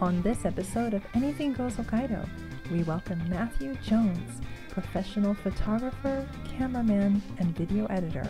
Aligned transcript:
On 0.00 0.20
this 0.22 0.44
episode 0.44 0.92
of 0.92 1.04
Anything 1.14 1.52
Goes 1.52 1.76
Hokkaido, 1.76 2.28
we 2.72 2.82
welcome 2.82 3.22
Matthew 3.30 3.76
Jones, 3.76 4.40
professional 4.70 5.34
photographer, 5.34 6.28
cameraman, 6.58 7.22
and 7.38 7.56
video 7.56 7.86
editor, 7.86 8.28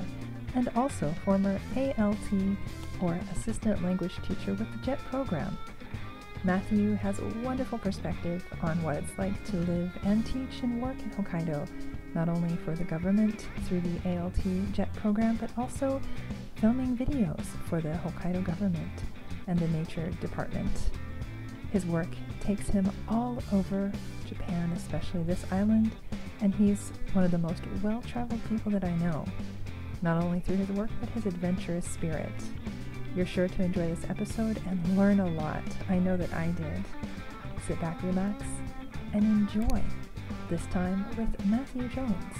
and 0.54 0.69
also 0.77 1.14
former 1.24 1.58
ALT 1.74 2.19
or 3.00 3.19
assistant 3.32 3.82
language 3.82 4.14
teacher 4.29 4.53
with 4.53 4.71
the 4.72 4.79
JET 4.85 4.98
program. 5.06 5.56
Matthew 6.45 6.96
has 6.96 7.18
a 7.18 7.29
wonderful 7.42 7.78
perspective 7.78 8.44
on 8.60 8.82
what 8.82 8.96
it's 8.96 9.16
like 9.16 9.42
to 9.46 9.56
live 9.56 9.90
and 10.02 10.24
teach 10.26 10.62
and 10.62 10.82
work 10.82 10.96
in 11.00 11.10
Hokkaido, 11.12 11.66
not 12.14 12.28
only 12.28 12.54
for 12.56 12.74
the 12.74 12.84
government 12.84 13.46
through 13.64 13.80
the 13.80 14.18
ALT 14.18 14.72
JET 14.72 14.92
program, 14.96 15.36
but 15.40 15.50
also 15.56 15.98
filming 16.56 16.94
videos 16.94 17.46
for 17.70 17.80
the 17.80 17.98
Hokkaido 18.04 18.44
government 18.44 19.04
and 19.46 19.58
the 19.58 19.68
Nature 19.68 20.10
Department. 20.20 20.90
His 21.75 21.84
work 21.86 22.06
takes 22.38 22.68
him 22.68 22.88
all 23.09 23.42
over 23.52 23.91
Japan, 24.28 24.70
especially 24.77 25.24
this 25.24 25.45
island, 25.51 25.91
and 26.41 26.55
he's 26.55 26.92
one 27.14 27.24
of 27.24 27.33
the 27.33 27.38
most 27.38 27.64
well 27.83 28.00
traveled 28.02 28.41
people 28.48 28.70
that 28.70 28.84
I 28.84 28.95
know, 28.98 29.24
not 30.00 30.23
only 30.23 30.38
through 30.38 30.59
his 30.59 30.69
work, 30.69 30.91
but 31.00 31.09
his 31.09 31.27
adventurous 31.27 31.84
spirit. 31.84 32.30
You're 33.16 33.27
sure 33.27 33.48
to 33.48 33.62
enjoy 33.64 33.88
this 33.88 34.09
episode 34.09 34.62
and 34.69 34.97
learn 34.97 35.19
a 35.19 35.27
lot. 35.27 35.64
I 35.88 35.98
know 35.98 36.16
that 36.16 36.33
I 36.33 36.52
did. 36.52 36.84
Sit 37.66 37.80
back, 37.80 38.00
relax, 38.05 38.45
and 39.12 39.25
enjoy 39.25 39.83
this 40.48 40.64
time 40.66 41.05
with 41.16 41.45
Matthew 41.47 41.88
Jones 41.88 42.36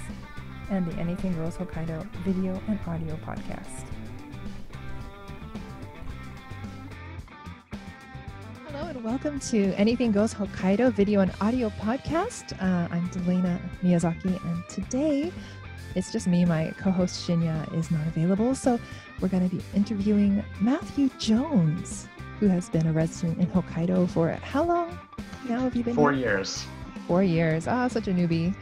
and 0.71 0.89
the 0.89 0.97
Anything 0.97 1.35
Goes 1.35 1.57
Hokkaido 1.57 2.09
video 2.23 2.61
and 2.69 2.79
audio 2.87 3.17
podcast. 3.17 3.94
And 8.95 9.03
welcome 9.03 9.39
to 9.41 9.73
Anything 9.73 10.13
Goes 10.13 10.33
Hokkaido 10.33 10.93
video 10.93 11.19
and 11.19 11.29
audio 11.41 11.69
podcast. 11.69 12.53
Uh, 12.61 12.87
I'm 12.93 13.09
Delana 13.09 13.59
Miyazaki, 13.83 14.41
and 14.45 14.69
today 14.69 15.33
it's 15.95 16.13
just 16.13 16.27
me. 16.27 16.45
My 16.45 16.73
co 16.77 16.91
host 16.91 17.27
Shinya 17.27 17.77
is 17.77 17.91
not 17.91 18.07
available, 18.07 18.55
so 18.55 18.79
we're 19.19 19.27
going 19.27 19.49
to 19.49 19.53
be 19.53 19.61
interviewing 19.73 20.41
Matthew 20.61 21.09
Jones, 21.19 22.07
who 22.39 22.47
has 22.47 22.69
been 22.69 22.87
a 22.87 22.93
resident 22.93 23.37
in 23.39 23.47
Hokkaido 23.47 24.09
for 24.09 24.29
how 24.31 24.63
long 24.63 24.97
now 25.49 25.59
have 25.59 25.75
you 25.75 25.83
been? 25.83 25.95
Four 25.95 26.13
here? 26.13 26.37
years. 26.37 26.65
Four 27.05 27.21
years. 27.21 27.67
Ah, 27.67 27.89
such 27.89 28.07
a 28.07 28.11
newbie. 28.11 28.55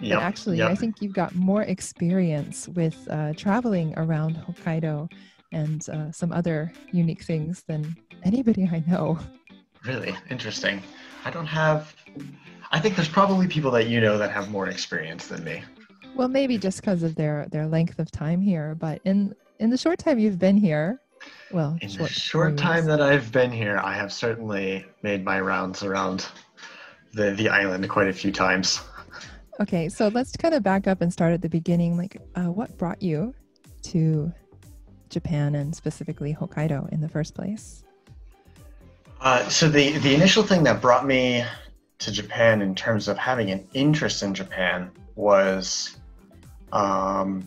Yep. 0.00 0.18
But 0.18 0.22
actually, 0.22 0.58
yep. 0.58 0.70
I 0.70 0.74
think 0.74 1.02
you've 1.02 1.12
got 1.12 1.34
more 1.34 1.62
experience 1.62 2.66
with 2.68 2.96
uh, 3.10 3.34
traveling 3.34 3.92
around 3.98 4.36
Hokkaido 4.36 5.12
and 5.52 5.86
uh, 5.90 6.10
some 6.12 6.32
other 6.32 6.72
unique 6.92 7.22
things 7.22 7.64
than 7.66 7.94
anybody 8.24 8.66
I 8.72 8.82
know. 8.86 9.18
Really 9.84 10.14
interesting. 10.28 10.82
I 11.24 11.30
don't 11.30 11.46
have. 11.46 11.94
I 12.70 12.78
think 12.78 12.96
there's 12.96 13.08
probably 13.08 13.46
people 13.48 13.70
that 13.72 13.88
you 13.88 14.00
know 14.00 14.18
that 14.18 14.30
have 14.30 14.50
more 14.50 14.68
experience 14.68 15.26
than 15.26 15.42
me. 15.44 15.62
Well, 16.14 16.28
maybe 16.28 16.58
just 16.58 16.80
because 16.80 17.02
of 17.02 17.14
their 17.14 17.46
their 17.50 17.66
length 17.66 17.98
of 17.98 18.10
time 18.10 18.40
here, 18.40 18.74
but 18.74 19.00
in 19.04 19.34
in 19.58 19.70
the 19.70 19.78
short 19.78 19.98
time 19.98 20.18
you've 20.18 20.38
been 20.38 20.56
here, 20.56 21.00
well, 21.52 21.76
In 21.80 21.88
short, 21.88 22.08
the 22.08 22.14
short 22.14 22.56
time 22.56 22.84
that 22.86 23.00
I've 23.00 23.32
been 23.32 23.50
here, 23.50 23.80
I 23.82 23.94
have 23.94 24.12
certainly 24.12 24.86
made 25.02 25.24
my 25.24 25.40
rounds 25.40 25.82
around 25.82 26.26
the 27.12 27.32
the 27.32 27.48
island 27.48 27.88
quite 27.88 28.08
a 28.08 28.12
few 28.12 28.32
times. 28.32 28.80
Okay, 29.60 29.88
so 29.88 30.08
let's 30.08 30.36
kind 30.36 30.54
of 30.54 30.62
back 30.62 30.86
up 30.86 31.02
and 31.02 31.12
start 31.12 31.34
at 31.34 31.42
the 31.42 31.48
beginning. 31.48 31.96
Like, 31.96 32.16
uh, 32.34 32.50
what 32.50 32.76
brought 32.78 33.02
you 33.02 33.34
to 33.82 34.32
Japan 35.10 35.54
and 35.54 35.74
specifically 35.74 36.34
Hokkaido 36.34 36.90
in 36.92 37.00
the 37.00 37.08
first 37.08 37.34
place? 37.34 37.84
Uh, 39.20 39.46
so 39.50 39.68
the 39.68 39.98
the 39.98 40.14
initial 40.14 40.42
thing 40.42 40.62
that 40.64 40.80
brought 40.80 41.06
me 41.06 41.44
to 41.98 42.10
Japan 42.10 42.62
in 42.62 42.74
terms 42.74 43.06
of 43.06 43.18
having 43.18 43.50
an 43.50 43.68
interest 43.74 44.22
in 44.22 44.32
Japan 44.32 44.90
was, 45.14 45.98
um, 46.72 47.46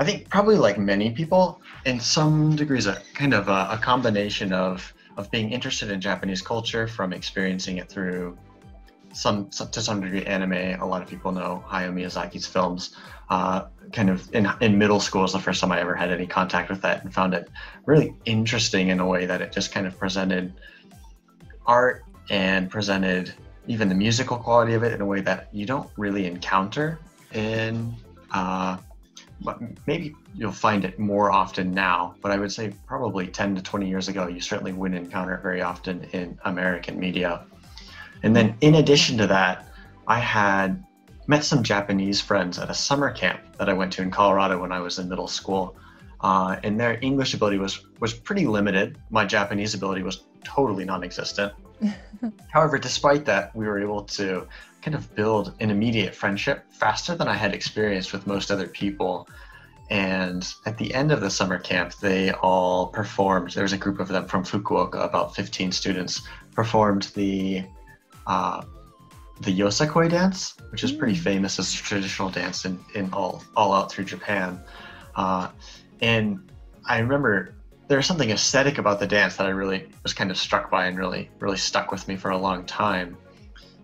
I 0.00 0.04
think 0.04 0.28
probably 0.28 0.56
like 0.56 0.78
many 0.78 1.12
people, 1.12 1.60
in 1.84 2.00
some 2.00 2.56
degrees, 2.56 2.86
a 2.86 3.00
kind 3.14 3.34
of 3.34 3.48
a, 3.48 3.68
a 3.70 3.78
combination 3.80 4.52
of 4.52 4.92
of 5.16 5.30
being 5.30 5.52
interested 5.52 5.90
in 5.92 6.00
Japanese 6.00 6.42
culture 6.42 6.88
from 6.88 7.12
experiencing 7.12 7.78
it 7.78 7.88
through 7.88 8.36
some, 9.14 9.50
some 9.50 9.70
to 9.70 9.80
some 9.80 10.00
degree 10.00 10.24
anime. 10.24 10.80
A 10.80 10.84
lot 10.84 11.02
of 11.02 11.08
people 11.08 11.30
know 11.30 11.64
Hayao 11.68 11.94
Miyazaki's 11.94 12.46
films. 12.46 12.96
Uh, 13.30 13.66
kind 13.92 14.10
of 14.10 14.28
in 14.34 14.48
in 14.60 14.76
middle 14.76 14.98
school 14.98 15.22
was 15.22 15.32
the 15.32 15.38
first 15.38 15.60
time 15.60 15.70
I 15.70 15.80
ever 15.80 15.94
had 15.94 16.10
any 16.10 16.26
contact 16.26 16.68
with 16.68 16.82
that 16.82 17.04
and 17.04 17.14
found 17.14 17.32
it 17.32 17.48
really 17.84 18.14
interesting 18.24 18.88
in 18.88 18.98
a 18.98 19.06
way 19.06 19.26
that 19.26 19.40
it 19.40 19.52
just 19.52 19.70
kind 19.70 19.86
of 19.86 19.96
presented 19.96 20.52
art 21.66 22.04
and 22.30 22.70
presented 22.70 23.34
even 23.66 23.88
the 23.88 23.94
musical 23.94 24.36
quality 24.36 24.74
of 24.74 24.82
it 24.82 24.92
in 24.92 25.00
a 25.00 25.06
way 25.06 25.20
that 25.20 25.48
you 25.52 25.66
don't 25.66 25.90
really 25.96 26.26
encounter 26.26 26.98
in 27.32 27.94
uh, 28.32 28.76
maybe 29.86 30.14
you'll 30.34 30.52
find 30.52 30.84
it 30.84 30.98
more 30.98 31.30
often 31.30 31.72
now 31.72 32.14
but 32.22 32.32
i 32.32 32.38
would 32.38 32.50
say 32.50 32.72
probably 32.86 33.26
10 33.26 33.54
to 33.56 33.62
20 33.62 33.88
years 33.88 34.08
ago 34.08 34.26
you 34.26 34.40
certainly 34.40 34.72
wouldn't 34.72 35.04
encounter 35.04 35.34
it 35.34 35.42
very 35.42 35.62
often 35.62 36.04
in 36.12 36.38
american 36.44 36.98
media. 36.98 37.44
And 38.22 38.34
then 38.34 38.56
in 38.60 38.76
addition 38.76 39.18
to 39.18 39.26
that 39.26 39.66
i 40.06 40.18
had 40.18 40.82
met 41.26 41.44
some 41.44 41.62
japanese 41.62 42.20
friends 42.20 42.58
at 42.58 42.70
a 42.70 42.74
summer 42.74 43.10
camp 43.10 43.40
that 43.58 43.68
i 43.68 43.72
went 43.72 43.92
to 43.94 44.02
in 44.02 44.10
colorado 44.10 44.58
when 44.60 44.72
i 44.72 44.80
was 44.80 44.98
in 44.98 45.08
middle 45.08 45.28
school. 45.28 45.76
Uh, 46.22 46.56
and 46.62 46.80
their 46.80 46.98
english 47.02 47.34
ability 47.34 47.58
was 47.58 47.86
was 48.00 48.14
pretty 48.14 48.46
limited. 48.46 48.98
My 49.10 49.26
japanese 49.26 49.74
ability 49.74 50.02
was 50.02 50.22
totally 50.54 50.84
non-existent 50.84 51.52
However, 52.48 52.78
despite 52.78 53.24
that, 53.26 53.54
we 53.54 53.66
were 53.66 53.78
able 53.78 54.02
to 54.04 54.46
kind 54.82 54.94
of 54.94 55.14
build 55.14 55.54
an 55.60 55.70
immediate 55.70 56.14
friendship 56.14 56.64
faster 56.70 57.14
than 57.14 57.28
I 57.28 57.34
had 57.34 57.54
experienced 57.54 58.12
with 58.12 58.26
most 58.26 58.50
other 58.50 58.66
people. 58.66 59.28
And 59.90 60.46
at 60.64 60.78
the 60.78 60.92
end 60.94 61.12
of 61.12 61.20
the 61.20 61.30
summer 61.30 61.58
camp, 61.58 61.94
they 61.94 62.32
all 62.32 62.88
performed. 62.88 63.52
There 63.52 63.62
was 63.62 63.72
a 63.72 63.78
group 63.78 64.00
of 64.00 64.08
them 64.08 64.26
from 64.26 64.44
Fukuoka, 64.44 65.04
about 65.04 65.34
15 65.34 65.70
students, 65.72 66.22
performed 66.54 67.04
the 67.14 67.64
uh, 68.26 68.64
the 69.42 69.56
Yosakoi 69.60 70.08
dance, 70.10 70.54
which 70.70 70.82
is 70.82 70.90
pretty 70.90 71.14
Mm. 71.14 71.22
famous 71.22 71.58
as 71.58 71.72
a 71.74 71.76
traditional 71.76 72.30
dance 72.30 72.64
in, 72.64 72.78
in 72.94 73.12
all 73.12 73.42
all 73.54 73.72
out 73.74 73.92
through 73.92 74.04
Japan. 74.04 74.58
Uh, 75.14 75.48
and 76.00 76.50
I 76.86 76.98
remember 76.98 77.54
there 77.88 77.98
was 77.98 78.06
something 78.06 78.30
aesthetic 78.30 78.78
about 78.78 78.98
the 78.98 79.06
dance 79.06 79.36
that 79.36 79.46
I 79.46 79.50
really 79.50 79.88
was 80.02 80.12
kind 80.12 80.30
of 80.30 80.36
struck 80.36 80.70
by 80.70 80.86
and 80.86 80.98
really, 80.98 81.30
really 81.38 81.56
stuck 81.56 81.92
with 81.92 82.08
me 82.08 82.16
for 82.16 82.30
a 82.30 82.38
long 82.38 82.64
time. 82.64 83.16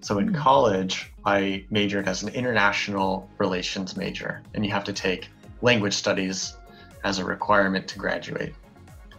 So 0.01 0.19
in 0.19 0.29
Hmm. 0.29 0.35
college, 0.35 1.13
I 1.25 1.65
majored 1.71 2.09
as 2.09 2.23
an 2.25 2.31
international 2.31 3.29
relations 3.39 3.97
major, 3.97 4.43
and 4.55 4.67
you 4.67 4.73
have 4.73 4.85
to 4.85 4.93
take 4.93 5.29
language 5.61 5.95
studies 5.95 6.57
as 7.05 7.19
a 7.21 7.25
requirement 7.25 7.87
to 7.89 7.99
graduate. 7.99 8.55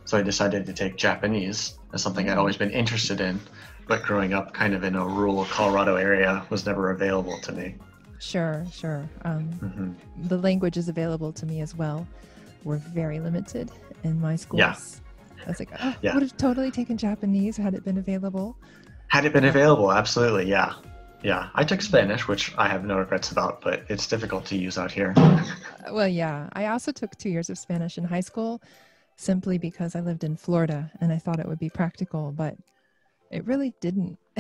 So 0.04 0.18
I 0.18 0.22
decided 0.22 0.66
to 0.66 0.74
take 0.74 0.98
Japanese 0.98 1.76
as 1.94 2.04
something 2.04 2.30
I'd 2.30 2.38
always 2.38 2.58
been 2.58 2.72
interested 2.72 3.22
in, 3.22 3.40
but 3.88 4.04
growing 4.04 4.34
up 4.34 4.54
kind 4.54 4.74
of 4.74 4.84
in 4.84 4.96
a 4.96 5.06
rural 5.08 5.46
Colorado 5.46 5.96
area 5.96 6.46
was 6.50 6.66
never 6.66 6.92
available 6.92 7.40
to 7.44 7.54
me. 7.54 7.76
Sure, 8.20 8.66
sure. 8.72 9.10
Um, 9.24 9.44
hmm 9.54 9.92
the 10.28 10.38
language 10.38 10.78
is 10.78 10.90
available 10.90 11.32
to 11.34 11.46
me 11.46 11.62
as 11.62 11.74
well. 11.76 12.06
We're 12.64 12.78
very 12.78 13.20
limited 13.20 13.72
in 14.04 14.20
my 14.20 14.36
schools. 14.36 14.60
Yeah. 14.60 14.76
I 15.46 15.50
was 15.50 15.60
like, 15.60 15.70
oh, 15.80 15.96
Yeah. 16.02 16.14
would 16.14 16.24
have 16.24 16.38
totally 16.38 16.72
taken 16.72 16.98
Japanese 16.98 17.58
had 17.58 17.74
it 17.74 17.84
been 17.84 17.98
available. 17.98 18.58
Had 19.08 19.26
it 19.26 19.34
been 19.34 19.46
available, 19.46 19.92
absolutely, 19.92 20.50
yeah. 20.50 20.74
Yeah, 21.24 21.50
I 21.56 21.64
took 21.64 21.82
Spanish, 21.82 22.28
which 22.28 22.54
I 22.58 22.68
have 22.68 22.84
no 22.84 22.98
regrets 22.98 23.32
about, 23.32 23.62
but 23.62 23.84
it's 23.88 24.08
difficult 24.08 24.46
to 24.48 24.58
use 24.58 24.78
out 24.78 24.92
here. 24.92 25.14
Uh, 25.86 25.94
Well, 25.94 26.08
yeah. 26.08 26.50
I 26.54 26.68
also 26.68 26.94
took 26.94 27.18
two 27.18 27.30
years 27.30 27.50
of 27.50 27.58
Spanish 27.58 27.98
in 27.98 28.06
high 28.06 28.22
school 28.22 28.62
simply 29.18 29.58
because 29.58 29.96
I 29.98 30.00
lived 30.00 30.24
in 30.24 30.38
Florida 30.38 30.90
and 31.02 31.12
I 31.12 31.18
thought 31.18 31.40
it 31.40 31.46
would 31.48 31.60
be 31.60 31.70
practical, 31.70 32.32
but 32.32 32.56
it 33.32 33.46
really 33.46 33.74
didn't 33.82 34.18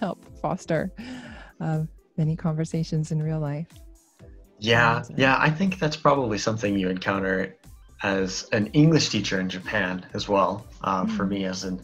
help 0.00 0.24
foster 0.40 0.90
uh, 1.60 1.82
many 2.16 2.34
conversations 2.34 3.12
in 3.12 3.22
real 3.22 3.40
life. 3.40 3.68
Yeah, 4.58 4.96
uh, 4.96 5.04
yeah, 5.16 5.36
I 5.38 5.50
think 5.50 5.78
that's 5.78 5.96
probably 5.96 6.38
something 6.38 6.78
you 6.78 6.88
encounter 6.88 7.56
as 8.02 8.48
an 8.52 8.66
English 8.68 9.08
teacher 9.08 9.40
in 9.40 9.48
Japan 9.48 10.04
as 10.14 10.28
well. 10.28 10.66
Uh, 10.82 11.06
For 11.06 11.24
Mm. 11.24 11.28
me, 11.30 11.44
as 11.44 11.64
a 11.64 11.78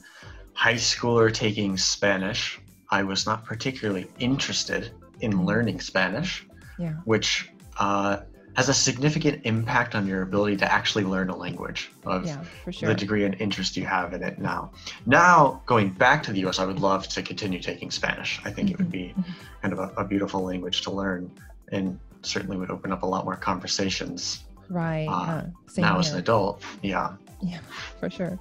high 0.54 0.74
schooler 0.74 1.32
taking 1.32 1.76
Spanish, 1.76 2.60
I 2.90 3.02
was 3.02 3.26
not 3.26 3.44
particularly 3.44 4.10
interested 4.18 4.90
in 5.20 5.32
Mm. 5.32 5.44
learning 5.46 5.80
Spanish, 5.80 6.46
Yeah. 6.78 6.92
which 7.04 7.48
uh, 7.78 8.18
has 8.54 8.68
a 8.68 8.74
significant 8.74 9.40
impact 9.44 9.94
on 9.94 10.06
your 10.06 10.20
ability 10.20 10.58
to 10.58 10.70
actually 10.70 11.04
learn 11.04 11.30
a 11.30 11.34
language 11.36 11.90
of 12.04 12.26
Yeah, 12.26 12.44
sure. 12.70 12.90
the 12.90 12.94
degree 12.94 13.24
and 13.24 13.34
interest 13.40 13.78
you 13.78 13.86
have 13.86 14.12
in 14.12 14.22
it 14.22 14.38
now. 14.38 14.70
Now, 15.06 15.62
going 15.64 15.88
back 15.88 16.22
to 16.24 16.32
the 16.32 16.40
US, 16.40 16.58
I 16.58 16.66
would 16.66 16.78
love 16.78 17.08
to 17.08 17.22
continue 17.22 17.60
taking 17.60 17.90
Spanish. 17.90 18.40
I 18.44 18.50
think 18.50 18.70
it 18.70 18.76
would 18.76 18.90
be 18.92 19.14
Mhm. 19.16 19.24
kind 19.62 19.72
of 19.72 19.78
a, 19.80 19.90
a 19.96 20.04
beautiful 20.04 20.42
language 20.44 20.82
to 20.82 20.90
learn 20.90 21.30
and 21.72 21.98
certainly 22.20 22.58
would 22.58 22.70
open 22.70 22.92
up 22.92 23.02
a 23.04 23.06
lot 23.06 23.24
more 23.24 23.36
conversations 23.36 24.44
Right. 24.72 25.06
uh, 25.08 25.44
same 25.66 25.82
now 25.84 25.98
as 25.98 26.12
an 26.12 26.18
adult. 26.18 26.62
Yeah. 26.82 27.12
Yeah, 27.42 27.58
for 28.00 28.08
sure. 28.10 28.38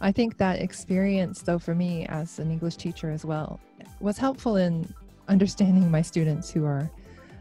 I 0.00 0.12
think 0.12 0.36
that 0.38 0.60
experience, 0.60 1.42
though, 1.42 1.58
for 1.58 1.74
me 1.74 2.06
as 2.06 2.38
an 2.38 2.50
English 2.50 2.76
teacher 2.76 3.10
as 3.10 3.24
well, 3.24 3.60
was 4.00 4.16
helpful 4.18 4.56
in 4.56 4.92
understanding 5.28 5.90
my 5.90 6.02
students 6.02 6.50
who 6.50 6.64
are 6.64 6.90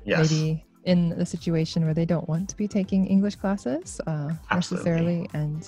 Yes. 0.06 0.31
maybe 0.31 0.66
in 0.86 1.12
a 1.13 1.25
situation 1.25 1.86
where 1.86 1.94
they 1.94 2.06
don't 2.06 2.28
want 2.28 2.50
to 2.50 2.56
be 2.57 2.68
taking 2.68 3.06
English 3.07 3.36
classes 3.36 4.00
uh, 4.07 4.31
necessarily 4.54 5.30
and 5.34 5.68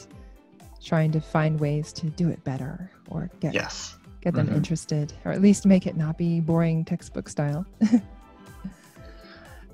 trying 0.84 1.12
to 1.12 1.20
find 1.22 1.60
ways 1.60 1.94
to 1.94 2.10
do 2.12 2.30
it 2.30 2.44
better 2.44 2.90
or 3.10 3.30
get 3.40 3.54
Yes. 3.54 3.98
get 4.22 4.34
them 4.34 4.48
Mhm. 4.48 4.56
interested 4.56 5.14
or 5.26 5.32
at 5.32 5.42
least 5.42 5.66
make 5.66 5.86
it 5.86 5.96
not 5.98 6.18
be 6.18 6.40
boring 6.40 6.84
textbook 6.86 7.28
style. 7.30 7.66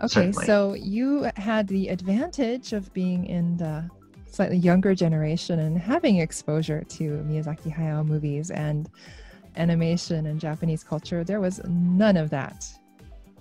okay, 0.01 0.07
Certainly. 0.31 0.45
so 0.45 0.73
you 0.73 1.29
had 1.35 1.67
the 1.67 1.88
advantage 1.89 2.73
of 2.73 2.94
being 2.94 3.25
in 3.25 3.57
the 3.57 3.89
slightly 4.29 4.57
younger 4.57 4.94
generation 4.94 5.59
and 5.59 5.77
having 5.77 6.17
exposure 6.17 6.83
to 6.89 7.03
Miyazaki 7.27 7.73
Hayao 7.75 8.05
movies 8.05 8.51
and 8.51 8.89
animation 9.55 10.27
and 10.27 10.39
Japanese 10.39 10.83
culture. 10.83 11.23
There 11.23 11.39
was 11.41 11.61
none 11.67 12.17
of 12.17 12.29
that 12.29 12.65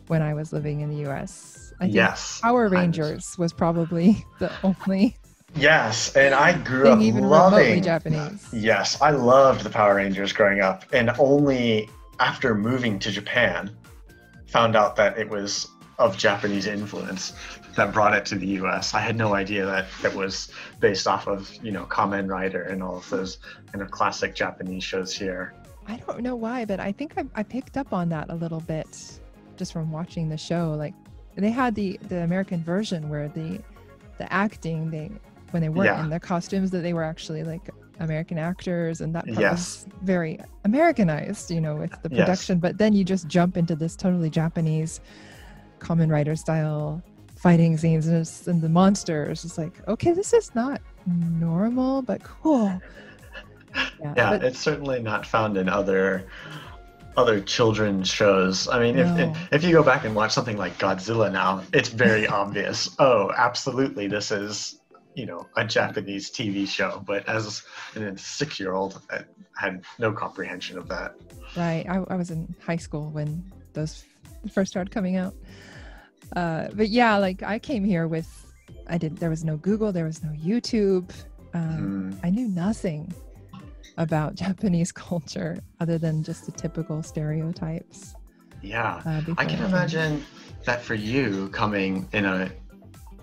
when 0.07 0.23
I 0.23 0.33
was 0.35 0.53
living 0.53 0.81
in 0.81 0.89
the 0.91 1.09
US. 1.11 1.73
I 1.81 1.85
think 1.85 1.95
Yes. 1.95 2.41
Power 2.43 2.65
was- 2.65 2.73
Rangers 2.73 3.37
was 3.39 3.53
probably 3.53 4.25
the 4.39 4.51
only 4.63 5.17
Yes, 5.55 6.15
and 6.17 6.35
I 6.35 6.59
grew 6.59 6.89
up 6.89 7.01
even 7.01 7.29
loving. 7.29 7.83
Japanese. 7.83 8.47
Yes, 8.53 9.01
I 9.01 9.11
loved 9.11 9.63
the 9.63 9.71
Power 9.71 9.95
Rangers 9.95 10.33
growing 10.33 10.61
up, 10.61 10.85
and 10.93 11.11
only 11.19 11.89
after 12.21 12.55
moving 12.55 12.99
to 12.99 13.11
Japan, 13.11 13.71
found 14.49 14.77
out 14.77 14.97
that 14.97 15.17
it 15.19 15.29
was 15.31 15.67
of 15.99 16.17
Japanese 16.17 16.67
influence 16.67 17.33
that 17.75 17.93
brought 17.93 18.15
it 18.15 18.25
to 18.27 18.35
the 18.35 18.47
U.S. 18.61 18.95
I 18.95 19.01
had 19.01 19.17
no 19.17 19.35
idea 19.35 19.65
that 19.67 19.87
it 20.05 20.15
was 20.15 20.51
based 20.81 21.07
off 21.07 21.27
of 21.27 21.53
you 21.63 21.73
know 21.73 21.85
Kamen 21.87 22.29
Rider 22.29 22.63
and 22.63 22.83
all 22.83 22.97
of 22.99 23.09
those 23.11 23.39
kind 23.73 23.83
of 23.83 23.91
classic 23.91 24.35
Japanese 24.35 24.85
shows 24.85 25.13
here. 25.15 25.55
I 25.89 25.97
don't 25.99 26.21
know 26.21 26.37
why, 26.37 26.65
but 26.65 26.81
I 26.81 26.93
think 26.93 27.15
I, 27.17 27.25
I 27.35 27.43
picked 27.43 27.77
up 27.77 27.93
on 27.93 28.09
that 28.11 28.27
a 28.31 28.35
little 28.35 28.61
bit 28.61 29.21
just 29.57 29.73
from 29.73 29.91
watching 29.93 30.29
the 30.29 30.37
show. 30.37 30.75
Like 30.77 30.95
they 31.35 31.51
had 31.51 31.75
the 31.75 31.99
the 32.09 32.23
American 32.23 32.63
version 32.63 33.09
where 33.09 33.29
the 33.29 33.61
the 34.19 34.31
acting 34.33 34.91
they 34.91 35.11
when 35.53 35.63
they 35.63 35.69
weren't 35.69 35.87
Yeah. 35.87 36.03
in 36.03 36.11
their 36.11 36.19
costumes 36.21 36.71
that 36.73 36.79
they 36.81 36.93
were 36.93 37.05
actually 37.05 37.45
like 37.45 37.71
American 38.01 38.37
actors 38.37 39.01
and 39.01 39.15
that 39.15 39.27
Yes. 39.27 39.39
was 39.53 39.87
very 40.03 40.39
Americanized, 40.65 41.51
you 41.51 41.61
know, 41.61 41.77
with 41.77 41.91
the 42.03 42.09
Yes. 42.11 42.19
production. 42.21 42.59
But 42.59 42.77
then 42.79 42.93
you 42.93 43.05
just 43.05 43.27
jump 43.29 43.57
into 43.57 43.75
this 43.77 43.97
totally 43.97 44.29
Japanese 44.29 45.01
Kamen 45.87 46.11
Rider 46.11 46.35
style 46.37 47.03
fighting 47.37 47.77
scenes 47.77 48.07
and, 48.09 48.17
it's, 48.17 48.49
and 48.49 48.61
the 48.61 48.69
monsters. 48.69 49.45
It's 49.45 49.57
like, 49.59 49.87
okay, 49.87 50.13
this 50.13 50.33
is 50.33 50.53
not 50.55 50.81
normal, 51.07 52.03
but 52.03 52.23
cool. 52.23 52.81
Yeah, 54.01 54.15
Yeah, 54.17 54.31
but- 54.31 54.45
it's 54.45 54.59
certainly 54.59 55.03
not 55.03 55.27
found 55.27 55.57
in 55.59 55.69
other 55.69 56.25
other 57.19 57.41
children's 57.41 58.09
shows. 58.09 58.69
I 58.69 58.79
mean, 58.79 58.99
if, 58.99 59.07
No. 59.17 59.31
if 59.31 59.53
if 59.53 59.65
you 59.65 59.73
go 59.73 59.83
back 59.83 60.05
and 60.07 60.15
watch 60.15 60.33
something 60.33 60.57
like 60.57 60.79
Godzilla 60.79 61.31
now, 61.31 61.63
it's 61.75 61.91
very 61.91 62.27
obvious. 62.43 62.97
Oh, 62.99 63.31
absolutely, 63.37 64.07
this 64.07 64.31
is 64.31 64.81
you 65.15 65.27
know 65.27 65.47
a 65.57 65.65
Japanese 65.65 66.31
TV 66.31 66.67
show. 66.67 67.03
But 67.07 67.29
as 67.29 67.63
a 67.97 68.17
six 68.19 68.59
year 68.59 68.73
old, 68.73 69.03
I 69.11 69.25
had 69.59 69.83
no 69.99 70.11
comprehension 70.11 70.79
of 70.79 70.89
that. 70.89 71.15
Right. 71.55 71.85
I, 71.87 72.03
I 72.09 72.17
was 72.17 72.31
in 72.31 72.55
high 72.65 72.77
school 72.77 73.11
when 73.11 73.45
those 73.75 74.05
first 74.51 74.71
started 74.71 74.91
coming 74.91 75.17
out. 75.17 75.35
Uh, 76.35 76.69
but 76.75 76.89
yeah, 76.89 77.17
like 77.17 77.43
I 77.43 77.59
came 77.59 77.85
here 77.85 78.09
with, 78.09 78.29
I 78.89 78.99
did, 78.99 79.17
there 79.19 79.31
was 79.31 79.45
no 79.45 79.57
Google, 79.57 79.93
there 79.93 80.05
was 80.05 80.23
no 80.23 80.31
YouTube. 80.33 81.11
Um, 81.55 82.13
Mm, 82.13 82.19
I 82.25 82.31
knew 82.31 82.49
nothing 82.49 83.13
about 83.97 84.35
Japanese 84.45 84.93
culture 84.93 85.59
other 85.81 85.99
than 85.99 86.23
just 86.23 86.47
the 86.47 86.53
typical 86.53 87.03
stereotypes. 87.03 88.15
yeah, 88.63 89.01
Uh, 89.07 89.23
I 89.39 89.45
can 89.45 89.63
imagine 89.65 90.25
that 90.65 90.83
for 90.83 90.95
you 90.95 91.49
coming 91.51 92.09
in 92.13 92.25
a 92.25 92.51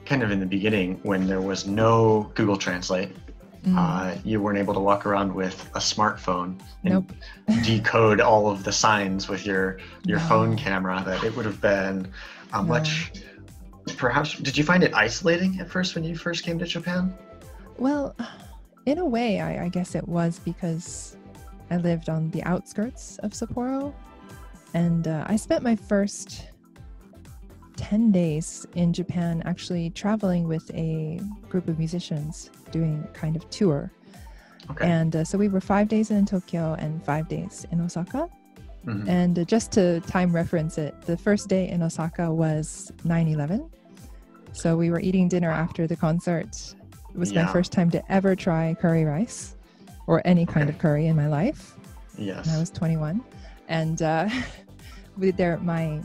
kind 0.06 0.24
of 0.24 0.32
in 0.32 0.40
the 0.40 0.46
beginning 0.46 1.00
when 1.04 1.28
there 1.28 1.42
was 1.42 1.66
no 1.68 2.32
Google 2.36 2.58
Translate. 2.58 3.10
Mm, 3.66 3.78
Uh, 3.78 4.16
you 4.26 4.42
weren't 4.42 4.58
able 4.58 4.74
to 4.74 4.80
walk 4.82 5.06
around 5.06 5.34
with 5.34 5.70
a 5.76 5.80
smartphone 5.80 6.60
and 6.84 6.94
nope. 6.96 7.14
decode 7.64 8.20
all 8.20 8.50
of 8.50 8.64
the 8.66 8.72
signs 8.72 9.30
with 9.30 9.46
your 9.46 9.78
your 10.04 10.20
phone 10.20 10.58
camera 10.58 11.02
that 11.06 11.24
it 11.24 11.34
would 11.38 11.46
have 11.46 11.62
been 11.62 12.08
uh, 12.54 12.62
No. 12.62 12.68
much 12.70 13.12
perhaps 13.98 14.38
did 14.40 14.58
you 14.58 14.64
find 14.64 14.82
it 14.84 14.94
isolating 14.94 15.60
at 15.60 15.68
first 15.70 15.96
when 15.96 16.04
you 16.04 16.16
first 16.16 16.44
came 16.44 16.58
to 16.60 16.66
japan 16.66 17.14
Well, 17.78 18.16
in 18.86 18.98
a 19.00 19.06
way, 19.06 19.40
I, 19.40 19.66
I 19.66 19.70
guess 19.70 19.96
it 19.96 20.08
was 20.08 20.40
because 20.44 21.16
I 21.72 21.78
lived 21.78 22.08
on 22.10 22.30
the 22.32 22.44
outskirts 22.44 23.18
of 23.24 23.32
Sapporo. 23.32 23.94
And 24.74 25.08
uh, 25.08 25.24
I 25.28 25.36
spent 25.38 25.64
my 25.64 25.76
first 25.76 26.50
10 27.78 28.12
days 28.12 28.66
in 28.76 28.94
Japan 28.94 29.42
actually 29.46 29.90
traveling 29.92 30.48
with 30.48 30.70
a 30.76 31.20
group 31.50 31.68
of 31.68 31.80
musicians 31.80 32.52
doing 32.72 33.04
a 33.04 33.12
kind 33.18 33.36
of 33.36 33.50
tour. 33.50 33.92
okay 34.70 34.86
And 34.90 35.16
uh, 35.16 35.24
so 35.24 35.38
we 35.38 35.48
were 35.48 35.62
five 35.62 35.88
days 35.88 36.12
in 36.12 36.26
Tokyo 36.26 36.76
and 36.78 37.04
five 37.06 37.28
days 37.28 37.66
in 37.72 37.82
Osaka. 37.82 38.30
Mhm. 38.86 39.08
And 39.08 39.48
just 39.48 39.72
to 39.74 40.02
time 40.02 40.34
reference 40.36 40.78
it, 40.78 40.94
the 41.04 41.18
first 41.18 41.48
day 41.48 41.70
in 41.70 41.82
Osaka 41.82 42.32
was 42.32 42.92
9 43.04 43.28
11. 43.28 43.70
So 44.52 44.76
we 44.78 44.90
were 44.92 45.00
eating 45.00 45.28
dinner 45.28 45.50
after 45.50 45.88
the 45.88 45.96
concert. 45.96 46.76
It 47.14 47.18
was 47.18 47.34
my 47.34 47.46
first 47.48 47.72
time 47.72 47.90
to 47.92 48.12
ever 48.12 48.36
try 48.36 48.76
curry 48.80 49.06
rice 49.06 49.56
or 50.08 50.22
any 50.26 50.46
kind 50.46 50.70
of 50.70 50.78
curry 50.80 51.08
in 51.08 51.16
my 51.16 51.28
life. 51.28 51.76
yes 52.18 52.46
And 52.48 52.56
I 52.56 52.60
was 52.60 52.70
21. 52.70 53.22
And 53.70 54.02
uh, 54.02 54.30
there, 55.18 55.58
my 55.60 56.02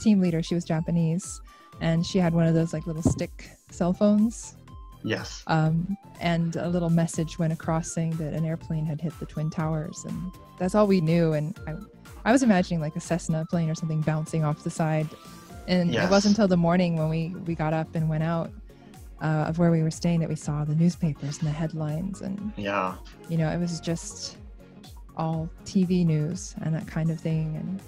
team 0.00 0.20
leader, 0.20 0.42
she 0.42 0.54
was 0.54 0.64
Japanese, 0.64 1.40
and 1.80 2.04
she 2.06 2.18
had 2.18 2.32
one 2.34 2.46
of 2.46 2.54
those 2.54 2.72
like 2.72 2.86
little 2.86 3.02
stick 3.02 3.50
cell 3.70 3.92
phones. 3.92 4.56
yes 5.04 5.42
Um, 5.48 5.96
and 6.20 6.56
a 6.56 6.68
little 6.68 6.90
message 6.90 7.38
went 7.38 7.52
across 7.52 7.92
saying 7.92 8.12
that 8.16 8.32
an 8.34 8.44
airplane 8.44 8.86
had 8.86 9.00
hit 9.00 9.12
the 9.20 9.26
Twin 9.26 9.50
Towers. 9.50 10.04
And 10.08 10.32
that's 10.58 10.74
all 10.74 10.86
we 10.86 11.00
knew. 11.00 11.32
And 11.34 11.58
I, 11.66 11.74
I 12.24 12.32
was 12.32 12.42
imagining 12.42 12.80
like 12.80 12.96
a 12.96 13.00
Cessna 13.00 13.44
plane 13.50 13.68
or 13.68 13.74
something 13.74 14.00
bouncing 14.00 14.44
off 14.44 14.62
the 14.62 14.70
side. 14.70 15.08
And 15.68 15.94
it 15.94 16.10
wasn't 16.10 16.32
until 16.36 16.48
the 16.48 16.56
morning 16.56 16.96
when 16.96 17.08
we, 17.08 17.34
we 17.46 17.54
got 17.54 17.72
up 17.72 17.94
and 17.94 18.08
went 18.08 18.22
out 18.24 18.50
uh, 19.22 19.46
of 19.48 19.58
where 19.58 19.70
we 19.70 19.82
were 19.82 19.90
staying 19.90 20.20
that 20.20 20.28
we 20.28 20.34
saw 20.36 20.64
the 20.64 20.74
newspapers 20.74 21.38
and 21.38 21.46
the 21.48 21.52
headlines. 21.52 22.20
And 22.20 22.52
yeah 22.56 22.94
you 23.28 23.36
know, 23.38 23.48
it 23.48 23.58
was 23.58 23.80
just 23.80 24.36
all 25.16 25.48
TV 25.64 26.04
news 26.04 26.54
and 26.62 26.74
that 26.74 26.86
kind 26.88 27.10
of 27.10 27.20
thing. 27.20 27.56
And 27.56 27.80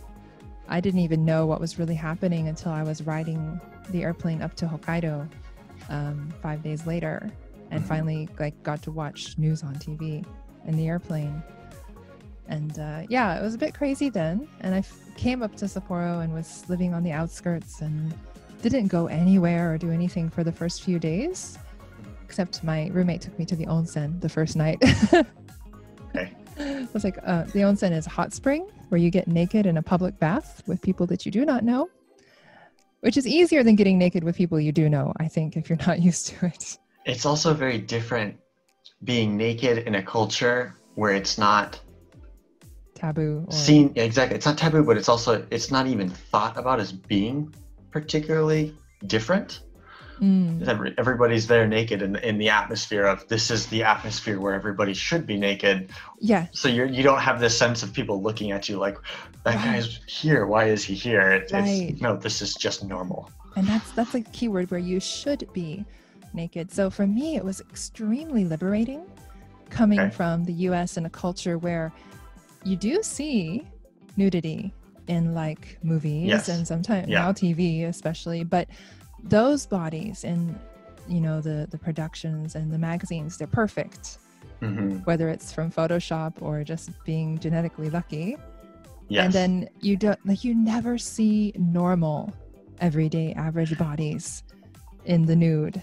I 0.68 0.80
didn't 0.80 1.00
even 1.00 1.24
know 1.24 1.46
what 1.46 1.60
was 1.60 1.78
really 1.78 1.94
happening 1.94 2.48
until 2.48 2.72
I 2.72 2.82
was 2.82 3.02
riding 3.02 3.60
the 3.90 4.02
airplane 4.02 4.40
up 4.42 4.54
to 4.56 4.66
Hokkaido 4.66 5.28
um, 5.90 6.32
five 6.40 6.62
days 6.62 6.86
later, 6.86 7.28
and 7.70 7.82
Mhm. 7.82 7.86
finally 7.88 8.28
like 8.38 8.60
got 8.62 8.80
to 8.82 8.90
watch 8.90 9.36
news 9.36 9.62
on 9.62 9.74
TV 9.76 10.24
in 10.66 10.76
the 10.76 10.86
airplane. 10.88 11.42
And 12.48 12.78
uh, 12.78 13.02
yeah, 13.08 13.38
it 13.38 13.42
was 13.42 13.54
a 13.54 13.58
bit 13.58 13.74
crazy 13.74 14.10
then. 14.10 14.48
And 14.60 14.74
I 14.74 14.78
f- 14.78 14.98
came 15.16 15.42
up 15.42 15.56
to 15.56 15.64
Sapporo 15.64 16.22
and 16.22 16.32
was 16.32 16.64
living 16.68 16.92
on 16.94 17.02
the 17.02 17.12
outskirts 17.12 17.80
and 17.80 18.14
didn't 18.62 18.88
go 18.88 19.06
anywhere 19.06 19.72
or 19.72 19.78
do 19.78 19.90
anything 19.90 20.30
for 20.30 20.44
the 20.44 20.52
first 20.52 20.82
few 20.82 20.98
days, 20.98 21.58
except 22.22 22.62
my 22.64 22.88
roommate 22.92 23.20
took 23.20 23.38
me 23.38 23.44
to 23.46 23.56
the 23.56 23.66
onsen 23.66 24.20
the 24.20 24.28
first 24.28 24.56
night. 24.56 24.78
Okay. 26.10 26.32
I 26.58 26.88
was 26.92 27.04
like, 27.04 27.18
uh, 27.24 27.44
the 27.44 27.60
onsen 27.60 27.92
is 27.92 28.06
a 28.06 28.10
hot 28.10 28.32
spring 28.32 28.68
where 28.88 29.00
you 29.00 29.10
get 29.10 29.26
naked 29.26 29.66
in 29.66 29.76
a 29.76 29.82
public 29.82 30.18
bath 30.18 30.62
with 30.66 30.80
people 30.80 31.06
that 31.06 31.26
you 31.26 31.32
do 31.32 31.44
not 31.44 31.64
know, 31.64 31.88
which 33.00 33.16
is 33.16 33.26
easier 33.26 33.62
than 33.62 33.74
getting 33.74 33.98
naked 33.98 34.22
with 34.22 34.36
people 34.36 34.60
you 34.60 34.70
do 34.70 34.88
know, 34.88 35.12
I 35.16 35.28
think, 35.28 35.56
if 35.56 35.68
you're 35.68 35.78
not 35.86 36.00
used 36.10 36.28
to 36.28 36.46
it. 36.46 36.78
it's 37.06 37.26
also 37.26 37.54
very 37.54 37.78
different 37.78 38.36
being 39.02 39.36
naked 39.36 39.78
in 39.78 39.96
a 39.96 40.02
culture 40.02 40.74
where 40.94 41.12
it's 41.12 41.36
not 41.36 41.80
Taboo. 42.94 43.44
Or, 43.46 43.52
seen 43.52 43.92
exactly 43.96 44.36
it's 44.36 44.46
not 44.46 44.56
taboo 44.56 44.82
but 44.82 44.96
it's 44.96 45.08
also 45.08 45.46
it's 45.50 45.70
not 45.70 45.86
even 45.86 46.08
thought 46.08 46.56
about 46.56 46.80
as 46.80 46.92
being 46.92 47.52
particularly 47.90 48.74
different 49.06 49.60
Mm, 50.20 50.68
Every, 50.68 50.94
everybody's 50.96 51.48
there 51.48 51.66
naked 51.66 52.00
in, 52.00 52.14
in 52.16 52.38
the 52.38 52.48
atmosphere 52.48 53.04
of 53.04 53.26
this 53.26 53.50
is 53.50 53.66
the 53.66 53.82
atmosphere 53.82 54.38
where 54.38 54.54
everybody 54.54 54.94
should 54.94 55.26
be 55.26 55.36
naked 55.36 55.90
yeah, 56.20 56.46
so 56.52 56.68
you're 56.68 56.86
you 56.86 57.02
don't 57.02 57.18
have 57.18 57.40
this 57.40 57.58
sense 57.58 57.82
of 57.82 57.92
people 57.92 58.22
looking 58.22 58.52
at 58.52 58.68
you 58.68 58.76
like 58.78 58.96
that 59.44 59.56
Right. 59.56 59.64
guy's 59.64 59.98
here 60.06 60.46
why 60.46 60.66
is 60.66 60.84
he 60.84 60.94
here 60.94 61.32
it, 61.32 61.50
Right. 61.52 61.90
it's 61.90 62.00
no 62.00 62.16
this 62.16 62.40
is 62.42 62.54
just 62.54 62.84
normal 62.84 63.28
and 63.56 63.66
that's 63.66 63.90
that's 63.90 64.14
like 64.14 64.24
the 64.26 64.30
key 64.30 64.46
word 64.48 64.70
where 64.70 64.78
you 64.80 65.00
should 65.00 65.52
be 65.52 65.84
naked. 66.32 66.70
So 66.70 66.90
for 66.90 67.06
me, 67.06 67.36
it 67.36 67.44
was 67.44 67.60
extremely 67.60 68.44
liberating 68.44 69.02
coming 69.70 70.00
Okay. 70.00 70.10
from 70.10 70.44
the 70.44 70.52
U.S. 70.68 70.96
in 70.96 71.06
a 71.06 71.10
culture 71.10 71.58
where 71.58 71.92
you 72.64 72.76
do 72.76 73.02
see 73.02 73.66
nudity 74.16 74.72
in 75.08 75.34
like 75.34 75.78
movies 75.82 76.26
Yes. 76.28 76.48
and 76.48 76.66
sometimes 76.66 77.08
Yeah. 77.08 77.20
now 77.22 77.32
TV 77.32 77.84
especially, 77.84 78.44
but 78.44 78.68
those 79.22 79.66
bodies 79.66 80.24
in 80.24 80.58
you 81.08 81.20
know 81.20 81.40
the 81.40 81.66
the 81.70 81.76
productions 81.78 82.54
and 82.54 82.72
the 82.72 82.78
magazines 82.78 83.36
they're 83.36 83.46
perfect 83.46 84.18
hmm 84.60 84.96
whether 85.04 85.28
it's 85.28 85.52
from 85.52 85.70
Photoshop 85.70 86.40
or 86.40 86.64
just 86.64 86.90
being 87.04 87.38
genetically 87.38 87.90
lucky. 87.90 88.36
Yes. 89.08 89.24
And 89.24 89.32
then 89.34 89.68
you 89.80 89.96
don't 89.96 90.18
like 90.26 90.44
you 90.44 90.54
never 90.54 90.96
see 90.96 91.52
normal, 91.58 92.32
everyday, 92.80 93.34
average 93.34 93.76
bodies 93.76 94.42
in 95.04 95.26
the 95.26 95.36
nude. 95.36 95.82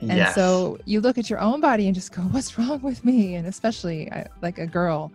And 0.00 0.10
yes. 0.18 0.34
so 0.34 0.78
you 0.84 1.00
look 1.00 1.18
at 1.18 1.30
your 1.30 1.38
own 1.38 1.60
body 1.60 1.86
and 1.86 1.94
just 1.94 2.12
go, 2.12 2.22
"What's 2.22 2.58
wrong 2.58 2.80
with 2.82 3.04
me?" 3.04 3.36
And 3.36 3.46
especially 3.46 4.10
I, 4.10 4.26
like 4.42 4.58
a 4.58 4.66
girl 4.66 5.12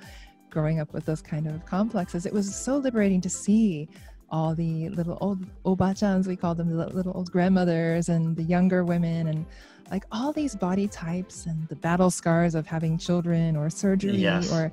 growing 0.54 0.80
up 0.80 0.94
with 0.94 1.04
those 1.06 1.22
kind 1.22 1.48
of 1.48 1.66
complexes, 1.66 2.26
it 2.26 2.32
was 2.34 2.54
so 2.56 2.78
liberating 2.78 3.20
to 3.22 3.30
see 3.30 3.90
all 4.30 4.54
the 4.56 4.90
little 4.90 5.18
old 5.20 5.40
obachans 5.66 6.28
we 6.28 6.36
call 6.36 6.54
them, 6.56 6.70
the 6.70 6.88
little 6.88 7.14
old 7.16 7.32
grandmothers 7.32 8.10
and 8.10 8.36
the 8.38 8.44
younger 8.44 8.84
women 8.84 9.28
and 9.28 9.46
like 9.92 10.06
all 10.12 10.32
these 10.32 10.56
body 10.56 10.88
types 10.88 11.46
and 11.46 11.68
the 11.68 11.76
battle 11.76 12.10
scars 12.10 12.56
of 12.56 12.66
having 12.66 12.98
children 12.98 13.56
or 13.58 13.70
surgery 13.70 14.16
Yes. 14.18 14.52
or 14.52 14.72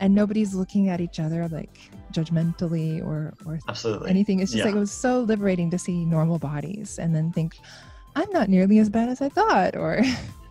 and 0.00 0.12
nobody's 0.14 0.54
looking 0.54 0.88
at 0.88 1.00
each 1.00 1.18
other 1.20 1.46
like 1.48 1.78
judgmentally 2.12 3.00
or 3.04 3.32
or 3.46 3.58
Absolutely. 3.68 4.10
anything. 4.10 4.40
It's 4.40 4.50
just 4.50 4.58
Yeah. 4.60 4.66
like 4.70 4.74
it 4.76 4.78
was 4.80 4.92
so 4.92 5.20
liberating 5.20 5.70
to 5.70 5.78
see 5.78 6.04
normal 6.04 6.38
bodies 6.38 6.98
and 6.98 7.14
then 7.14 7.32
think, 7.32 7.56
I'm 8.16 8.30
not 8.30 8.48
nearly 8.48 8.78
as 8.78 8.90
bad 8.90 9.08
as 9.08 9.20
I 9.22 9.28
thought. 9.28 9.74
Or 9.76 10.00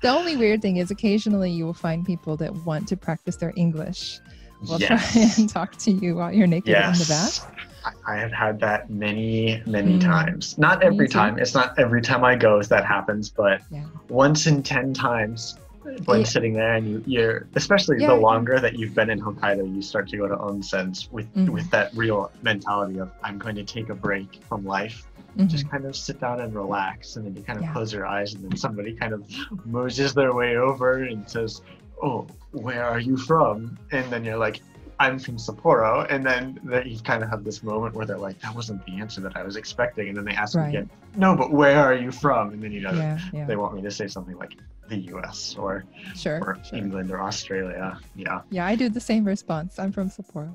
the 0.00 0.08
only 0.08 0.36
weird 0.36 0.62
thing 0.62 0.76
is 0.76 0.90
occasionally 0.90 1.50
you 1.50 1.64
will 1.66 1.74
find 1.74 2.04
people 2.04 2.36
that 2.38 2.54
want 2.64 2.88
to 2.88 2.96
practice 2.96 3.36
their 3.36 3.52
English. 3.56 4.20
Will 4.68 4.80
yes. 4.80 5.12
try 5.12 5.22
and 5.38 5.48
talk 5.48 5.76
to 5.78 5.90
you 5.92 6.16
while 6.16 6.32
you're 6.32 6.46
naked 6.48 6.68
in 6.74 6.74
the 6.92 7.06
bath. 7.08 7.46
I 7.84 7.92
I 8.14 8.16
have 8.18 8.32
had 8.32 8.58
that 8.60 8.90
many, 8.90 9.62
many 9.66 9.98
Mm. 9.98 10.00
times. 10.00 10.58
Not 10.58 10.82
every 10.82 11.08
time. 11.08 11.38
It's 11.38 11.54
not 11.54 11.78
every 11.78 12.02
time 12.02 12.24
I 12.24 12.34
go 12.34 12.60
that 12.62 12.84
happens, 12.84 13.28
but 13.30 13.62
Yeah. 13.70 13.84
once 14.08 14.46
in 14.46 14.62
10 14.62 14.92
times 14.92 15.56
when 16.04 16.20
Yeah. 16.20 16.26
sitting 16.26 16.52
there 16.54 16.74
and 16.74 16.86
you, 16.88 17.02
you're, 17.06 17.46
especially 17.54 18.00
Yeah, 18.00 18.08
the 18.08 18.14
longer 18.16 18.58
that 18.60 18.78
you've 18.78 18.94
been 18.94 19.08
in 19.10 19.20
Hokkaido, 19.20 19.74
you 19.74 19.80
start 19.80 20.08
to 20.08 20.16
go 20.18 20.26
to 20.28 20.36
onsens 20.36 21.10
with, 21.12 21.32
Mhm. 21.34 21.48
with 21.50 21.70
that 21.70 21.92
real 21.94 22.30
mentality 22.42 22.98
of, 22.98 23.10
I'm 23.22 23.38
going 23.38 23.54
to 23.54 23.64
take 23.64 23.88
a 23.88 23.94
break 23.94 24.40
from 24.48 24.66
life. 24.66 25.06
Mhm. 25.38 25.48
Just 25.48 25.70
kind 25.70 25.84
of 25.84 25.94
sit 25.96 26.20
down 26.20 26.40
and 26.40 26.52
relax. 26.54 27.16
And 27.16 27.24
then 27.24 27.36
you 27.36 27.42
kind 27.42 27.58
of 27.58 27.64
Yeah. 27.64 27.72
close 27.72 27.92
your 27.92 28.06
eyes 28.06 28.34
and 28.34 28.42
then 28.44 28.56
somebody 28.56 28.94
kind 28.94 29.12
of 29.12 29.24
moses 29.64 30.12
their 30.12 30.34
way 30.34 30.56
over 30.56 31.04
and 31.04 31.28
says, 31.30 31.62
Oh, 32.02 32.26
where 32.52 32.84
are 32.84 33.00
you 33.00 33.16
from? 33.16 33.76
And 33.92 34.10
then 34.12 34.24
you're 34.24 34.36
like, 34.36 34.60
I'm 35.00 35.18
from 35.18 35.36
Sapporo. 35.36 36.06
And 36.10 36.24
then 36.26 36.58
that 36.64 36.86
you 36.86 36.98
kind 37.00 37.22
of 37.22 37.30
have 37.30 37.44
this 37.44 37.62
moment 37.62 37.94
where 37.94 38.04
they're 38.06 38.18
like, 38.18 38.40
that 38.40 38.54
wasn't 38.54 38.84
the 38.86 38.98
answer 38.98 39.20
that 39.20 39.36
I 39.36 39.42
was 39.44 39.56
expecting. 39.56 40.08
And 40.08 40.16
then 40.16 40.24
they 40.24 40.32
ask 40.34 40.56
Right. 40.56 40.68
again, 40.68 40.90
no, 41.16 41.36
but 41.36 41.52
where 41.52 41.78
are 41.84 41.94
you 41.94 42.10
from? 42.10 42.52
And 42.52 42.62
then 42.62 42.72
you 42.72 42.80
know, 42.80 42.92
Yeah, 42.92 43.18
yeah, 43.32 43.46
they 43.46 43.56
want 43.56 43.74
me 43.74 43.82
to 43.82 43.90
say 43.92 44.08
something 44.08 44.36
like 44.36 44.56
the 44.88 44.96
US 45.14 45.54
or, 45.56 45.84
sure, 46.16 46.40
or 46.40 46.58
sure. 46.64 46.78
England 46.78 47.10
or 47.12 47.20
Australia. 47.22 47.98
Yeah. 48.16 48.42
Yeah, 48.50 48.66
I 48.66 48.74
do 48.74 48.88
the 48.88 49.00
same 49.00 49.24
response. 49.24 49.78
I'm 49.78 49.92
from 49.92 50.08
Sapporo. 50.10 50.54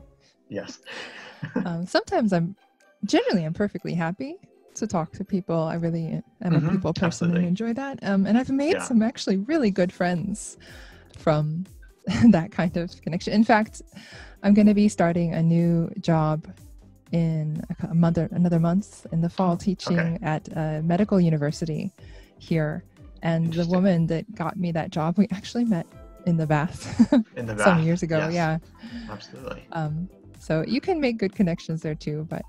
Yes. 0.50 0.80
Um, 1.66 1.86
sometimes 1.86 2.32
I'm, 2.34 2.56
generally, 3.06 3.44
I'm 3.44 3.54
perfectly 3.54 3.94
happy 3.94 4.38
to 4.76 4.88
talk 4.88 5.12
to 5.14 5.24
people. 5.24 5.56
I 5.60 5.76
really 5.76 6.22
am 6.42 6.54
a 6.56 6.60
Mhm, 6.60 6.72
people 6.72 6.94
person 6.94 7.06
absolutely. 7.08 7.40
and 7.42 7.48
enjoy 7.50 7.74
that. 7.74 8.00
Um, 8.04 8.26
and 8.26 8.38
I've 8.38 8.50
made 8.50 8.74
Yeah. 8.74 8.84
some 8.84 9.02
actually 9.02 9.38
really 9.38 9.72
good 9.72 9.92
friends 9.92 10.58
from 11.18 11.66
that 12.32 12.52
kind 12.52 12.76
of 12.78 13.02
connection. 13.02 13.34
In 13.34 13.44
fact, 13.44 13.82
I'm 14.44 14.54
going 14.54 14.68
to 14.68 14.74
be 14.74 14.90
starting 14.90 15.34
a 15.34 15.42
new 15.42 15.90
job 16.02 16.46
in 17.12 17.62
a 17.80 17.88
a 17.88 17.94
month, 17.96 18.18
another 18.18 18.60
month 18.60 19.06
in 19.12 19.22
the 19.22 19.30
fall, 19.30 19.56
teaching 19.56 20.18
at 20.24 20.48
a 20.58 20.82
medical 20.84 21.20
university 21.22 21.92
here. 22.40 22.84
And 23.22 23.54
the 23.54 23.66
woman 23.68 24.08
that 24.08 24.26
got 24.36 24.58
me 24.58 24.72
that 24.74 24.90
job, 24.90 25.18
we 25.18 25.28
actually 25.32 25.64
met 25.64 25.86
in 26.26 26.36
the 26.38 26.48
bath 26.48 26.80
In 27.38 27.46
the 27.46 27.58
some 27.58 27.80
years 27.80 28.04
ago. 28.04 28.18
Yes, 28.18 28.34
Yeah. 28.34 28.58
Absolutely. 29.10 29.64
Um, 29.72 30.10
so 30.40 30.64
you 30.68 30.82
can 30.82 31.00
make 31.00 31.18
good 31.18 31.34
connections 31.36 31.82
there 31.82 31.96
too. 31.96 32.26
But 32.30 32.44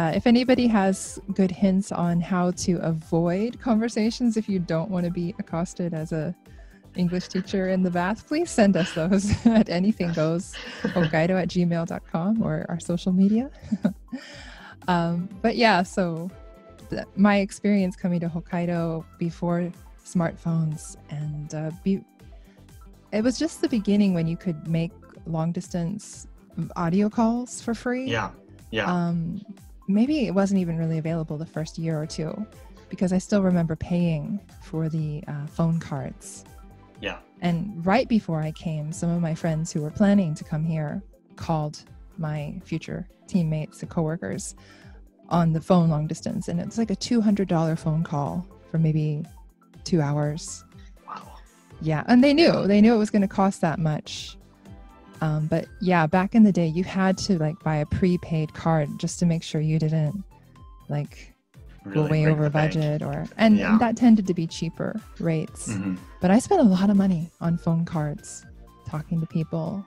uh, 0.00 0.12
if 0.14 0.26
anybody 0.26 0.66
has 0.66 1.20
good 1.34 1.50
hints 1.50 1.92
on 1.92 2.22
how 2.22 2.50
to 2.52 2.76
avoid 2.76 3.60
conversations 3.60 4.38
if 4.38 4.48
you 4.48 4.58
don't 4.58 4.90
want 4.90 5.04
to 5.04 5.10
be 5.10 5.34
accosted 5.38 5.92
as 5.92 6.10
a 6.10 6.34
English 6.96 7.28
teacher 7.28 7.68
in 7.68 7.82
the 7.82 7.90
bath, 7.90 8.26
please 8.26 8.50
send 8.50 8.78
us 8.78 8.94
those 8.94 9.30
at 9.46 9.68
anything 9.68 10.10
goes 10.14 10.54
at 10.84 10.94
gmail.com 10.94 12.42
or 12.42 12.64
our 12.70 12.80
social 12.80 13.12
media. 13.12 13.50
um, 14.88 15.28
but 15.42 15.56
yeah, 15.56 15.82
so 15.82 16.30
th- 16.88 17.04
my 17.14 17.40
experience 17.40 17.94
coming 17.94 18.20
to 18.20 18.28
Hokkaido 18.28 19.04
before 19.18 19.70
smartphones 20.02 20.96
and 21.10 21.54
uh, 21.54 21.70
be, 21.84 22.02
it 23.12 23.22
was 23.22 23.38
just 23.38 23.60
the 23.60 23.68
beginning 23.68 24.14
when 24.14 24.26
you 24.26 24.38
could 24.38 24.66
make 24.66 24.92
long 25.26 25.52
distance 25.52 26.26
audio 26.74 27.10
calls 27.10 27.60
for 27.60 27.74
free. 27.74 28.06
Yeah. 28.06 28.30
Yeah. 28.70 28.90
Um, 28.90 29.42
maybe 29.88 30.26
it 30.26 30.34
wasn't 30.34 30.60
even 30.60 30.78
really 30.78 30.98
available 30.98 31.36
the 31.36 31.46
first 31.46 31.78
year 31.78 32.00
or 32.00 32.06
two 32.06 32.46
because 32.88 33.12
I 33.12 33.18
still 33.18 33.42
remember 33.42 33.76
paying 33.76 34.40
for 34.62 34.88
the 34.88 35.22
uh, 35.28 35.46
phone 35.46 35.78
cards. 35.78 36.44
yeah. 37.00 37.18
And 37.40 37.84
right 37.86 38.08
before 38.08 38.42
I 38.42 38.52
came, 38.52 38.92
some 38.92 39.10
of 39.10 39.22
my 39.22 39.34
friends 39.34 39.72
who 39.72 39.80
were 39.80 39.90
planning 39.90 40.34
to 40.34 40.44
come 40.44 40.64
here 40.64 41.02
called 41.36 41.84
my 42.18 42.60
future 42.64 43.08
teammates 43.26 43.80
and 43.80 43.88
coworkers 43.90 44.54
on 45.30 45.52
the 45.52 45.60
phone 45.60 45.88
long 45.88 46.06
distance. 46.06 46.48
And 46.48 46.60
it's 46.60 46.76
like 46.76 46.90
a 46.90 46.96
$200 46.96 47.78
phone 47.78 48.02
call 48.02 48.46
for 48.70 48.78
maybe 48.78 49.24
two 49.84 50.02
hours. 50.02 50.64
Wow. 51.06 51.32
Yeah, 51.80 52.04
and 52.08 52.22
they 52.22 52.34
knew 52.34 52.66
they 52.66 52.80
knew 52.80 52.94
it 52.94 52.98
was 52.98 53.10
going 53.10 53.22
to 53.22 53.28
cost 53.28 53.60
that 53.62 53.78
much. 53.78 54.36
Um, 55.20 55.46
but 55.46 55.66
yeah, 55.80 56.06
back 56.06 56.34
in 56.34 56.42
the 56.44 56.52
day, 56.52 56.66
you 56.66 56.82
had 56.84 57.18
to 57.18 57.38
like 57.38 57.58
buy 57.62 57.76
a 57.76 57.86
prepaid 57.86 58.54
card 58.54 58.88
just 58.98 59.18
to 59.20 59.26
make 59.26 59.42
sure 59.42 59.60
you 59.60 59.78
didn't 59.78 60.22
like 60.88 61.34
go 61.92 62.02
Really 62.02 62.10
way 62.10 62.26
over 62.26 62.48
bank. 62.50 62.74
budget 62.74 63.02
or 63.02 63.24
and, 63.36 63.56
Yeah. 63.58 63.72
and 63.72 63.80
that 63.80 63.96
tended 63.96 64.26
to 64.26 64.34
be 64.34 64.46
cheaper 64.46 65.00
rates. 65.18 65.68
Mhm. 65.72 65.98
But 66.20 66.30
I 66.30 66.38
spent 66.38 66.60
a 66.60 66.64
lot 66.64 66.90
of 66.90 66.96
money 66.96 67.30
on 67.40 67.56
phone 67.58 67.84
cards, 67.84 68.44
talking 68.86 69.20
to 69.20 69.26
people, 69.26 69.84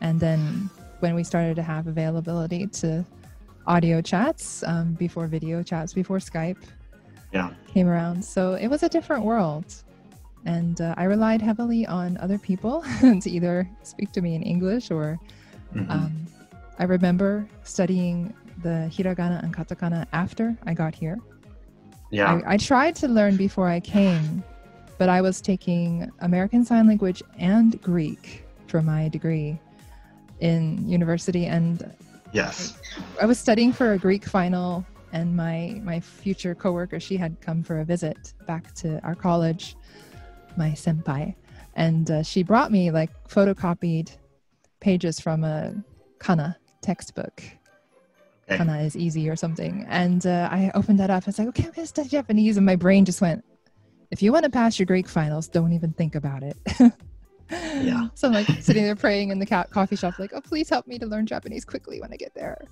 and 0.00 0.18
then 0.20 0.70
when 1.00 1.14
we 1.14 1.24
started 1.24 1.56
to 1.56 1.62
have 1.62 1.86
availability 1.86 2.66
to 2.66 3.04
audio 3.66 4.00
chats 4.00 4.62
um, 4.64 4.92
before 4.94 5.26
video 5.26 5.62
chats 5.62 5.92
before 5.94 6.18
Skype, 6.18 6.56
Yeah. 7.32 7.50
came 7.66 7.86
around. 7.86 8.24
So 8.24 8.54
it 8.54 8.68
was 8.68 8.82
a 8.82 8.88
different 8.88 9.24
world. 9.24 9.64
And 10.46 10.80
uh, 10.80 10.94
I 10.96 11.04
relied 11.04 11.42
heavily 11.42 11.86
on 11.86 12.16
other 12.18 12.38
people 12.38 12.82
to 13.00 13.30
either 13.30 13.68
speak 13.82 14.12
to 14.12 14.20
me 14.22 14.34
in 14.34 14.42
English 14.42 14.90
or 14.90 15.18
Mhm. 15.74 15.88
um, 15.90 16.26
I 16.80 16.84
remember 16.84 17.46
studying 17.62 18.34
the 18.64 18.90
hiragana 18.90 19.40
and 19.44 19.54
katakana 19.54 20.06
after 20.12 20.56
I 20.66 20.74
got 20.74 20.94
here. 20.96 21.18
yeah. 22.10 22.40
I, 22.44 22.54
I 22.54 22.56
tried 22.56 22.96
to 22.96 23.06
learn 23.08 23.36
before 23.36 23.68
I 23.68 23.78
came, 23.78 24.42
but 24.98 25.08
I 25.08 25.20
was 25.20 25.40
taking 25.40 26.10
American 26.20 26.64
Sign 26.64 26.88
Language 26.88 27.22
and 27.38 27.80
Greek 27.82 28.44
for 28.66 28.82
my 28.82 29.08
degree 29.08 29.60
in 30.40 30.88
university 30.88 31.46
and 31.46 31.94
yes. 32.32 32.76
I 33.22 33.26
was 33.26 33.38
studying 33.38 33.72
for 33.72 33.92
a 33.92 33.98
Greek 33.98 34.24
final, 34.24 34.84
and 35.12 35.36
my 35.36 35.80
my 35.84 36.00
future 36.00 36.54
coworker 36.54 36.98
she 36.98 37.16
had 37.16 37.40
come 37.40 37.62
for 37.62 37.78
a 37.80 37.84
visit 37.84 38.32
back 38.46 38.74
to 38.82 38.98
our 39.04 39.14
college, 39.14 39.76
my 40.56 40.70
senpai, 40.70 41.34
and 41.74 42.10
uh, 42.10 42.22
she 42.22 42.42
brought 42.42 42.72
me 42.72 42.90
like 42.90 43.10
photocopied 43.28 44.16
pages 44.80 45.20
from 45.20 45.44
a 45.44 45.74
kana 46.18 46.56
textbook. 46.82 47.42
Okay. 48.48 48.56
Kana 48.56 48.78
is 48.78 48.96
easy 48.96 49.28
or 49.28 49.36
something, 49.36 49.86
and 49.88 50.26
uh, 50.26 50.48
I 50.50 50.70
opened 50.74 50.98
that 51.00 51.10
up. 51.10 51.24
I 51.24 51.26
was 51.26 51.38
like, 51.38 51.48
okay, 51.48 51.64
I'm 51.64 51.72
gonna 51.72 51.86
study 51.86 52.08
Japanese, 52.08 52.56
and 52.56 52.66
my 52.66 52.76
brain 52.76 53.04
just 53.04 53.20
went, 53.20 53.44
if 54.10 54.22
you 54.22 54.32
want 54.32 54.44
to 54.44 54.50
pass 54.50 54.78
your 54.78 54.86
Greek 54.86 55.08
finals, 55.08 55.48
don't 55.48 55.72
even 55.72 55.92
think 55.92 56.14
about 56.14 56.42
it. 56.42 56.56
Yeah. 57.50 58.08
So 58.14 58.28
I'm 58.28 58.34
like 58.34 58.46
sitting 58.60 58.84
there 58.84 58.96
praying 58.96 59.30
in 59.30 59.38
the 59.38 59.46
ca- 59.46 59.64
coffee 59.64 59.96
shop, 59.96 60.18
like, 60.18 60.32
oh, 60.34 60.40
please 60.40 60.68
help 60.68 60.86
me 60.86 60.98
to 60.98 61.06
learn 61.06 61.26
Japanese 61.26 61.64
quickly 61.64 62.00
when 62.00 62.12
I 62.12 62.16
get 62.16 62.34
there. 62.34 62.62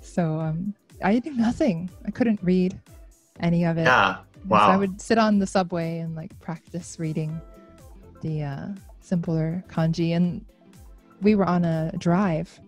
So 0.00 0.40
um, 0.40 0.74
I 1.04 1.18
did 1.18 1.36
nothing. 1.36 1.90
I 2.04 2.10
couldn't 2.10 2.40
read 2.42 2.78
any 3.40 3.64
of 3.64 3.78
it. 3.78 3.84
Yeah. 3.84 4.18
And 4.42 4.50
So 4.50 4.56
I 4.56 4.76
would 4.76 5.00
sit 5.00 5.18
on 5.18 5.38
the 5.38 5.46
subway 5.46 5.98
and 5.98 6.14
like 6.14 6.38
practice 6.40 6.96
reading 6.98 7.40
the 8.20 8.42
uh, 8.42 8.66
simpler 9.00 9.64
kanji. 9.68 10.14
And 10.16 10.44
we 11.20 11.34
were 11.34 11.46
on 11.46 11.64
a 11.64 11.92
drive 11.98 12.58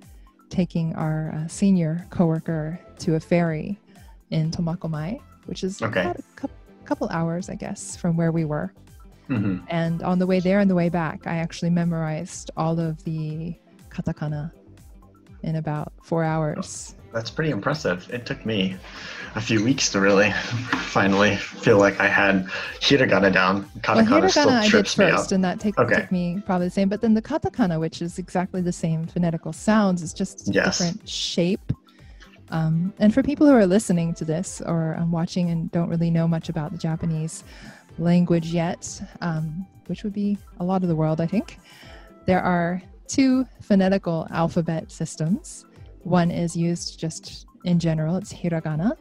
taking 0.50 0.94
our 0.94 1.32
uh, 1.34 1.48
senior 1.48 2.06
coworker 2.10 2.78
to 3.00 3.16
a 3.16 3.20
ferry 3.20 3.78
in 4.30 4.50
Tomakomai, 4.50 5.20
which 5.46 5.64
is 5.64 5.82
Okay. 5.82 6.02
about 6.02 6.18
a 6.18 6.22
cou- 6.36 6.48
couple 6.84 7.08
hours, 7.08 7.50
I 7.50 7.54
guess, 7.56 7.96
from 7.96 8.16
where 8.16 8.30
we 8.32 8.44
were. 8.44 8.72
hmm 9.26 9.58
And 9.68 10.02
on 10.02 10.18
the 10.18 10.26
way 10.26 10.38
there 10.40 10.60
and 10.60 10.70
the 10.70 10.74
way 10.74 10.88
back, 10.88 11.26
I 11.26 11.36
actually 11.36 11.70
memorized 11.70 12.50
all 12.56 12.78
of 12.78 13.02
the 13.04 13.54
katakana 13.90 14.52
in 15.42 15.56
about 15.56 15.92
four 16.02 16.22
hours. 16.24 16.94
That's 17.14 17.30
pretty 17.30 17.50
impressive. 17.52 18.10
It 18.12 18.26
took 18.26 18.44
me 18.44 18.76
a 19.36 19.40
few 19.40 19.62
weeks 19.64 19.88
to 19.92 20.00
really 20.00 20.32
finally 20.32 21.36
feel 21.36 21.78
like 21.78 22.00
I 22.00 22.08
had 22.08 22.46
hiragana 22.80 23.32
down. 23.32 23.70
Katakana 23.82 24.20
well, 24.20 24.28
still 24.30 24.46
hiragana 24.48 24.58
I 24.58 24.62
did 24.64 24.70
trips 24.70 24.98
me 24.98 25.10
first, 25.10 25.26
up. 25.26 25.32
and 25.36 25.44
that 25.44 25.60
take, 25.60 25.78
Okay. 25.78 25.94
took 25.94 26.10
me 26.12 26.42
probably 26.44 26.66
the 26.66 26.72
same. 26.72 26.88
But 26.88 27.00
then 27.00 27.14
the 27.14 27.22
katakana, 27.22 27.78
which 27.78 28.02
is 28.02 28.18
exactly 28.18 28.60
the 28.62 28.72
same 28.72 29.06
phonetical 29.06 29.52
sounds, 29.52 30.02
is 30.02 30.12
just 30.12 30.52
Yes. 30.52 30.78
different 30.78 31.08
shape. 31.08 31.72
Um, 32.50 32.92
and 32.98 33.14
for 33.14 33.22
people 33.22 33.46
who 33.46 33.54
are 33.54 33.66
listening 33.66 34.12
to 34.14 34.24
this 34.24 34.60
or 34.60 34.96
um, 34.98 35.12
watching 35.12 35.50
and 35.50 35.70
don't 35.70 35.88
really 35.88 36.10
know 36.10 36.26
much 36.26 36.48
about 36.48 36.72
the 36.72 36.78
Japanese 36.78 37.44
language 37.98 38.48
yet, 38.52 39.00
um, 39.20 39.64
which 39.86 40.02
would 40.02 40.12
be 40.12 40.36
a 40.58 40.64
lot 40.64 40.82
of 40.82 40.88
the 40.88 40.96
world, 40.96 41.20
I 41.20 41.26
think, 41.26 41.58
there 42.26 42.42
are 42.42 42.82
two 43.06 43.46
phonetical 43.62 44.26
alphabet 44.30 44.90
systems. 44.90 45.64
One 46.04 46.30
is 46.30 46.54
used 46.54 46.98
just 46.98 47.46
in 47.64 47.78
general, 47.78 48.16
it's 48.16 48.32
hiragana. 48.32 48.92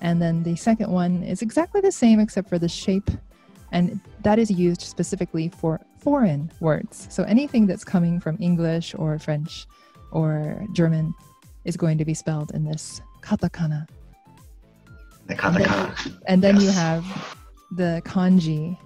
And 0.00 0.20
then 0.22 0.42
the 0.42 0.56
second 0.56 0.90
one 0.90 1.22
is 1.22 1.42
exactly 1.42 1.80
the 1.80 1.92
same 1.92 2.20
except 2.20 2.48
for 2.48 2.58
the 2.58 2.68
shape, 2.68 3.10
and 3.72 3.98
that 4.22 4.38
is 4.38 4.50
used 4.50 4.82
specifically 4.82 5.48
for 5.48 5.80
foreign 5.98 6.50
words. 6.60 7.06
So 7.10 7.24
anything 7.24 7.66
that's 7.66 7.84
coming 7.84 8.20
from 8.20 8.36
English 8.40 8.94
or 8.96 9.18
French 9.18 9.66
or 10.12 10.64
German 10.72 11.14
is 11.64 11.76
going 11.76 11.98
to 11.98 12.04
be 12.04 12.14
spelled 12.14 12.52
in 12.52 12.64
this 12.64 13.00
katakana. 13.22 13.88
The 15.26 15.34
katakana. 15.34 16.20
And 16.26 16.42
then 16.42 16.56
you 16.60 16.66
Yes. 16.66 16.76
have 16.76 17.36
the 17.72 18.02
kanji. 18.04 18.78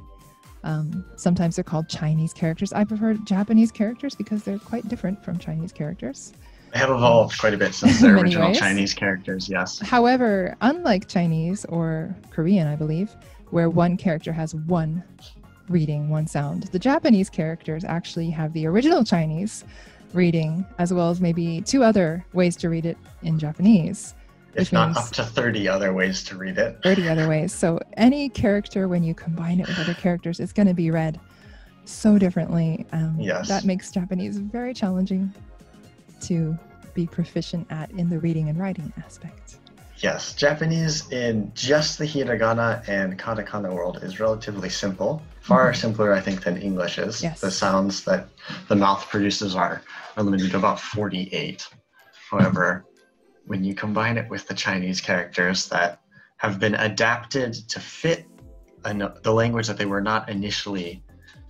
Um, 0.62 1.04
sometimes 1.16 1.56
they're 1.56 1.64
called 1.64 1.88
Chinese 1.88 2.32
characters. 2.32 2.72
I 2.72 2.84
prefer 2.84 3.14
Japanese 3.14 3.70
characters 3.70 4.14
because 4.14 4.44
they're 4.44 4.58
quite 4.58 4.88
different 4.88 5.22
from 5.24 5.38
Chinese 5.38 5.72
characters. 5.72 6.32
They 6.72 6.78
have 6.78 6.90
evolved 6.90 7.38
quite 7.38 7.54
a 7.54 7.56
bit 7.56 7.74
since 7.74 8.00
In 8.00 8.06
their 8.08 8.16
original 8.22 8.48
ways. 8.48 8.58
Chinese 8.58 8.94
characters, 8.94 9.48
yes. 9.48 9.78
However, 9.80 10.56
unlike 10.60 11.08
Chinese 11.08 11.64
or 11.66 12.14
Korean, 12.30 12.66
I 12.68 12.76
believe, 12.76 13.10
where 13.50 13.68
one 13.68 13.96
character 13.96 14.32
has 14.32 14.54
one 14.54 15.02
reading, 15.68 16.08
one 16.08 16.26
sound, 16.26 16.64
the 16.64 16.78
Japanese 16.78 17.28
characters 17.30 17.84
actually 17.84 18.30
have 18.30 18.52
the 18.52 18.66
original 18.66 19.04
Chinese 19.04 19.64
reading 20.12 20.64
as 20.78 20.92
well 20.92 21.10
as 21.10 21.20
maybe 21.20 21.60
two 21.62 21.82
other 21.84 22.24
ways 22.32 22.56
to 22.56 22.68
read 22.68 22.84
it 22.86 22.96
in 23.22 23.38
Japanese, 23.38 24.14
If 24.54 24.72
not 24.72 24.96
up 24.96 25.10
to 25.12 25.24
30 25.24 25.68
other 25.68 25.92
ways 25.92 26.24
to 26.24 26.36
read 26.36 26.58
it. 26.58 26.78
30 26.82 27.08
other 27.08 27.28
ways. 27.28 27.52
So 27.52 27.78
any 27.96 28.28
character, 28.28 28.88
when 28.88 29.02
you 29.04 29.14
combine 29.14 29.60
it 29.60 29.68
with 29.68 29.78
other 29.78 29.94
characters, 29.94 30.40
is 30.40 30.52
going 30.52 30.66
to 30.68 30.74
be 30.74 30.90
read 30.90 31.20
so 31.84 32.18
differently. 32.18 32.86
Um, 32.92 33.16
Yes. 33.20 33.46
That 33.48 33.64
makes 33.64 33.90
Japanese 33.92 34.38
very 34.38 34.74
challenging 34.74 35.32
to 36.22 36.58
be 36.94 37.06
proficient 37.06 37.66
at 37.70 37.90
in 37.92 38.08
the 38.08 38.18
reading 38.18 38.48
and 38.48 38.58
writing 38.58 38.92
aspect. 39.04 39.56
Yes, 39.98 40.32
Japanese 40.34 41.10
in 41.10 41.52
just 41.54 41.98
the 41.98 42.06
hiragana 42.06 42.86
and 42.88 43.18
katakana 43.18 43.72
world 43.72 44.00
is 44.02 44.18
relatively 44.18 44.70
simple. 44.70 45.22
Far 45.40 45.72
Mhm. 45.72 45.76
simpler, 45.76 46.12
I 46.14 46.20
think, 46.20 46.42
than 46.42 46.56
English 46.56 46.98
is. 46.98 47.22
Yes. 47.22 47.40
The 47.40 47.50
sounds 47.50 48.04
that 48.04 48.28
the 48.68 48.76
mouth 48.76 49.06
produces 49.08 49.54
are, 49.54 49.82
are 50.16 50.22
limited 50.22 50.50
to 50.52 50.56
about 50.56 50.80
48. 50.80 51.68
However, 52.30 52.84
when 53.46 53.62
you 53.62 53.74
combine 53.74 54.16
it 54.16 54.28
with 54.30 54.46
the 54.48 54.54
Chinese 54.54 55.00
characters 55.00 55.68
that 55.68 56.00
have 56.38 56.58
been 56.58 56.76
adapted 56.76 57.52
to 57.68 57.80
fit 57.80 58.26
an, 58.84 59.06
the 59.22 59.32
language 59.32 59.66
that 59.66 59.76
they 59.76 59.86
were 59.86 60.00
not 60.00 60.30
initially 60.30 61.02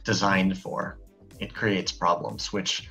designed 0.02 0.58
for, 0.58 0.98
it 1.38 1.54
creates 1.54 1.92
problems, 1.92 2.52
which 2.52 2.88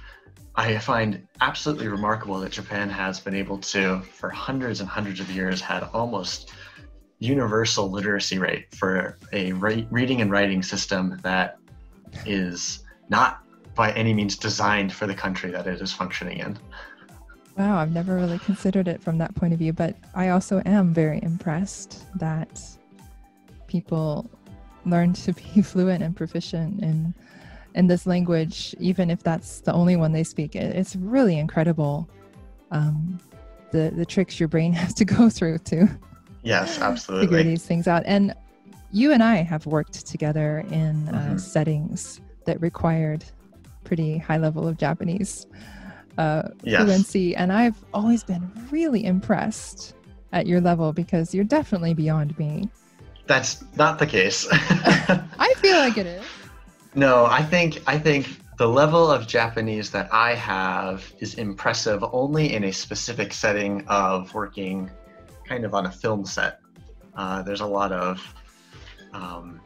I 0.60 0.78
find 0.78 1.26
absolutely 1.40 1.88
remarkable 1.88 2.38
that 2.42 2.52
Japan 2.52 2.90
has 2.90 3.18
been 3.18 3.34
able 3.34 3.60
to, 3.60 4.02
for 4.02 4.30
hundreds 4.30 4.82
and 4.82 4.90
hundreds 4.90 5.22
of 5.22 5.32
years, 5.32 5.62
had 5.62 5.84
almost 5.94 6.52
universal 7.20 7.90
literacy 7.90 8.40
rate 8.40 8.76
for 8.76 9.18
a 9.32 9.54
re- 9.54 9.88
reading 9.90 10.20
and 10.20 10.30
writing 10.30 10.62
system 10.62 11.18
that 11.24 11.60
is 12.26 12.84
not 13.08 13.42
by 13.74 13.94
any 13.94 14.14
means 14.14 14.36
designed 14.36 14.92
for 14.92 15.08
the 15.08 15.16
country 15.16 15.50
that 15.50 15.66
it 15.66 15.80
is 15.80 15.94
functioning 15.94 16.40
in. 16.40 16.60
Wow, 17.58 17.78
I've 17.78 17.94
never 17.94 18.16
really 18.16 18.40
considered 18.40 18.90
it 18.90 19.02
from 19.02 19.18
that 19.20 19.34
point 19.36 19.54
of 19.54 19.60
view, 19.60 19.72
but 19.72 19.96
I 20.14 20.28
also 20.28 20.62
am 20.66 20.94
very 20.94 21.24
impressed 21.24 22.04
that 22.20 22.62
people 23.68 24.30
learn 24.86 25.14
to 25.14 25.32
be 25.32 25.62
fluent 25.64 26.04
and 26.04 26.18
proficient 26.18 26.84
in 26.84 27.14
in 27.80 27.88
this 27.88 28.06
language, 28.06 28.76
even 28.80 29.10
if 29.10 29.24
that's 29.24 29.62
the 29.62 29.72
only 29.74 29.96
one 29.96 30.12
they 30.12 30.24
speak. 30.26 30.54
It, 30.56 30.76
it's 30.76 30.96
really 30.98 31.40
incredible 31.40 32.08
um, 32.72 33.18
the 33.72 33.92
the 33.96 34.06
tricks 34.06 34.40
your 34.40 34.50
brain 34.50 34.74
has 34.84 34.94
to 34.96 35.06
go 35.06 35.30
through 35.30 35.58
to 35.60 35.88
Yes, 36.44 36.80
absolutely 36.82 37.28
figure 37.28 37.44
these 37.44 37.66
things 37.66 37.88
out. 37.88 38.04
And 38.06 38.36
you 38.92 39.12
and 39.14 39.24
I 39.24 39.38
have 39.38 39.66
worked 39.66 40.06
together 40.06 40.60
in 40.72 41.08
uh, 41.10 41.14
Mhm. 41.36 41.40
settings 41.40 42.20
that 42.46 42.60
required 42.62 43.24
pretty 43.86 44.18
high 44.18 44.38
level 44.38 44.68
of 44.68 44.78
Japanese 44.78 45.48
uh, 46.18 46.44
Yes. 46.64 46.84
fluency, 46.84 47.36
and 47.36 47.52
I've 47.54 47.78
always 47.94 48.24
been 48.26 48.52
really 48.72 49.06
impressed 49.06 49.94
at 50.34 50.48
your 50.48 50.60
level 50.60 50.92
because 50.92 51.34
you're 51.34 51.46
definitely 51.46 51.94
beyond 51.94 52.38
me. 52.38 52.68
That's 53.26 53.64
not 53.78 54.00
the 54.00 54.06
case. 54.06 54.48
I 54.52 55.54
feel 55.58 55.78
like 55.78 55.98
it 55.98 56.08
is. 56.08 56.26
No, 56.96 57.26
I 57.26 57.44
think 57.44 57.82
I 57.88 57.98
think 58.00 58.28
the 58.58 58.68
level 58.68 59.10
of 59.10 59.28
Japanese 59.28 59.90
that 59.92 60.14
I 60.14 60.34
have 60.34 61.14
is 61.20 61.36
impressive 61.36 62.04
only 62.12 62.54
in 62.54 62.66
a 62.66 62.74
specific 62.74 63.32
setting 63.32 63.86
of 63.88 64.34
working 64.34 64.90
kind 65.48 65.66
of 65.66 65.74
on 65.74 65.86
a 65.86 65.92
film 65.92 66.26
set. 66.26 66.60
Uh, 67.16 67.42
there's 67.42 67.62
a 67.62 67.66
lot 67.66 67.92
of 67.92 68.34
um, 69.14 69.62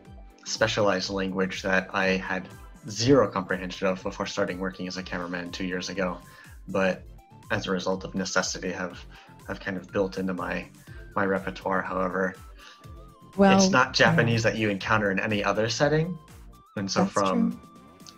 specialized 0.45 1.09
language 1.09 1.61
that 1.61 1.89
I 1.93 2.17
had 2.17 2.47
zero 2.89 3.29
comprehension 3.29 3.87
of 3.87 4.03
before 4.03 4.25
starting 4.25 4.59
working 4.59 4.87
as 4.87 4.97
a 4.97 5.03
cameraman 5.03 5.51
two 5.51 5.65
years 5.65 5.89
ago, 5.89 6.19
but 6.67 7.03
as 7.51 7.67
a 7.67 7.71
result 7.71 8.03
of 8.03 8.15
necessity 8.15 8.71
have 8.71 9.03
have 9.47 9.59
kind 9.59 9.77
of 9.77 9.91
built 9.91 10.17
into 10.17 10.33
my 10.33 10.67
my 11.15 11.25
repertoire. 11.25 11.81
However, 11.81 12.35
Well, 13.37 13.55
it's 13.55 13.69
not 13.69 13.93
Japanese 13.93 14.43
that 14.43 14.57
you 14.57 14.69
encounter 14.69 15.09
in 15.11 15.19
any 15.19 15.43
other 15.43 15.69
setting. 15.69 16.17
And 16.75 16.89
so, 16.89 17.01
That's 17.01 17.13
from 17.13 17.51
true. 17.51 17.59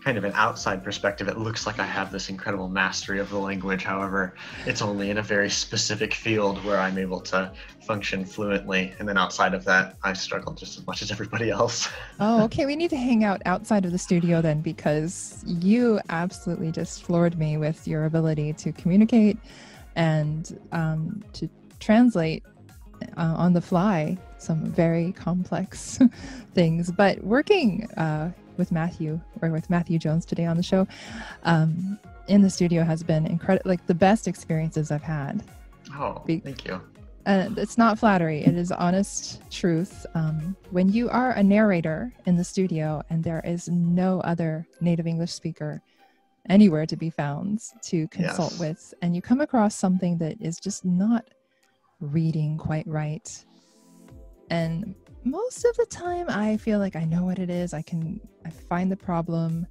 kind 0.06 0.18
of 0.18 0.24
an 0.24 0.32
outside 0.34 0.82
perspective, 0.82 1.28
it 1.28 1.38
looks 1.38 1.65
like 1.68 1.78
I 1.78 1.86
have 1.86 2.10
this 2.10 2.30
incredible 2.30 2.70
mastery 2.70 3.20
of 3.20 3.30
the 3.30 3.38
language. 3.38 3.84
However, 3.84 4.34
it's 4.65 4.82
only 4.82 5.10
in 5.10 5.18
a 5.18 5.22
very 5.22 5.50
specific 5.50 6.13
field 6.13 6.63
where 6.63 6.78
I'm 6.78 6.98
able 6.98 7.20
to 7.22 7.52
function 7.86 8.24
fluently. 8.24 8.94
And 8.98 9.10
then 9.10 9.18
outside 9.18 9.54
of 9.54 9.65
that, 9.65 9.98
I 10.04 10.13
struggle 10.13 10.54
just 10.54 10.78
as 10.78 10.88
much 10.88 11.02
as 11.02 11.12
everybody 11.12 11.50
else. 11.50 11.89
Oh, 12.18 12.46
okay. 12.46 12.65
We 12.65 12.78
need 12.78 12.91
to 12.91 12.98
hang 12.98 13.26
out 13.26 13.41
outside 13.46 13.84
of 13.84 13.91
the 13.91 13.98
studio 13.98 14.41
then 14.41 14.62
because 14.62 15.44
you 15.46 16.00
absolutely 16.08 16.72
just 16.72 17.04
floored 17.04 17.38
me 17.38 17.58
with 17.58 17.86
your 17.86 18.06
ability 18.06 18.54
to 18.54 18.72
communicate 18.72 19.38
and 19.98 20.58
um, 20.72 21.22
to 21.34 21.50
translate 21.82 22.44
uh, 23.18 23.36
on 23.38 23.52
the 23.52 23.60
fly 23.60 24.18
some 24.38 24.63
very 24.63 25.12
complex 25.12 26.00
things. 26.54 26.89
But 26.89 27.22
working 27.22 27.89
uh, 27.98 28.32
with 28.58 28.72
Matthew 28.72 29.20
or 29.41 29.50
with 29.50 29.70
Matthew 29.70 30.00
Jones 30.00 30.26
today 30.26 30.46
on 30.46 30.58
the 30.58 30.63
show 30.63 30.88
um, 31.44 32.00
in 32.28 32.41
the 32.41 32.50
studio 32.50 32.84
has 32.84 33.04
been 33.04 33.26
incredible, 33.28 33.70
like 33.70 33.86
the 33.88 33.94
best 33.94 34.28
experiences 34.28 34.91
I've 34.91 35.04
had. 35.04 35.44
Oh, 35.94 36.22
Be- 36.26 36.39
thank 36.39 36.65
you. 36.65 36.82
and 37.28 37.58
it's 37.58 37.78
not 37.78 37.98
flattery 38.00 38.44
it 38.44 38.56
is 38.56 38.72
honest 38.72 39.41
truth 39.52 40.06
um, 40.15 40.56
when 40.72 40.89
you 40.89 41.10
are 41.10 41.32
a 41.32 41.44
narrator 41.44 42.12
in 42.26 42.36
the 42.36 42.44
studio 42.44 43.02
and 43.10 43.24
there 43.24 43.41
is 43.46 43.68
no 43.70 44.20
other 44.22 44.68
native 44.82 45.06
english 45.08 45.32
speaker 45.32 45.82
anywhere 46.50 46.86
to 46.86 46.96
be 46.96 47.10
found 47.10 47.62
to 47.84 48.08
consult 48.10 48.52
Yes. 48.54 48.60
with 48.60 48.94
and 49.02 49.15
you 49.15 49.22
come 49.22 49.41
across 49.41 49.76
something 49.76 50.18
that 50.20 50.39
is 50.41 50.60
just 50.60 50.86
not 50.86 51.26
reading 52.00 52.58
quite 52.58 52.86
right 52.88 53.28
and 54.50 54.94
most 55.26 55.66
of 55.66 55.76
the 55.76 55.86
time 55.88 56.30
i 56.30 56.56
feel 56.58 56.80
like 56.80 56.96
i 56.96 57.04
know 57.04 57.24
what 57.24 57.40
it 57.40 57.50
is 57.50 57.74
i 57.74 57.82
can 57.82 58.20
i 58.46 58.50
find 58.50 58.92
the 58.92 58.98
problem 58.98 59.68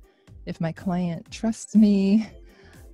if 0.47 0.61
my 0.61 0.73
client 0.73 1.29
trusts 1.31 1.75
me 1.75 2.29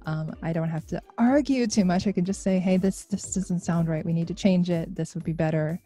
um, 0.06 0.34
I 0.42 0.52
don't 0.52 0.68
have 0.68 0.86
to 0.86 1.02
argue 1.18 1.66
too 1.66 1.84
much. 1.84 2.06
I 2.06 2.12
can 2.12 2.24
just 2.24 2.42
say, 2.42 2.58
"Hey, 2.58 2.76
this 2.76 3.04
this 3.04 3.34
doesn't 3.34 3.60
sound 3.60 3.88
right. 3.88 4.04
We 4.04 4.12
need 4.12 4.28
to 4.28 4.34
change 4.34 4.70
it. 4.70 4.94
This 4.94 5.14
would 5.14 5.24
be 5.24 5.32
better." 5.32 5.80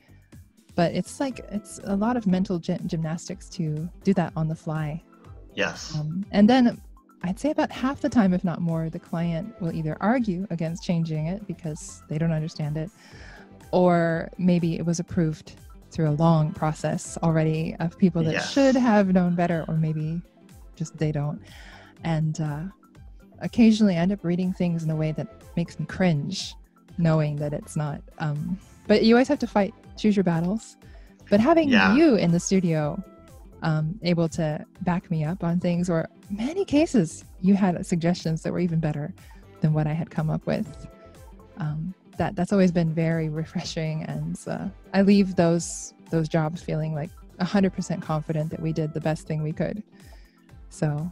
But 0.74 0.92
it's 0.94 1.20
like 1.20 1.40
it's 1.50 1.80
a 1.84 1.96
lot 1.96 2.16
of 2.16 2.26
mental 2.26 2.58
gy- 2.58 2.78
gymnastics 2.86 3.48
to 3.50 3.88
do 4.02 4.14
that 4.14 4.32
on 4.36 4.48
the 4.48 4.54
fly. 4.54 5.02
Yes. 5.54 5.94
Um, 5.94 6.24
and 6.32 6.48
then 6.48 6.80
I'd 7.22 7.38
say 7.38 7.50
about 7.50 7.70
half 7.70 8.00
the 8.00 8.08
time, 8.08 8.32
if 8.34 8.44
not 8.44 8.60
more, 8.60 8.90
the 8.90 8.98
client 8.98 9.54
will 9.60 9.72
either 9.72 9.96
argue 10.00 10.46
against 10.50 10.84
changing 10.84 11.26
it 11.26 11.46
because 11.46 12.02
they 12.08 12.18
don't 12.18 12.32
understand 12.32 12.76
it, 12.76 12.90
or 13.72 14.30
maybe 14.38 14.76
it 14.76 14.86
was 14.86 15.00
approved 15.00 15.54
through 15.94 16.08
a 16.10 16.16
long 16.18 16.50
process 16.52 17.16
already 17.22 17.76
of 17.78 17.96
people 17.96 18.22
that 18.24 18.32
Yes. 18.32 18.52
should 18.52 18.74
have 18.76 19.12
known 19.12 19.34
better, 19.34 19.64
or 19.68 19.76
maybe 19.76 20.20
just 20.76 20.96
they 20.98 21.12
don't. 21.12 21.40
And 22.02 22.40
uh, 22.40 22.62
occasionally 23.40 23.94
I 23.96 24.00
end 24.00 24.12
up 24.12 24.24
reading 24.24 24.52
things 24.52 24.82
in 24.82 24.90
a 24.90 24.96
way 24.96 25.12
that 25.12 25.28
makes 25.56 25.78
me 25.78 25.86
cringe, 25.86 26.54
knowing 26.98 27.36
that 27.36 27.52
it's 27.52 27.76
not. 27.76 28.02
Um, 28.18 28.58
but 28.88 29.04
you 29.04 29.14
always 29.14 29.28
have 29.28 29.38
to 29.38 29.46
fight, 29.46 29.72
choose 29.96 30.16
your 30.16 30.24
battles. 30.24 30.76
But 31.30 31.40
having 31.40 31.70
Yeah. 31.70 31.94
you 31.94 32.16
in 32.16 32.32
the 32.32 32.40
studio, 32.40 33.02
um, 33.62 33.98
able 34.02 34.28
to 34.30 34.64
back 34.82 35.10
me 35.10 35.24
up 35.24 35.42
on 35.44 35.58
things, 35.60 35.88
or 35.88 36.08
many 36.28 36.64
cases 36.64 37.24
you 37.40 37.54
had 37.54 37.86
suggestions 37.86 38.42
that 38.42 38.52
were 38.52 38.58
even 38.58 38.80
better 38.80 39.14
than 39.60 39.72
what 39.72 39.86
I 39.86 39.92
had 39.92 40.10
come 40.10 40.28
up 40.28 40.44
with. 40.44 40.86
Um, 41.56 41.94
that 42.16 42.36
that's 42.36 42.52
always 42.52 42.72
been 42.72 42.92
very 42.92 43.28
refreshing, 43.28 44.02
and 44.04 44.38
uh, 44.46 44.68
I 44.92 45.02
leave 45.02 45.36
those 45.36 45.94
those 46.10 46.28
jobs 46.28 46.62
feeling 46.62 46.94
like 46.94 47.10
hundred 47.40 47.72
percent 47.72 48.02
confident 48.02 48.50
that 48.50 48.60
we 48.60 48.72
did 48.72 48.94
the 48.94 49.00
best 49.00 49.26
thing 49.26 49.42
we 49.42 49.52
could. 49.52 49.82
So, 50.70 51.10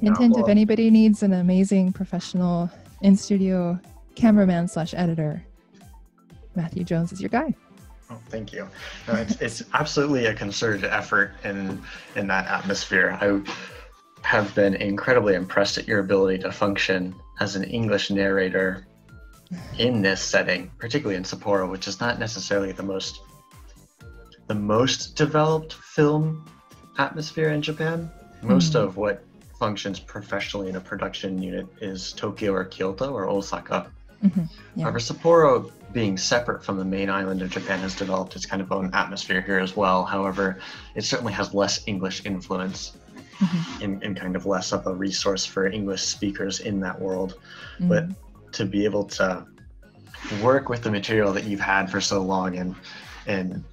hint, 0.00 0.36
if 0.36 0.48
anybody 0.48 0.90
needs 0.90 1.22
an 1.22 1.34
amazing 1.34 1.92
professional 1.92 2.70
in 3.02 3.16
studio 3.16 3.78
cameraman 4.14 4.68
slash 4.68 4.94
editor, 4.94 5.42
Matthew 6.54 6.84
Jones 6.84 7.12
is 7.12 7.20
your 7.20 7.28
guy. 7.28 7.54
Oh, 8.10 8.18
thank 8.30 8.52
you. 8.52 8.66
No, 9.06 9.14
it's, 9.14 9.40
it's 9.40 9.62
absolutely 9.74 10.26
a 10.26 10.34
concerted 10.34 10.84
effort 10.84 11.32
in 11.44 11.80
in 12.16 12.26
that 12.28 12.46
atmosphere. 12.46 13.18
I 13.20 13.40
have 14.22 14.54
been 14.54 14.74
incredibly 14.74 15.34
impressed 15.34 15.78
at 15.78 15.86
your 15.86 16.00
ability 16.00 16.42
to 16.42 16.50
function 16.50 17.14
as 17.40 17.54
an 17.54 17.64
English 17.64 18.10
narrator 18.10 18.87
in 19.78 20.02
this 20.02 20.20
setting, 20.20 20.70
particularly 20.78 21.16
in 21.16 21.22
Sapporo, 21.24 21.70
which 21.70 21.88
is 21.88 22.00
not 22.00 22.18
necessarily 22.18 22.72
the 22.72 22.82
most 22.82 23.20
the 24.48 24.54
most 24.54 25.14
developed 25.14 25.74
film 25.74 26.42
atmosphere 26.96 27.50
in 27.50 27.60
Japan. 27.60 28.10
Most 28.42 28.72
Mhm. 28.72 28.80
of 28.80 28.96
what 28.96 29.22
functions 29.58 30.00
professionally 30.00 30.70
in 30.70 30.76
a 30.76 30.80
production 30.80 31.42
unit 31.42 31.66
is 31.82 32.12
Tokyo 32.14 32.52
or 32.54 32.64
Kyoto 32.64 33.10
or 33.12 33.28
Osaka. 33.28 33.88
Mhm, 34.24 34.48
yeah. 34.74 34.84
However, 34.84 34.98
Sapporo, 35.00 35.70
being 35.92 36.16
separate 36.16 36.64
from 36.64 36.78
the 36.78 36.84
main 36.84 37.10
island 37.10 37.42
of 37.42 37.50
Japan, 37.50 37.80
has 37.80 37.94
developed 37.94 38.36
its 38.36 38.46
kind 38.46 38.62
of 38.62 38.72
own 38.72 38.90
atmosphere 38.94 39.42
here 39.42 39.58
as 39.58 39.76
well. 39.76 40.04
However, 40.04 40.58
it 40.94 41.04
certainly 41.04 41.34
has 41.34 41.52
less 41.52 41.82
English 41.86 42.24
influence 42.24 42.92
Mhm, 43.40 43.82
and, 43.82 44.02
and 44.02 44.16
kind 44.16 44.34
of 44.34 44.46
less 44.46 44.72
of 44.72 44.86
a 44.86 44.94
resource 44.94 45.44
for 45.44 45.66
English 45.66 46.02
speakers 46.02 46.60
in 46.60 46.80
that 46.80 46.98
world. 46.98 47.34
mhm. 47.78 47.88
But 47.88 48.06
to 48.52 48.64
be 48.64 48.84
able 48.84 49.04
to 49.04 49.46
work 50.42 50.68
with 50.68 50.82
the 50.82 50.90
material 50.90 51.32
that 51.32 51.44
you've 51.44 51.60
had 51.60 51.90
for 51.90 52.00
so 52.00 52.20
long 52.22 52.56
and 52.56 52.74
and 53.26 53.64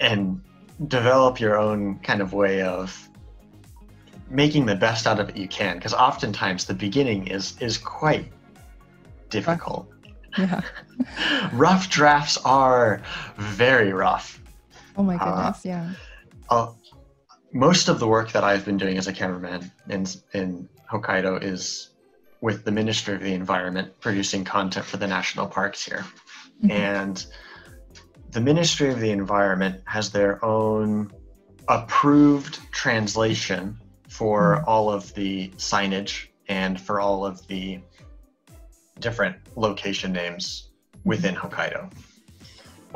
and 0.00 0.40
develop 0.86 1.40
your 1.40 1.58
own 1.58 1.98
kind 2.00 2.20
of 2.20 2.32
way 2.32 2.62
of 2.62 3.08
making 4.30 4.66
the 4.66 4.76
best 4.76 5.06
out 5.06 5.18
of 5.18 5.28
it 5.30 5.36
you 5.36 5.48
can 5.48 5.76
because 5.76 5.94
oftentimes 5.94 6.66
the 6.66 6.74
beginning 6.74 7.26
is 7.28 7.56
is 7.60 7.78
quite 7.78 8.30
difficult 9.30 9.90
yeah. 10.36 10.60
rough 11.52 11.88
drafts 11.88 12.36
are 12.44 13.02
very 13.36 13.92
rough. 13.92 14.40
Oh 14.96 15.02
my 15.02 15.16
Uh, 15.16 15.24
goodness. 15.36 15.64
yeah. 15.64 15.92
Uh, 16.50 16.72
most 17.52 17.88
of 17.88 17.98
the 17.98 18.06
work 18.06 18.32
that 18.32 18.44
I've 18.44 18.64
been 18.64 18.76
doing 18.76 18.98
as 18.98 19.06
a 19.08 19.12
cameraman 19.12 19.70
in 19.88 20.06
in 20.34 20.68
Hokkaido 20.90 21.42
is 21.42 21.90
with 22.40 22.64
the 22.64 22.70
Ministry 22.70 23.14
of 23.14 23.20
the 23.20 23.34
Environment, 23.34 23.92
producing 24.00 24.44
content 24.44 24.86
for 24.86 24.96
the 24.96 25.06
national 25.06 25.46
parks 25.46 25.84
here. 25.84 26.04
Mhm. 26.62 26.70
And 26.70 27.26
the 28.30 28.40
Ministry 28.40 28.90
of 28.92 29.00
the 29.00 29.10
Environment 29.10 29.80
has 29.86 30.10
their 30.10 30.44
own 30.44 31.12
approved 31.68 32.58
translation 32.72 33.78
for 34.08 34.56
Mhm. 34.56 34.64
all 34.66 34.90
of 34.90 35.12
the 35.14 35.48
signage 35.56 36.28
and 36.48 36.80
for 36.80 37.00
all 37.00 37.26
of 37.26 37.46
the 37.48 37.80
different 39.00 39.36
location 39.56 40.12
names 40.12 40.70
within 41.04 41.34
Hokkaido. 41.34 41.92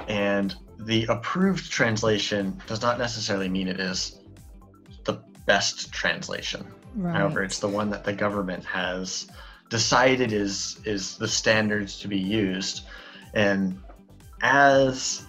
And 0.08 0.54
the 0.78 1.06
approved 1.06 1.70
translation 1.70 2.60
does 2.66 2.82
not 2.82 2.98
necessarily 2.98 3.48
mean 3.48 3.68
it 3.68 3.78
is 3.78 4.18
the 5.04 5.22
best 5.46 5.92
translation. 5.92 6.66
Right. 6.94 7.16
However, 7.16 7.42
it's 7.42 7.58
the 7.58 7.68
one 7.68 7.90
that 7.90 8.04
the 8.04 8.12
government 8.12 8.64
has 8.64 9.26
decided 9.68 10.32
is 10.32 10.78
is 10.84 11.16
the 11.16 11.28
standards 11.28 11.98
to 12.00 12.08
be 12.08 12.18
used. 12.18 12.86
And 13.34 13.80
as 14.42 15.26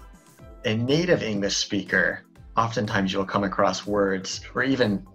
a 0.65 0.76
native 0.76 1.23
English 1.23 1.56
speaker, 1.56 2.23
oftentimes 2.58 3.13
you'll 3.13 3.26
come 3.26 3.43
across 3.43 3.88
words 3.88 4.41
or 4.54 4.63
even 4.63 5.06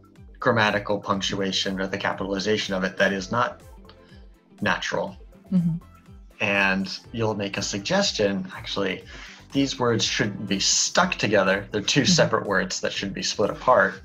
grammatical 0.40 0.98
punctuation 0.98 1.80
or 1.80 1.86
the 1.86 1.98
capitalization 1.98 2.74
of 2.74 2.84
it 2.84 2.96
that 2.96 3.12
is 3.12 3.30
not 3.30 3.60
natural. 4.60 5.16
Mhm. 5.52 5.80
And 6.40 6.98
you'll 7.12 7.34
make 7.34 7.58
a 7.58 7.62
suggestion. 7.62 8.50
Actually, 8.56 9.04
these 9.52 9.78
words 9.78 10.04
shouldn't 10.04 10.48
be 10.48 10.60
stuck 10.60 11.14
together. 11.16 11.66
They're 11.72 11.80
2 11.80 12.02
Mhm. 12.02 12.08
separate 12.08 12.46
words 12.46 12.80
that 12.80 12.92
should 12.92 13.12
be 13.12 13.22
split 13.22 13.50
apart, 13.50 14.00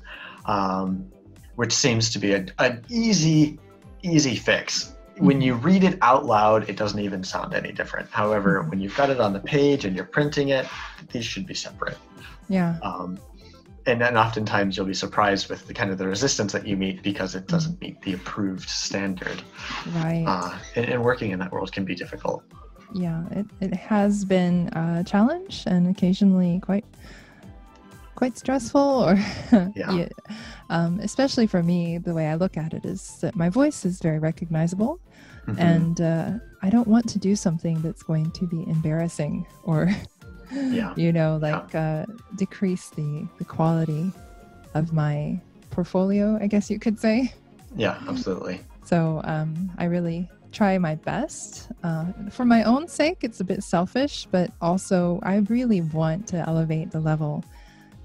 um, 0.46 1.06
which 1.56 1.72
seems 1.72 2.10
to 2.10 2.18
be 2.18 2.32
a, 2.34 2.46
an 2.58 2.84
easy, 2.88 3.58
easy 4.02 4.36
fix. 4.36 4.92
When 5.18 5.40
you 5.40 5.54
read 5.54 5.84
it 5.84 5.98
out 6.02 6.26
loud, 6.26 6.68
it 6.68 6.76
doesn't 6.76 6.98
even 6.98 7.22
sound 7.22 7.54
any 7.54 7.70
different. 7.72 8.10
However, 8.10 8.62
Mhm. 8.62 8.70
when 8.70 8.80
you've 8.80 8.96
got 8.96 9.10
it 9.10 9.20
on 9.20 9.32
the 9.32 9.40
page 9.40 9.84
and 9.84 9.94
you're 9.94 10.04
printing 10.04 10.48
it, 10.48 10.66
these 11.12 11.24
should 11.24 11.46
be 11.46 11.54
separate. 11.54 11.96
Yeah. 12.48 12.78
Um, 12.82 13.18
and 13.86 14.00
then 14.00 14.16
oftentimes 14.16 14.76
you'll 14.76 14.86
be 14.86 14.94
surprised 14.94 15.48
with 15.48 15.66
the 15.68 15.74
kind 15.74 15.90
of 15.90 15.98
the 15.98 16.08
resistance 16.08 16.52
that 16.52 16.66
you 16.66 16.76
meet 16.76 17.02
because 17.02 17.34
it 17.34 17.46
doesn't 17.46 17.80
meet 17.80 18.00
the 18.02 18.14
approved 18.14 18.68
standard. 18.68 19.42
Right. 19.94 20.24
Uh, 20.26 20.58
and, 20.74 20.86
and 20.86 21.04
working 21.04 21.30
in 21.30 21.38
that 21.38 21.52
world 21.52 21.70
can 21.70 21.84
be 21.84 21.94
difficult. 21.94 22.42
yeah. 22.94 23.24
It, 23.30 23.46
it 23.60 23.74
has 23.74 24.24
been 24.24 24.68
a 24.72 25.04
challenge 25.04 25.64
and 25.66 25.86
occasionally 25.88 26.60
quite 26.60 26.84
quite 28.14 28.38
stressful 28.38 28.80
or 28.80 29.18
Yeah. 29.76 30.08
um, 30.70 31.00
especially 31.00 31.46
for 31.46 31.62
me 31.62 31.98
the 31.98 32.14
way 32.14 32.26
i 32.28 32.34
look 32.34 32.56
at 32.56 32.72
it 32.74 32.84
is 32.84 33.18
that 33.20 33.34
my 33.36 33.48
voice 33.48 33.84
is 33.84 34.00
very 34.00 34.18
recognizable 34.18 35.00
Mhm. 35.46 35.58
and 35.58 36.00
uh, 36.00 36.30
i 36.62 36.70
don't 36.70 36.88
want 36.88 37.06
to 37.10 37.18
do 37.18 37.36
something 37.36 37.82
that's 37.82 38.02
going 38.02 38.30
to 38.30 38.46
be 38.46 38.64
embarrassing 38.68 39.46
or 39.62 39.90
Yeah. 40.52 40.92
you 40.96 41.12
know 41.12 41.38
like 41.42 41.74
uh, 41.74 42.06
decrease 42.36 42.88
the 42.90 43.26
the 43.38 43.44
quality 43.44 44.10
of 44.74 44.92
my 44.92 45.38
portfolio 45.70 46.38
i 46.40 46.46
guess 46.46 46.70
you 46.70 46.78
could 46.78 46.98
say 46.98 47.32
yeah, 47.76 47.98
absolutely. 48.08 48.60
so 48.84 49.20
um, 49.24 49.70
I 49.78 49.84
really 49.86 50.30
try 50.52 50.78
my 50.78 50.94
best. 50.94 51.72
Uh, 51.82 52.04
for 52.30 52.44
my 52.44 52.62
own 52.62 52.86
sake, 52.86 53.18
it's 53.22 53.40
a 53.40 53.44
bit 53.44 53.64
selfish, 53.64 54.28
but 54.30 54.48
also 54.60 55.18
I 55.24 55.36
really 55.50 55.80
want 55.80 56.28
to 56.28 56.36
elevate 56.48 56.92
the 56.92 57.00
level, 57.00 57.42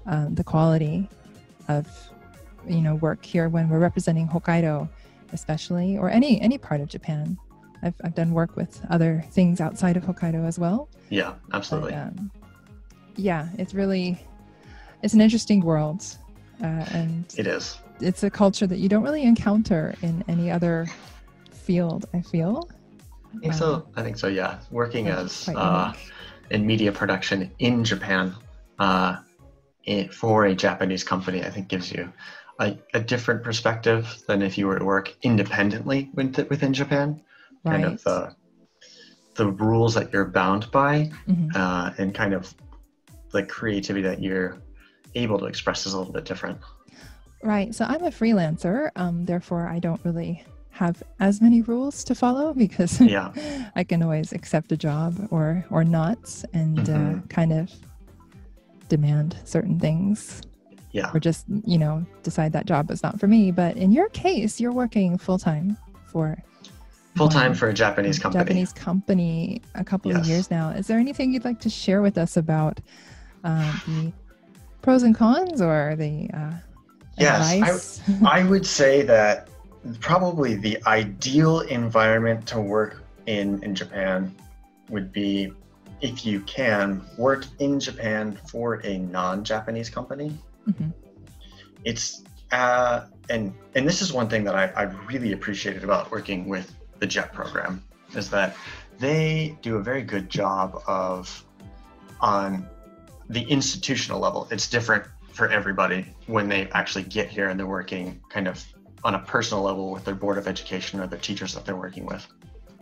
um, 0.06 0.34
the 0.34 0.44
quality 0.44 1.08
of, 1.68 1.86
you 2.66 2.80
know, 2.80 2.96
work 2.96 3.24
here 3.24 3.48
when 3.48 3.68
we're 3.68 3.78
representing 3.78 4.28
Hokkaido, 4.28 4.88
especially, 5.32 5.96
or 5.98 6.10
any 6.10 6.40
any 6.40 6.58
part 6.58 6.80
of 6.80 6.88
Japan. 6.88 7.38
I've, 7.82 7.94
I've 8.04 8.14
done 8.14 8.32
work 8.32 8.56
with 8.56 8.84
other 8.90 9.24
things 9.30 9.60
outside 9.60 9.96
of 9.96 10.02
Hokkaido 10.04 10.46
as 10.46 10.58
well. 10.58 10.88
Yeah, 11.08 11.34
But, 11.48 11.56
absolutely. 11.56 11.94
um, 11.94 12.30
yeah, 13.16 13.48
it's 13.56 13.72
really, 13.72 14.18
it's 15.02 15.14
an 15.14 15.20
interesting 15.22 15.60
world, 15.60 16.04
uh, 16.62 16.66
and 16.92 17.24
It 17.38 17.46
is. 17.46 17.78
it's 18.00 18.22
a 18.22 18.28
culture 18.30 18.66
that 18.66 18.78
you 18.78 18.88
don't 18.90 19.02
really 19.02 19.22
encounter 19.22 19.94
in 20.02 20.22
any 20.28 20.50
other 20.50 20.86
field 21.52 22.06
i 22.14 22.20
feel 22.20 22.68
I 23.36 23.38
think 23.40 23.54
so. 23.54 23.86
I 23.96 24.02
think 24.02 24.18
so. 24.18 24.26
Yeah, 24.26 24.58
working 24.72 25.06
as 25.08 25.48
uh, 25.54 25.92
in 26.50 26.66
media 26.66 26.90
production 26.90 27.48
in 27.60 27.84
Japan 27.84 28.34
uh, 28.80 29.16
in, 29.84 30.08
for 30.10 30.44
a 30.46 30.54
Japanese 30.54 31.04
company, 31.04 31.42
I 31.42 31.50
think 31.50 31.68
gives 31.68 31.90
you 31.92 32.12
a, 32.58 32.76
a 32.94 33.00
different 33.00 33.42
perspective 33.42 34.22
than 34.26 34.42
if 34.42 34.58
you 34.58 34.66
were 34.66 34.78
to 34.78 34.84
work 34.84 35.14
independently 35.22 36.10
with, 36.14 36.36
within 36.50 36.72
Japan. 36.72 37.20
Kind 37.66 37.84
of 37.84 38.02
the 38.04 38.34
the 39.36 39.46
rules 39.46 39.94
that 39.94 40.12
you're 40.12 40.24
bound 40.26 40.70
by, 40.70 41.10
Mhm. 41.28 41.54
uh, 41.54 41.92
and 41.98 42.14
kind 42.14 42.34
of 42.34 42.52
the 43.32 43.42
creativity 43.44 44.02
that 44.06 44.20
you're 44.22 44.58
able 45.14 45.38
to 45.38 45.46
express 45.46 45.86
is 45.86 45.92
a 45.94 45.98
little 45.98 46.12
bit 46.12 46.24
different. 46.24 46.58
right 47.42 47.74
so 47.74 47.86
i'm 47.88 48.04
a 48.04 48.10
freelancer 48.10 48.90
um, 48.96 49.24
therefore 49.24 49.66
i 49.66 49.78
don't 49.78 50.00
really 50.04 50.44
have 50.70 51.02
as 51.20 51.40
many 51.40 51.62
rules 51.62 52.04
to 52.04 52.14
follow 52.14 52.52
because 52.64 53.00
Yeah. 53.00 53.32
i 53.74 53.82
can 53.82 54.02
always 54.02 54.32
accept 54.32 54.72
a 54.72 54.76
job 54.76 55.12
or 55.30 55.64
or 55.70 55.82
not 55.84 56.18
and 56.52 56.80
uh, 56.80 56.92
Mhm. 56.92 57.30
kind 57.30 57.52
of 57.52 57.70
demand 58.90 59.36
certain 59.44 59.78
things 59.80 60.42
Yeah. 60.92 61.10
or 61.14 61.18
just 61.20 61.46
you 61.64 61.78
know 61.78 62.04
decide 62.22 62.52
that 62.52 62.66
job 62.66 62.90
is 62.90 63.02
not 63.02 63.18
for 63.18 63.26
me 63.26 63.50
but 63.50 63.76
in 63.78 63.90
your 63.92 64.10
case 64.10 64.60
you're 64.60 64.72
working 64.72 65.16
full-time 65.16 65.78
for 66.12 66.36
Full 67.16 67.28
time 67.28 67.54
for 67.54 67.68
a 67.68 67.74
Japanese 67.74 68.20
company. 68.20 68.44
Japanese 68.44 68.72
company 68.72 69.62
a 69.74 69.82
couple 69.82 70.14
of 70.16 70.24
years 70.26 70.48
now. 70.48 70.70
Is 70.70 70.86
there 70.86 70.96
anything 70.96 71.32
you'd 71.34 71.44
like 71.44 71.58
to 71.60 71.68
share 71.68 72.02
with 72.02 72.16
us 72.16 72.36
about 72.36 72.78
uh, 73.42 73.72
the 73.88 74.12
pros 74.80 75.02
and 75.02 75.12
cons 75.14 75.60
or 75.60 75.96
the 75.98 76.30
uh, 76.32 76.52
Yes, 77.18 78.00
I- 78.22 78.38
I 78.38 78.44
would 78.50 78.64
say 78.64 79.02
that 79.02 79.48
probably 79.98 80.54
the 80.54 80.78
ideal 80.86 81.60
environment 81.62 82.46
to 82.46 82.60
work 82.60 83.02
in 83.26 83.60
in 83.64 83.74
Japan 83.74 84.32
would 84.88 85.12
be 85.12 85.52
if 86.00 86.24
you 86.24 86.40
can 86.40 87.02
work 87.16 87.44
in 87.58 87.80
Japan 87.80 88.38
for 88.48 88.80
a 88.86 88.98
non-Japanese 88.98 89.90
company. 89.90 90.36
Mhm. 90.68 90.92
It's 91.84 92.22
uh, 92.52 93.06
and 93.28 93.54
and 93.74 93.86
this 93.86 94.02
is 94.02 94.12
one 94.12 94.28
thing 94.28 94.44
that 94.44 94.54
I, 94.54 94.66
I 94.68 94.82
really 95.08 95.32
appreciated 95.32 95.84
about 95.84 96.10
working 96.10 96.48
with 96.48 96.74
the 96.98 97.06
JET 97.06 97.32
program 97.32 97.82
is 98.14 98.28
that 98.30 98.56
they 98.98 99.56
do 99.62 99.76
a 99.76 99.82
very 99.82 100.02
good 100.02 100.28
job 100.28 100.82
of 100.86 101.44
on 102.20 102.68
the 103.28 103.42
institutional 103.42 104.20
level. 104.20 104.48
It's 104.50 104.68
different 104.68 105.04
for 105.32 105.48
everybody 105.48 106.04
when 106.26 106.48
they 106.48 106.68
actually 106.70 107.04
get 107.04 107.28
here 107.28 107.48
and 107.48 107.58
they're 107.58 107.66
working 107.66 108.20
kind 108.28 108.48
of 108.48 108.64
on 109.04 109.14
a 109.14 109.18
personal 109.20 109.62
level 109.62 109.90
with 109.90 110.04
their 110.04 110.14
board 110.14 110.36
of 110.36 110.46
education 110.46 111.00
or 111.00 111.06
the 111.06 111.16
teachers 111.16 111.54
that 111.54 111.64
they're 111.64 111.76
working 111.76 112.04
with. 112.04 112.26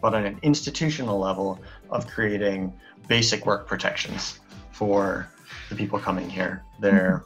But 0.01 0.15
on 0.15 0.25
an 0.25 0.39
institutional 0.43 1.19
level 1.19 1.61
of 1.91 2.07
creating 2.07 2.73
basic 3.09 3.47
work 3.47 3.67
protections 3.67 4.39
for 4.71 5.29
the 5.69 5.75
people 5.75 5.99
coming 5.99 6.29
here, 6.31 6.63
they're 6.81 7.25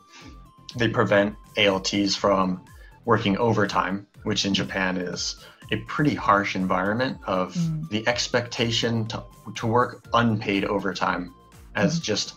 they 0.77 0.89
prevent 0.89 1.37
ALTs 1.59 2.17
from 2.17 2.63
working 3.05 3.37
overtime, 3.37 4.07
which 4.23 4.47
in 4.47 4.55
Japan 4.55 4.97
is 4.97 5.45
a 5.71 5.77
pretty 5.87 6.15
harsh 6.15 6.55
environment 6.57 7.19
of 7.27 7.55
Mm. 7.55 7.89
the 7.91 8.07
expectation 8.09 9.07
to, 9.09 9.23
to 9.55 9.67
work 9.67 10.05
unpaid 10.15 10.65
overtime 10.65 11.35
as 11.75 11.99
just 12.01 12.35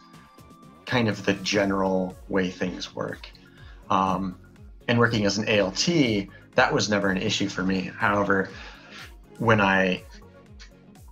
kind 0.86 1.08
of 1.08 1.26
the 1.26 1.34
general 1.34 2.16
way 2.28 2.50
things 2.50 2.94
work. 2.96 3.30
Um, 3.90 4.38
and 4.88 5.00
working 5.00 5.26
as 5.26 5.38
an 5.38 5.48
ALT, 5.48 5.88
that 6.56 6.74
was 6.74 6.90
never 6.90 7.10
an 7.10 7.18
issue 7.18 7.50
for 7.50 7.64
me. 7.64 7.92
However, 7.98 8.50
when 9.40 9.60
I 9.62 10.04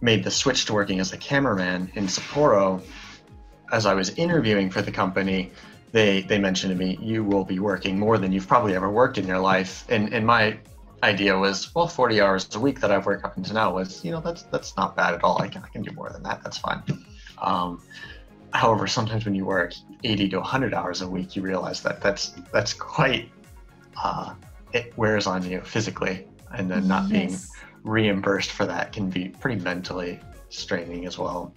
made 0.03 0.23
the 0.23 0.29
switch 0.29 0.65
to 0.65 0.73
working 0.73 0.99
as 0.99 1.13
a 1.13 1.17
cameraman 1.17 1.89
in 1.95 2.07
Sapporo, 2.07 2.81
as 3.71 3.85
I 3.85 3.93
was 3.93 4.09
interviewing 4.11 4.69
for 4.69 4.81
the 4.81 4.91
company, 4.91 5.51
they 5.93 6.21
they 6.21 6.37
mentioned 6.37 6.77
to 6.77 6.85
me, 6.85 6.97
"You 7.01 7.23
will 7.23 7.45
be 7.45 7.59
working 7.59 7.97
more 7.97 8.17
than 8.17 8.31
you've 8.31 8.47
probably 8.47 8.75
ever 8.75 8.89
worked 8.91 9.17
in 9.17 9.25
your 9.25 9.39
life." 9.39 9.85
And 9.89 10.13
and 10.13 10.25
my 10.27 10.57
idea 11.03 11.37
was, 11.37 11.73
well, 11.75 11.87
40 11.87 12.21
hours 12.21 12.47
a 12.55 12.59
week 12.59 12.79
that 12.79 12.91
I've 12.91 13.05
worked 13.05 13.25
up 13.25 13.35
until 13.35 13.55
now 13.55 13.73
was, 13.73 14.03
you 14.03 14.11
know, 14.11 14.21
that's 14.21 14.43
that's 14.43 14.75
not 14.75 14.95
bad 14.95 15.13
at 15.13 15.23
all. 15.23 15.41
I 15.41 15.47
can 15.47 15.63
I 15.63 15.69
can 15.69 15.81
do 15.81 15.91
more 15.91 16.09
than 16.09 16.23
that. 16.23 16.43
That's 16.43 16.57
fine. 16.57 16.83
Um, 17.41 17.81
however, 18.53 18.87
sometimes 18.87 19.25
when 19.25 19.35
you 19.35 19.45
work 19.45 19.73
80 20.03 20.29
to 20.29 20.37
100 20.37 20.73
hours 20.73 21.01
a 21.01 21.07
week, 21.07 21.35
you 21.35 21.41
realize 21.41 21.81
that 21.83 22.01
that's 22.01 22.33
that's 22.51 22.73
quite 22.73 23.29
uh, 24.03 24.33
it 24.73 24.97
wears 24.97 25.27
on 25.27 25.43
you 25.49 25.61
physically, 25.61 26.27
and 26.53 26.69
then 26.69 26.87
not 26.87 27.09
being 27.09 27.31
Yes. 27.31 27.52
Reimbursed 27.83 28.51
for 28.51 28.65
that 28.65 28.91
can 28.93 29.09
be 29.09 29.29
pretty 29.29 29.61
mentally 29.61 30.19
straining 30.49 31.05
as 31.05 31.17
well. 31.17 31.53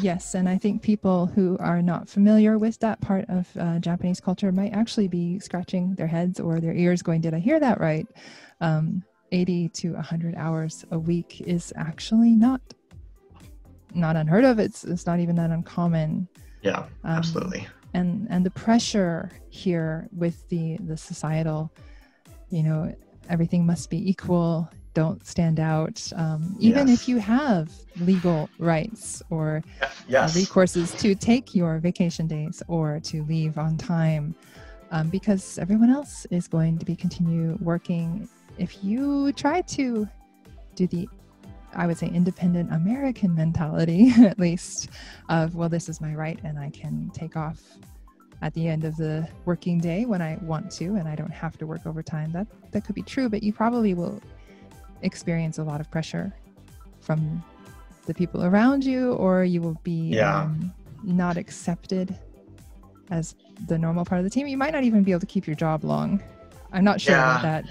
Yes, 0.00 0.34
and 0.34 0.48
I 0.48 0.56
think 0.58 0.82
people 0.82 1.26
who 1.26 1.56
are 1.60 1.82
not 1.82 2.08
familiar 2.08 2.58
with 2.58 2.78
that 2.80 3.00
part 3.00 3.24
of 3.28 3.48
uh, 3.58 3.78
Japanese 3.78 4.20
culture 4.20 4.50
might 4.50 4.72
actually 4.72 5.08
be 5.08 5.38
scratching 5.38 5.94
their 5.94 6.06
heads 6.06 6.40
or 6.40 6.60
their 6.60 6.72
ears, 6.74 7.02
going, 7.02 7.20
"Did 7.20 7.34
I 7.34 7.38
hear 7.38 7.60
that 7.60 7.80
right?" 7.80 8.06
Um, 8.60 9.02
Eighty 9.32 9.68
to 9.70 9.94
hundred 9.96 10.36
hours 10.36 10.84
a 10.92 10.98
week 10.98 11.40
is 11.40 11.72
actually 11.76 12.30
not 12.30 12.60
not 13.92 14.14
unheard 14.14 14.44
of. 14.44 14.60
It's 14.60 14.84
it's 14.84 15.04
not 15.04 15.18
even 15.18 15.34
that 15.34 15.50
uncommon. 15.50 16.28
Yeah, 16.62 16.84
Um, 17.02 17.16
absolutely. 17.18 17.66
and 17.92 18.28
and 18.30 18.46
the 18.46 18.50
pressure 18.52 19.30
here 19.50 20.08
with 20.12 20.48
the 20.48 20.76
the 20.86 20.96
societal 20.96 21.72
you 22.50 22.62
know 22.62 22.94
everything 23.28 23.66
must 23.66 23.90
be 23.90 24.08
equal 24.08 24.68
don't 24.94 25.26
stand 25.26 25.60
out 25.60 26.02
um, 26.16 26.56
even 26.58 26.88
Yes. 26.88 27.02
if 27.02 27.08
you 27.08 27.18
have 27.18 27.70
legal 28.00 28.48
rights 28.58 29.22
or 29.28 29.62
uh, 29.82 29.88
recourses 30.28 30.98
to 30.98 31.14
take 31.14 31.54
your 31.54 31.78
vacation 31.78 32.26
days 32.26 32.62
or 32.66 32.98
to 33.00 33.22
leave 33.24 33.58
on 33.58 33.76
time 33.76 34.34
um, 34.90 35.10
because 35.10 35.58
everyone 35.58 35.90
else 35.90 36.26
is 36.30 36.48
going 36.48 36.78
to 36.78 36.84
be 36.86 36.94
continue 36.96 37.58
working. 37.60 38.28
If 38.56 38.82
you 38.84 39.32
try 39.32 39.60
to 39.62 40.08
do 40.76 40.86
the 40.86 41.08
i 41.74 41.86
would 41.86 41.98
say 41.98 42.06
independent 42.08 42.72
american 42.72 43.34
mentality 43.34 44.10
at 44.24 44.38
least 44.38 44.88
of 45.28 45.54
well 45.56 45.68
this 45.68 45.88
is 45.88 46.00
my 46.00 46.14
right 46.14 46.38
and 46.44 46.58
i 46.58 46.70
can 46.70 47.10
take 47.12 47.36
off 47.36 47.60
at 48.42 48.52
the 48.54 48.68
end 48.68 48.84
of 48.84 48.96
the 48.96 49.26
working 49.44 49.78
day 49.78 50.04
when 50.04 50.20
i 50.20 50.36
want 50.42 50.70
to 50.70 50.96
and 50.96 51.08
i 51.08 51.14
don't 51.14 51.30
have 51.30 51.56
to 51.58 51.66
work 51.66 51.80
overtime 51.86 52.30
that 52.32 52.46
that 52.72 52.84
could 52.84 52.94
be 52.94 53.02
true 53.02 53.28
but 53.28 53.42
you 53.42 53.52
probably 53.52 53.94
will 53.94 54.20
experience 55.02 55.58
a 55.58 55.62
lot 55.64 55.80
of 55.80 55.90
pressure 55.90 56.32
from 57.00 57.42
the 58.06 58.14
people 58.14 58.44
around 58.44 58.84
you 58.84 59.12
or 59.14 59.44
you 59.44 59.60
will 59.60 59.78
be 59.82 60.10
Yeah. 60.14 60.42
um, 60.42 60.72
not 61.02 61.36
accepted 61.36 62.16
as 63.10 63.34
the 63.68 63.78
normal 63.78 64.04
part 64.04 64.18
of 64.18 64.24
the 64.24 64.30
team 64.30 64.46
you 64.46 64.56
might 64.56 64.72
not 64.72 64.84
even 64.84 65.02
be 65.02 65.12
able 65.12 65.20
to 65.20 65.26
keep 65.26 65.46
your 65.46 65.56
job 65.56 65.84
long 65.84 66.22
i'm 66.72 66.84
not 66.84 67.00
sure 67.00 67.14
about 67.14 67.42
that 67.42 67.64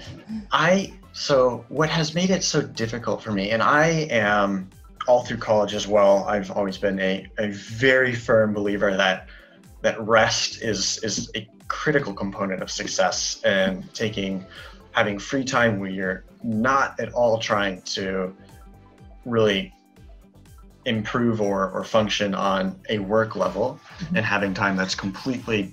I 0.52 0.92
so 1.16 1.64
what 1.70 1.88
has 1.88 2.14
made 2.14 2.28
it 2.28 2.44
so 2.44 2.60
difficult 2.60 3.22
for 3.22 3.32
me, 3.32 3.50
and 3.50 3.62
I 3.62 3.86
am 4.10 4.68
all 5.08 5.24
through 5.24 5.38
college 5.38 5.72
as 5.72 5.86
well. 5.88 6.24
I've 6.24 6.50
always 6.50 6.76
been 6.76 7.00
a, 7.00 7.26
a 7.38 7.48
very 7.48 8.14
firm 8.14 8.52
believer 8.52 8.94
that 8.94 9.26
that 9.86 10.00
rest 10.00 10.62
is 10.62 10.98
is 11.04 11.30
a 11.36 11.48
critical 11.68 12.12
component 12.12 12.60
of 12.60 12.68
success 12.68 13.40
and 13.44 13.72
taking 13.94 14.44
having 14.90 15.16
free 15.16 15.44
time 15.44 15.78
where 15.78 15.90
you're 15.90 16.24
not 16.42 16.98
at 16.98 17.12
all 17.12 17.38
trying 17.38 17.80
to 17.82 18.34
really 19.24 19.72
improve 20.86 21.40
or, 21.40 21.70
or 21.70 21.84
function 21.84 22.34
on 22.34 22.80
a 22.88 22.98
work 22.98 23.36
level 23.36 23.78
and 24.16 24.24
having 24.24 24.52
time 24.52 24.74
that's 24.76 24.96
completely 24.96 25.72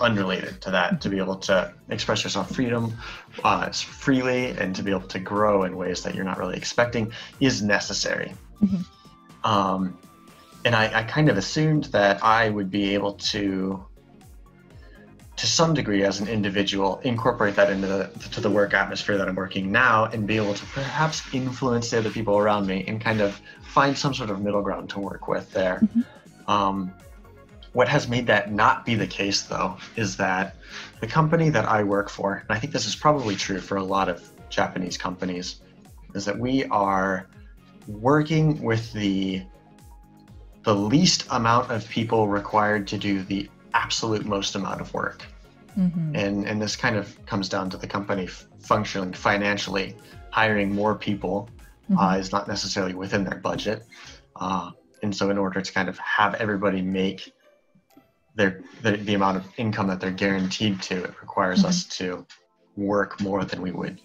unrelated 0.00 0.58
to 0.62 0.70
that 0.70 0.98
to 1.02 1.10
be 1.10 1.18
able 1.18 1.36
to 1.36 1.70
express 1.90 2.24
yourself 2.24 2.50
freedom 2.54 2.96
uh, 3.44 3.70
freely 3.72 4.52
and 4.52 4.74
to 4.74 4.82
be 4.82 4.90
able 4.90 5.10
to 5.16 5.18
grow 5.18 5.64
in 5.64 5.76
ways 5.76 6.02
that 6.02 6.14
you're 6.14 6.24
not 6.24 6.38
really 6.38 6.56
expecting 6.56 7.12
is 7.40 7.62
necessary 7.62 8.32
Mhm. 8.62 8.84
um, 9.44 9.98
and 10.66 10.74
I, 10.74 11.00
I 11.00 11.02
kind 11.04 11.28
of 11.28 11.38
assumed 11.38 11.84
that 11.84 12.22
i 12.22 12.50
would 12.50 12.70
be 12.70 12.92
able 12.94 13.14
to 13.32 13.84
to 15.36 15.46
some 15.46 15.74
degree 15.74 16.02
as 16.02 16.20
an 16.20 16.28
individual 16.28 16.98
incorporate 17.04 17.54
that 17.56 17.70
into 17.70 17.86
the 17.86 18.10
to 18.32 18.40
the 18.40 18.50
work 18.50 18.74
atmosphere 18.74 19.16
that 19.16 19.28
i'm 19.28 19.36
working 19.36 19.72
now 19.72 20.06
and 20.06 20.26
be 20.26 20.36
able 20.36 20.54
to 20.54 20.66
perhaps 20.66 21.22
influence 21.32 21.90
the 21.90 21.98
other 21.98 22.10
people 22.10 22.36
around 22.36 22.66
me 22.66 22.84
and 22.88 23.00
kind 23.00 23.20
of 23.20 23.40
find 23.62 23.96
some 23.96 24.12
sort 24.12 24.28
of 24.28 24.42
middle 24.42 24.62
ground 24.62 24.90
to 24.90 24.98
work 24.98 25.28
with 25.28 25.50
there 25.52 25.80
Mhm. 25.82 26.04
um, 26.48 26.92
what 27.72 27.88
has 27.88 28.08
made 28.08 28.26
that 28.26 28.50
not 28.50 28.86
be 28.86 28.94
the 28.94 29.06
case, 29.06 29.42
though, 29.42 29.76
is 29.96 30.16
that 30.16 30.56
the 31.00 31.06
company 31.06 31.50
that 31.50 31.66
I 31.66 31.82
work 31.82 32.08
for, 32.08 32.36
and 32.36 32.56
I 32.56 32.58
think 32.58 32.72
this 32.72 32.86
is 32.86 32.96
probably 32.96 33.36
true 33.36 33.60
for 33.60 33.76
a 33.76 33.84
lot 33.84 34.08
of 34.08 34.26
Japanese 34.48 34.96
companies, 34.96 35.60
is 36.14 36.24
that 36.24 36.38
we 36.38 36.64
are 36.64 37.26
working 37.86 38.62
with 38.62 38.90
the 38.94 39.42
the 40.66 40.74
least 40.74 41.26
amount 41.30 41.70
of 41.70 41.88
people 41.88 42.26
required 42.26 42.88
to 42.88 42.98
do 42.98 43.22
the 43.22 43.48
absolute 43.72 44.26
most 44.26 44.56
amount 44.56 44.80
of 44.80 44.92
work. 44.92 45.24
Mhm. 45.78 46.10
And 46.22 46.44
and 46.48 46.60
this 46.60 46.74
kind 46.74 46.96
of 46.96 47.06
comes 47.24 47.48
down 47.48 47.70
to 47.70 47.76
the 47.76 47.86
company 47.86 48.24
f- 48.24 48.46
functioning 48.58 49.12
financially, 49.12 49.96
hiring 50.30 50.74
more 50.74 50.96
people 50.96 51.48
Mhm. 51.88 51.96
uh, 52.14 52.18
is 52.18 52.32
not 52.32 52.48
necessarily 52.48 52.94
within 52.94 53.22
their 53.22 53.38
budget. 53.38 53.86
Uh, 54.34 54.72
and 55.04 55.14
so, 55.14 55.30
in 55.30 55.38
order 55.38 55.60
to 55.60 55.72
kind 55.72 55.88
of 55.88 55.96
have 56.00 56.34
everybody 56.34 56.82
make 56.82 57.32
their 58.34 58.60
the, 58.82 58.96
the 58.96 59.14
amount 59.14 59.36
of 59.36 59.44
income 59.56 59.86
that 59.86 60.00
they're 60.00 60.10
guaranteed 60.26 60.82
to, 60.82 61.04
it 61.04 61.14
requires 61.20 61.62
Mhm. 61.62 61.68
us 61.68 61.84
to 61.98 62.26
work 62.76 63.20
more 63.20 63.44
than 63.44 63.62
we 63.62 63.70
would 63.70 64.00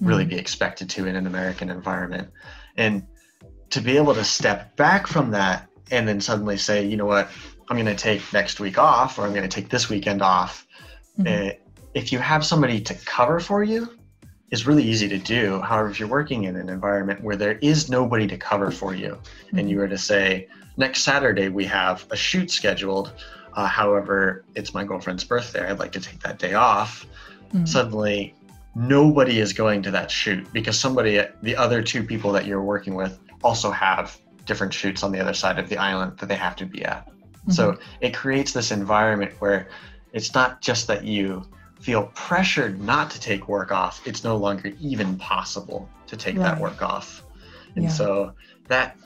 really 0.00 0.24
Mhm. 0.24 0.30
be 0.30 0.38
expected 0.38 0.88
to 0.90 1.06
in 1.06 1.14
an 1.14 1.26
American 1.26 1.68
environment. 1.68 2.30
And 2.78 3.06
to 3.68 3.80
be 3.82 3.98
able 3.98 4.14
to 4.14 4.24
step 4.24 4.76
back 4.76 5.06
from 5.06 5.32
that 5.32 5.68
and 5.90 6.08
then 6.08 6.20
suddenly 6.20 6.56
say, 6.56 6.84
you 6.84 6.96
know 6.96 7.06
what, 7.06 7.28
I'm 7.68 7.76
going 7.76 7.86
to 7.86 7.94
take 7.94 8.20
next 8.32 8.60
week 8.60 8.78
off 8.78 9.18
or 9.18 9.22
I'm 9.22 9.32
going 9.32 9.48
to 9.48 9.54
take 9.54 9.68
this 9.68 9.88
weekend 9.88 10.22
off. 10.22 10.66
Mhm. 11.18 11.50
Uh, 11.50 11.54
if 11.94 12.12
you 12.12 12.18
have 12.18 12.44
somebody 12.44 12.80
to 12.80 12.94
cover 13.04 13.40
for 13.40 13.62
you, 13.62 13.88
is 14.50 14.66
really 14.66 14.84
easy 14.84 15.08
to 15.08 15.18
do. 15.18 15.60
However, 15.60 15.90
if 15.90 15.98
you're 15.98 16.08
working 16.08 16.44
in 16.44 16.54
an 16.54 16.68
environment 16.68 17.22
where 17.22 17.34
there 17.34 17.58
is 17.60 17.90
nobody 17.90 18.26
to 18.28 18.36
cover 18.36 18.70
for 18.70 18.94
you, 18.94 19.18
and 19.56 19.68
you 19.68 19.78
were 19.78 19.88
to 19.88 19.98
say, 19.98 20.46
next 20.76 21.02
Saturday 21.02 21.48
we 21.48 21.64
have 21.64 22.06
a 22.10 22.16
shoot 22.16 22.50
scheduled, 22.50 23.12
uh, 23.54 23.66
however, 23.66 24.44
it's 24.54 24.72
my 24.72 24.84
girlfriend's 24.84 25.24
birthday, 25.24 25.68
I'd 25.68 25.78
like 25.78 25.92
to 25.92 26.00
take 26.00 26.20
that 26.20 26.38
day 26.38 26.54
off, 26.54 27.06
Mhm. 27.52 27.66
suddenly 27.66 28.34
nobody 28.76 29.40
is 29.40 29.52
going 29.52 29.82
to 29.82 29.90
that 29.92 30.10
shoot 30.10 30.46
because 30.52 30.78
somebody, 30.78 31.20
the 31.42 31.56
other 31.56 31.82
two 31.82 32.02
people 32.04 32.30
that 32.32 32.44
you're 32.46 32.62
working 32.62 32.94
with, 32.94 33.18
also 33.42 33.70
have 33.70 34.18
different 34.44 34.72
shoots 34.74 35.02
on 35.02 35.12
the 35.12 35.20
other 35.20 35.34
side 35.34 35.58
of 35.58 35.68
the 35.68 35.76
island 35.78 36.18
that 36.18 36.28
they 36.28 36.36
have 36.36 36.56
to 36.56 36.66
be 36.66 36.84
at. 36.84 37.08
So 37.50 37.76
it 38.00 38.14
creates 38.14 38.52
this 38.52 38.70
environment 38.70 39.32
where 39.38 39.68
it's 40.12 40.32
not 40.32 40.62
just 40.62 40.86
that 40.86 41.04
you 41.04 41.44
feel 41.80 42.10
pressured 42.14 42.80
not 42.80 43.10
to 43.10 43.20
take 43.20 43.48
work 43.48 43.70
off, 43.70 44.06
it's 44.06 44.24
no 44.24 44.36
longer 44.36 44.72
even 44.80 45.18
possible 45.18 45.88
to 46.06 46.16
take 46.16 46.36
that 46.36 46.58
work 46.58 46.80
off. 46.80 47.22
And 47.74 47.84
Yeah. 47.84 47.90
so 47.90 48.32
that 48.68 48.96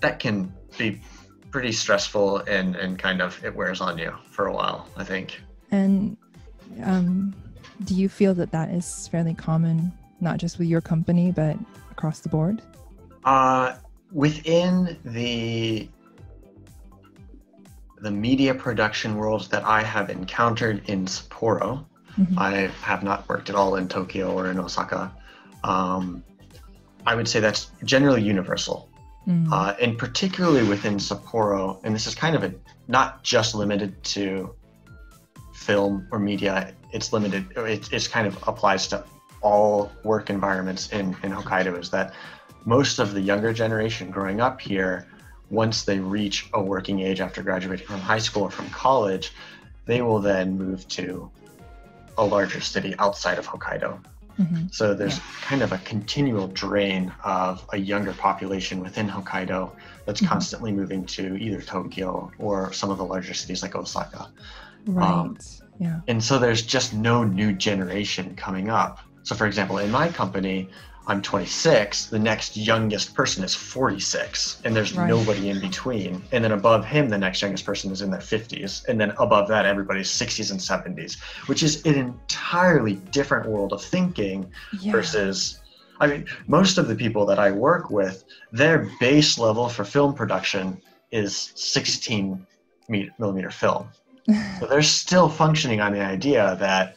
that 0.00 0.20
can 0.20 0.52
be 0.78 1.00
pretty 1.50 1.72
stressful 1.72 2.38
and, 2.40 2.76
and 2.76 2.98
kind 2.98 3.20
of 3.22 3.42
it 3.44 3.54
wears 3.56 3.80
on 3.80 3.98
you 3.98 4.14
for 4.30 4.46
a 4.46 4.52
while, 4.52 4.88
I 4.96 5.02
think. 5.02 5.40
And 5.72 6.16
um, 6.84 7.34
do 7.84 7.94
you 7.94 8.08
feel 8.08 8.34
that 8.34 8.52
that 8.52 8.70
is 8.70 9.08
fairly 9.08 9.34
common, 9.34 9.92
not 10.20 10.38
just 10.38 10.58
with 10.58 10.68
your 10.68 10.80
company, 10.80 11.32
but 11.32 11.56
across 11.90 12.20
the 12.20 12.28
board? 12.28 12.62
Uh, 13.24 13.74
within 14.12 14.98
the 15.04 15.88
the 18.02 18.10
media 18.10 18.54
production 18.54 19.16
world 19.16 19.50
that 19.50 19.64
I 19.64 19.82
have 19.82 20.10
encountered 20.10 20.82
in 20.88 21.06
Sapporo, 21.06 21.84
Mhm. 22.18 22.38
I 22.38 22.52
have 22.82 23.02
not 23.02 23.26
worked 23.28 23.48
at 23.48 23.56
all 23.56 23.76
in 23.76 23.88
Tokyo 23.88 24.32
or 24.32 24.50
in 24.50 24.58
Osaka. 24.60 25.10
Um, 25.64 26.22
I 27.06 27.14
would 27.14 27.26
say 27.26 27.40
that's 27.40 27.70
generally 27.84 28.22
universal, 28.22 28.88
Mm. 29.26 29.50
uh, 29.50 29.74
and 29.80 29.96
particularly 29.98 30.62
within 30.68 30.96
Sapporo. 30.98 31.80
And 31.84 31.94
this 31.94 32.06
is 32.06 32.14
kind 32.14 32.36
of 32.36 32.44
a 32.44 32.52
not 32.86 33.22
just 33.22 33.54
limited 33.54 34.02
to 34.04 34.54
film 35.54 36.06
or 36.12 36.18
media. 36.18 36.74
It's 36.92 37.12
limited. 37.12 37.46
It 37.56 37.88
it's 37.92 38.08
kind 38.08 38.26
of 38.26 38.36
applies 38.46 38.86
to 38.88 39.04
all 39.40 39.90
work 40.04 40.28
environments 40.30 40.88
in 40.90 41.16
in 41.22 41.32
Hokkaido. 41.32 41.78
Is 41.78 41.90
that 41.90 42.12
most 42.66 42.98
of 42.98 43.14
the 43.14 43.20
younger 43.20 43.52
generation 43.52 44.10
growing 44.10 44.40
up 44.40 44.60
here, 44.60 45.06
once 45.48 45.84
they 45.84 45.98
reach 46.00 46.48
a 46.52 46.60
working 46.62 47.00
age 47.00 47.20
after 47.20 47.42
graduating 47.42 47.86
from 47.86 48.00
high 48.00 48.18
school 48.18 48.42
or 48.42 48.50
from 48.50 48.68
college, 48.70 49.32
they 49.86 50.02
will 50.02 50.18
then 50.18 50.58
move 50.58 50.86
to 50.88 51.30
a 52.18 52.24
larger 52.24 52.60
city 52.60 52.94
outside 52.98 53.38
of 53.38 53.46
Hokkaido. 53.46 53.98
Mhm. 54.40 54.74
So 54.74 54.94
there's 54.94 55.20
kind 55.42 55.62
of 55.62 55.72
a 55.72 55.78
continual 55.78 56.48
drain 56.48 57.12
of 57.24 57.64
a 57.72 57.78
younger 57.78 58.12
population 58.12 58.80
within 58.80 59.08
Hokkaido 59.08 59.70
that's 60.04 60.20
Mhm. 60.20 60.28
constantly 60.28 60.72
moving 60.72 61.06
to 61.06 61.36
either 61.36 61.62
Tokyo 61.62 62.30
or 62.38 62.72
some 62.72 62.90
of 62.90 62.98
the 62.98 63.04
larger 63.04 63.32
cities 63.32 63.62
like 63.62 63.76
Osaka. 63.76 64.28
Right. 64.86 65.08
um, 65.08 65.38
yeah. 65.78 66.00
And 66.08 66.22
so 66.22 66.38
there's 66.38 66.62
just 66.62 66.94
no 66.94 67.22
new 67.22 67.52
generation 67.52 68.34
coming 68.36 68.70
up. 68.70 68.98
So, 69.22 69.34
for 69.34 69.46
example, 69.46 69.78
in 69.78 69.90
my 69.90 70.08
company, 70.08 70.68
I'm 71.08 71.22
26, 71.22 72.06
the 72.06 72.18
next 72.18 72.56
youngest 72.56 73.14
person 73.14 73.44
is 73.44 73.54
46, 73.54 74.60
and 74.64 74.74
there's 74.74 74.92
Right. 74.96 75.08
nobody 75.08 75.50
in 75.50 75.60
between. 75.60 76.20
And 76.32 76.42
then 76.42 76.50
above 76.50 76.84
him, 76.84 77.08
the 77.08 77.18
next 77.18 77.40
youngest 77.42 77.64
person 77.64 77.92
is 77.92 78.02
in 78.02 78.10
their 78.10 78.20
50s. 78.20 78.82
And 78.88 79.00
then 79.00 79.12
above 79.18 79.46
that, 79.48 79.66
everybody's 79.66 80.10
60s 80.10 80.50
and 80.50 80.60
70s, 80.60 81.16
which 81.46 81.62
is 81.62 81.84
an 81.86 81.94
entirely 81.94 82.94
different 83.12 83.48
world 83.48 83.72
of 83.72 83.82
thinking 83.82 84.50
Yeah. 84.80 84.92
versus 84.92 85.60
I 85.98 86.06
mean, 86.08 86.26
most 86.46 86.76
of 86.76 86.88
the 86.88 86.94
people 86.94 87.24
that 87.24 87.38
I 87.38 87.50
work 87.52 87.88
with, 87.88 88.24
their 88.52 88.90
base 89.00 89.38
level 89.38 89.70
for 89.70 89.82
film 89.82 90.12
production 90.12 90.78
is 91.10 91.52
16 91.54 92.46
me- 92.90 93.08
millimeter 93.18 93.50
film. 93.50 93.88
So 94.58 94.66
they're 94.66 94.82
still 94.82 95.28
functioning 95.30 95.80
on 95.80 95.92
the 95.92 96.00
idea 96.02 96.56
that 96.60 96.96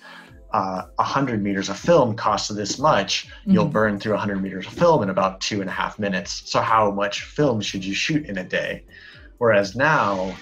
uh, 0.52 0.84
100 0.96 1.42
meters 1.44 1.70
of 1.70 1.78
film 1.78 2.16
costs 2.16 2.50
this 2.50 2.80
much. 2.80 3.28
You'll 3.46 3.68
Mhm. 3.68 3.72
burn 3.72 4.00
through 4.00 4.14
100 4.14 4.42
meters 4.42 4.66
of 4.66 4.74
film 4.74 5.04
in 5.04 5.10
about 5.10 5.42
two 5.42 5.62
and 5.62 5.70
a 5.70 5.74
half 5.74 6.00
minutes. 6.00 6.44
So 6.46 6.60
how 6.62 6.92
much 6.92 7.24
film 7.24 7.62
should 7.62 7.86
you 7.86 7.94
shoot 7.94 8.26
in 8.26 8.38
a 8.38 8.44
day? 8.44 8.84
Whereas 9.38 9.76
now, 9.76 10.34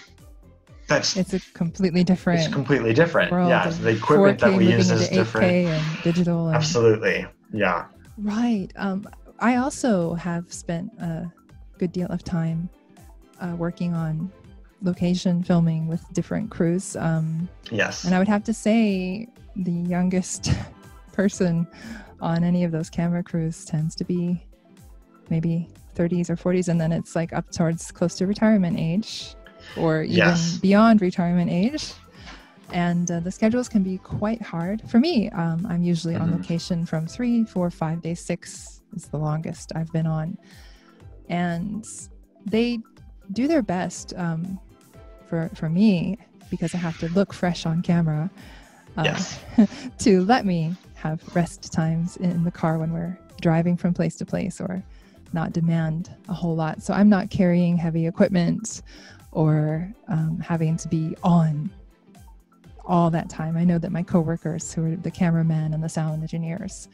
that's 0.87 1.17
It's 1.17 1.33
a 1.33 1.41
completely 1.53 2.03
different 2.05 2.39
it's 2.39 2.47
completely 2.53 2.93
different. 2.93 3.31
world. 3.31 3.49
Yeah, 3.49 3.67
the 3.69 3.89
equipment 3.89 4.39
that 4.39 4.53
we 4.53 4.71
use 4.71 4.89
is 4.89 5.09
different. 5.09 5.47
8K 5.47 5.65
and 5.65 6.03
digital. 6.03 6.47
And, 6.47 6.55
Absolutely. 6.55 7.25
Yeah. 7.51 7.85
Right. 8.17 8.69
Um, 8.77 9.07
I 9.39 9.57
also 9.57 10.13
have 10.15 10.51
spent 10.51 10.91
a 10.99 11.29
good 11.77 11.91
deal 11.91 12.07
of 12.07 12.23
time 12.23 12.69
uh, 13.41 13.53
working 13.57 13.93
on 13.93 14.31
location 14.81 15.43
filming 15.43 15.87
with 15.87 16.01
different 16.13 16.49
crews. 16.49 16.95
Um, 16.95 17.49
Yes. 17.69 18.05
and 18.05 18.15
I 18.15 18.19
would 18.19 18.27
have 18.29 18.43
to 18.45 18.53
say 18.53 19.27
the 19.57 19.71
youngest 19.71 20.51
person 21.13 21.67
on 22.21 22.43
any 22.43 22.63
of 22.63 22.71
those 22.71 22.89
camera 22.89 23.23
crews 23.23 23.65
tends 23.65 23.95
to 23.95 24.03
be 24.03 24.43
maybe 25.29 25.67
30s 25.95 26.29
or 26.29 26.35
40s. 26.35 26.67
And 26.69 26.79
then 26.79 26.91
it's 26.91 27.15
like 27.15 27.33
up 27.33 27.49
towards 27.51 27.91
close 27.91 28.15
to 28.15 28.27
retirement 28.27 28.77
age 28.79 29.35
or 29.75 30.03
even 30.03 30.15
Yes. 30.17 30.57
beyond 30.57 31.01
retirement 31.01 31.49
age. 31.51 31.93
And 32.73 33.09
uh, 33.09 33.19
the 33.21 33.31
schedules 33.31 33.69
can 33.69 33.81
be 33.81 33.97
quite 33.99 34.41
hard. 34.41 34.81
For 34.89 34.99
me, 34.99 35.29
um, 35.31 35.65
I'm 35.69 35.81
usually 35.83 36.15
on 36.15 36.29
Mhm. 36.29 36.37
location 36.37 36.85
from 36.85 37.07
three, 37.07 37.45
four, 37.45 37.69
five 37.71 38.01
days, 38.01 38.19
six 38.19 38.81
is 38.95 39.05
the 39.05 39.17
longest 39.17 39.71
I've 39.75 39.91
been 39.93 40.05
on. 40.07 40.37
And 41.29 41.85
they 42.45 42.79
do 43.33 43.47
their 43.47 43.61
best 43.61 44.13
um, 44.17 44.59
for, 45.27 45.49
for 45.55 45.69
me 45.69 46.17
because 46.49 46.73
I 46.73 46.77
have 46.77 46.97
to 46.99 47.09
look 47.09 47.33
fresh 47.33 47.65
on 47.65 47.81
camera 47.81 48.29
uh, 48.97 49.03
Yes. 49.03 49.39
to 49.99 50.23
let 50.25 50.45
me 50.45 50.75
have 50.95 51.21
rest 51.35 51.71
times 51.71 52.17
in 52.17 52.43
the 52.43 52.51
car 52.51 52.77
when 52.77 52.91
we're 52.91 53.17
driving 53.41 53.77
from 53.77 53.93
place 53.93 54.15
to 54.17 54.25
place 54.25 54.59
or 54.59 54.83
not 55.33 55.53
demand 55.53 56.15
a 56.29 56.33
whole 56.33 56.55
lot. 56.55 56.81
So 56.81 56.93
I'm 56.93 57.09
not 57.09 57.29
carrying 57.29 57.77
heavy 57.77 58.07
equipment 58.07 58.81
or 59.31 59.93
um, 60.07 60.39
having 60.39 60.77
to 60.77 60.87
be 60.87 61.15
on 61.23 61.69
all 62.85 63.09
that 63.11 63.29
time. 63.29 63.57
I 63.57 63.63
know 63.63 63.77
that 63.77 63.91
my 63.91 64.01
coworkers, 64.01 64.73
who 64.73 64.93
are 64.93 64.95
the 64.95 65.11
cameramen 65.11 65.73
and 65.73 65.83
the 65.83 65.89
sound 65.89 66.21
engineers, 66.21 66.87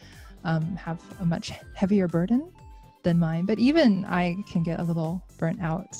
um, 0.43 0.75
have 0.75 0.99
a 1.19 1.25
much 1.25 1.53
heavier 1.75 2.07
burden 2.07 2.51
than 3.03 3.19
mine. 3.19 3.45
But 3.45 3.59
even 3.59 4.03
I 4.05 4.35
can 4.49 4.63
get 4.63 4.79
a 4.79 4.83
little 4.83 5.23
burnt 5.37 5.61
out 5.61 5.97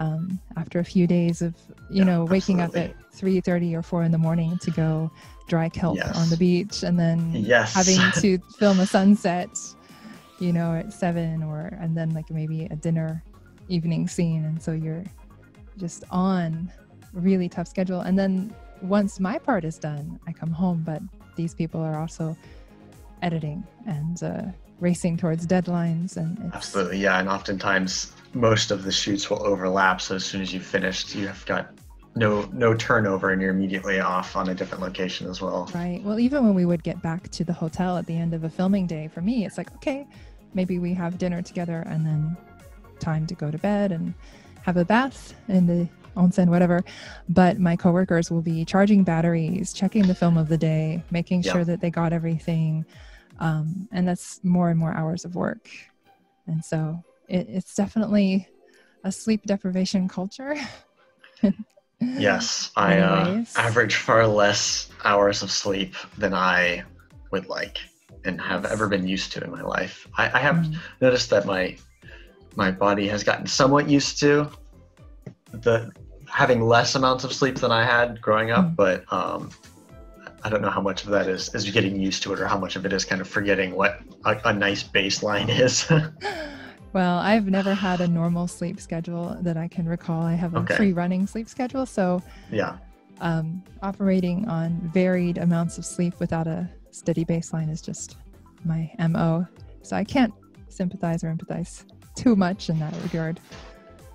um, 0.00 0.40
after 0.56 0.78
a 0.78 0.84
few 0.84 1.06
days 1.06 1.42
of, 1.42 1.54
you 1.90 1.98
Yeah, 1.98 2.04
know, 2.04 2.24
waking 2.24 2.60
absolutely. 2.60 2.90
up 2.92 2.96
at 2.98 3.12
three 3.14 3.40
thirty 3.40 3.74
or 3.74 3.82
four 3.82 4.02
in 4.02 4.10
the 4.12 4.18
morning 4.18 4.58
to 4.58 4.70
go 4.70 5.10
dry 5.48 5.68
kelp 5.68 5.96
Yes. 5.96 6.16
on 6.16 6.28
the 6.30 6.36
beach, 6.36 6.82
and 6.82 6.98
then 6.98 7.30
Yes. 7.34 7.72
having 7.74 8.10
to 8.22 8.38
film 8.58 8.80
a 8.80 8.86
sunset, 8.86 9.50
you 10.38 10.52
know, 10.52 10.74
at 10.74 10.92
seven, 10.92 11.42
or 11.42 11.66
and 11.80 11.96
then 11.96 12.10
like 12.14 12.30
maybe 12.30 12.64
a 12.70 12.76
dinner 12.76 13.22
evening 13.68 14.08
scene, 14.08 14.44
and 14.44 14.60
so 14.62 14.72
you're 14.72 15.04
just 15.78 16.04
on 16.10 16.70
really 17.12 17.48
tough 17.48 17.68
schedule. 17.68 18.00
And 18.00 18.18
then 18.18 18.54
once 18.80 19.20
my 19.20 19.38
part 19.38 19.64
is 19.64 19.78
done, 19.78 20.18
I 20.26 20.32
come 20.32 20.50
home, 20.50 20.82
but 20.84 21.00
these 21.36 21.54
people 21.54 21.80
are 21.80 21.98
also 22.00 22.36
editing 23.22 23.62
and 23.86 24.22
uh, 24.22 24.42
racing 24.80 25.16
towards 25.16 25.46
deadlines, 25.46 26.16
and 26.16 26.50
Absolutely, 26.54 26.98
yeah. 26.98 27.20
And 27.20 27.28
oftentimes, 27.28 28.12
most 28.34 28.70
of 28.70 28.84
the 28.84 28.92
shoots 28.92 29.28
will 29.30 29.42
overlap. 29.44 30.00
So 30.00 30.16
as 30.16 30.24
soon 30.24 30.40
as 30.42 30.52
you've 30.52 30.66
finished, 30.66 31.14
you 31.14 31.26
have 31.26 31.44
got 31.46 31.70
no 32.14 32.42
no 32.52 32.74
turnover, 32.74 33.30
and 33.30 33.40
you're 33.40 33.50
immediately 33.52 34.00
off 34.00 34.36
on 34.36 34.48
a 34.48 34.54
different 34.54 34.82
location 34.82 35.28
as 35.28 35.40
well. 35.40 35.70
Right. 35.74 36.02
Well, 36.02 36.18
even 36.18 36.44
when 36.44 36.54
we 36.54 36.64
would 36.64 36.82
get 36.82 37.00
back 37.02 37.28
to 37.30 37.44
the 37.44 37.52
hotel 37.52 37.96
at 37.96 38.06
the 38.06 38.16
end 38.16 38.34
of 38.34 38.44
a 38.44 38.50
filming 38.50 38.86
day, 38.86 39.08
for 39.08 39.20
me, 39.22 39.46
it's 39.46 39.56
like, 39.56 39.72
okay, 39.76 40.06
maybe 40.54 40.78
we 40.78 40.92
have 40.94 41.18
dinner 41.18 41.40
together 41.40 41.84
and 41.86 42.04
then 42.04 42.36
time 43.00 43.26
to 43.26 43.34
go 43.34 43.50
to 43.50 43.58
bed 43.58 43.92
and 43.92 44.14
have 44.62 44.76
a 44.76 44.84
bath 44.84 45.34
in 45.48 45.66
the 45.66 45.88
onsen, 46.16 46.48
whatever. 46.48 46.84
But 47.30 47.58
my 47.58 47.76
coworkers 47.76 48.30
will 48.30 48.42
be 48.42 48.64
charging 48.64 49.02
batteries, 49.02 49.72
checking 49.72 50.06
the 50.06 50.14
film 50.14 50.36
of 50.36 50.48
the 50.48 50.58
day, 50.58 51.02
making 51.10 51.42
Yeah. 51.42 51.52
sure 51.52 51.64
that 51.64 51.80
they 51.80 51.90
got 51.90 52.12
everything. 52.12 52.84
Um, 53.40 53.88
and 53.92 54.06
that's 54.06 54.38
more 54.44 54.68
and 54.68 54.78
more 54.78 54.92
hours 54.92 55.24
of 55.24 55.34
work. 55.34 55.70
And 56.46 56.62
so 56.62 57.02
it, 57.32 57.48
it's 57.48 57.74
definitely 57.74 58.46
a 59.02 59.10
sleep 59.10 59.42
deprivation 59.46 60.06
culture. 60.08 60.54
Yes, 62.18 62.70
I 62.76 62.98
uh, 62.98 63.42
average 63.56 63.96
far 63.96 64.26
less 64.26 64.90
hours 65.04 65.42
of 65.42 65.50
sleep 65.50 65.94
than 66.18 66.34
I 66.34 66.84
would 67.30 67.48
like 67.48 67.78
and 68.24 68.40
have 68.40 68.66
ever 68.66 68.86
been 68.86 69.08
used 69.08 69.32
to 69.32 69.42
in 69.42 69.50
my 69.50 69.62
life. 69.62 70.06
I, 70.18 70.30
I 70.34 70.38
have 70.38 70.56
Mm. 70.56 70.76
noticed 71.00 71.30
that 71.30 71.46
my 71.46 71.76
my 72.54 72.70
body 72.70 73.08
has 73.08 73.24
gotten 73.24 73.46
somewhat 73.46 73.88
used 73.88 74.20
to 74.20 74.50
the 75.52 75.90
having 76.28 76.60
less 76.60 76.94
amounts 76.94 77.24
of 77.24 77.32
sleep 77.32 77.56
than 77.56 77.72
I 77.72 77.84
had 77.84 78.20
growing 78.20 78.50
up, 78.50 78.66
Mm. 78.66 78.76
but 78.76 79.12
um, 79.12 79.50
I 80.44 80.50
don't 80.50 80.60
know 80.60 80.70
how 80.70 80.82
much 80.82 81.04
of 81.04 81.10
that 81.10 81.28
is 81.28 81.52
is 81.54 81.68
getting 81.70 81.98
used 81.98 82.22
to 82.24 82.32
it 82.34 82.40
or 82.40 82.46
how 82.46 82.58
much 82.58 82.76
of 82.76 82.84
it 82.84 82.92
is 82.92 83.04
kind 83.04 83.20
of 83.20 83.28
forgetting 83.28 83.74
what 83.74 84.00
a, 84.24 84.38
a 84.44 84.52
nice 84.52 84.82
baseline 84.82 85.48
is. 85.48 85.86
Well, 86.92 87.18
I've 87.18 87.46
never 87.46 87.74
had 87.74 88.00
a 88.00 88.06
normal 88.06 88.46
sleep 88.46 88.78
schedule 88.80 89.36
that 89.40 89.56
I 89.56 89.66
can 89.68 89.86
recall. 89.88 90.22
I 90.22 90.34
have 90.34 90.54
a 90.54 90.58
Okay. 90.60 90.76
free 90.76 90.92
running 90.92 91.26
sleep 91.26 91.48
schedule. 91.48 91.86
So, 91.86 92.22
yeah, 92.50 92.76
um, 93.20 93.62
operating 93.82 94.48
on 94.48 94.78
varied 94.92 95.38
amounts 95.38 95.78
of 95.78 95.86
sleep 95.86 96.14
without 96.18 96.46
a 96.46 96.68
steady 96.90 97.24
baseline 97.24 97.70
is 97.70 97.80
just 97.80 98.16
my 98.64 98.90
MO. 98.98 99.46
So, 99.82 99.96
I 99.96 100.04
can't 100.04 100.34
sympathize 100.68 101.24
or 101.24 101.34
empathize 101.34 101.84
too 102.14 102.36
much 102.36 102.68
in 102.68 102.78
that 102.80 102.94
regard. 103.02 103.40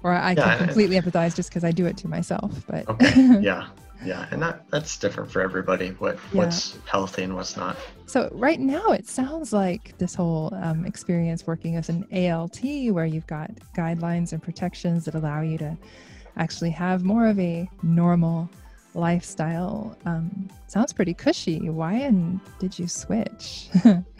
Or 0.04 0.14
I 0.14 0.34
Yeah, 0.34 0.50
can 0.56 0.58
completely 0.68 1.00
empathize 1.02 1.36
just 1.36 1.50
because 1.50 1.64
I 1.64 1.72
do 1.72 1.88
it 1.88 1.98
to 1.98 2.08
myself. 2.08 2.52
But 2.68 2.88
okay, 2.88 3.40
yeah. 3.42 3.68
Yeah, 4.04 4.28
and 4.32 4.42
that 4.42 4.70
that's 4.70 4.98
different 4.98 5.32
for 5.32 5.42
everybody. 5.42 5.90
What 6.00 6.16
Yeah. 6.32 6.44
what's 6.44 6.78
healthy 6.86 7.24
and 7.24 7.36
what's 7.36 7.58
not. 7.58 7.78
So 8.06 8.30
right 8.34 8.60
now 8.60 8.92
it 8.92 9.08
sounds 9.08 9.52
like 9.54 9.98
this 9.98 10.16
whole 10.16 10.54
um, 10.62 10.86
experience 10.86 11.46
working 11.48 11.76
as 11.76 11.90
an 11.90 12.06
ALT, 12.12 12.60
where 12.92 13.06
you've 13.06 13.28
got 13.28 13.52
guidelines 13.76 14.34
and 14.34 14.42
protections 14.42 15.06
that 15.06 15.16
allow 15.16 15.42
you 15.42 15.58
to 15.60 15.78
actually 16.38 16.70
have 16.70 17.04
more 17.04 17.28
of 17.28 17.40
a 17.40 17.70
normal 17.84 18.50
lifestyle, 18.94 19.96
um, 20.06 20.50
sounds 20.68 20.92
pretty 20.92 21.14
cushy. 21.14 21.70
Why 21.70 21.94
and 21.94 22.40
did 22.60 22.78
you 22.78 22.88
switch? 22.88 23.70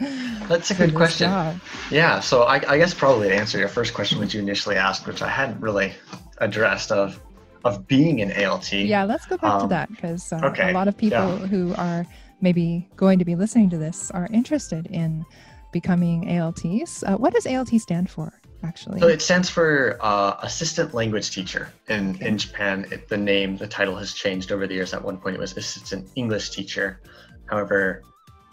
That's 0.48 0.70
a 0.70 0.74
good 0.74 0.94
question. 0.94 1.28
job? 1.28 1.60
Yeah, 1.90 2.20
so 2.20 2.42
I, 2.44 2.56
I 2.68 2.78
guess 2.78 2.94
probably 2.94 3.28
to 3.28 3.34
answer 3.34 3.58
your 3.58 3.68
first 3.68 3.92
question, 3.92 4.18
which 4.18 4.34
you 4.34 4.40
initially 4.40 4.76
asked, 4.76 5.06
which 5.06 5.20
I 5.20 5.28
hadn't 5.28 5.60
really 5.60 5.92
addressed 6.38 6.92
of 6.92 7.20
of 7.64 7.86
being 7.86 8.20
an 8.20 8.30
ALT. 8.44 8.72
Yeah, 8.72 9.04
let's 9.04 9.26
go 9.26 9.36
back 9.36 9.58
to 9.58 9.64
Um, 9.64 9.68
that 9.70 9.90
because 9.90 10.32
uh, 10.32 10.40
okay, 10.44 10.70
a 10.70 10.74
lot 10.74 10.88
of 10.88 10.96
people 10.96 11.18
yeah. 11.40 11.46
who 11.46 11.74
are 11.76 12.06
maybe 12.40 12.88
going 12.96 13.18
to 13.18 13.24
be 13.24 13.34
listening 13.34 13.68
to 13.70 13.78
this 13.78 14.10
are 14.12 14.28
interested 14.32 14.86
in 14.86 15.24
becoming 15.72 16.28
ALTs. 16.30 17.02
Uh, 17.04 17.16
what 17.16 17.34
does 17.34 17.46
ALT 17.46 17.68
stand 17.80 18.08
for, 18.08 18.32
actually? 18.62 19.00
So 19.00 19.08
it 19.08 19.20
stands 19.20 19.50
for 19.50 19.98
uh, 20.00 20.36
Assistant 20.42 20.94
Language 20.94 21.30
Teacher. 21.30 21.70
In 21.88 22.10
Okay. 22.14 22.28
in 22.28 22.38
Japan, 22.38 22.86
it, 22.90 23.08
the 23.08 23.18
name, 23.18 23.56
the 23.56 23.66
title 23.68 23.96
has 23.96 24.12
changed 24.14 24.50
over 24.52 24.66
the 24.66 24.74
years. 24.74 24.94
At 24.94 25.02
one 25.04 25.18
point, 25.18 25.34
it 25.36 25.40
was 25.40 25.56
Assistant 25.56 26.08
English 26.16 26.50
Teacher. 26.50 27.00
However, 27.46 28.02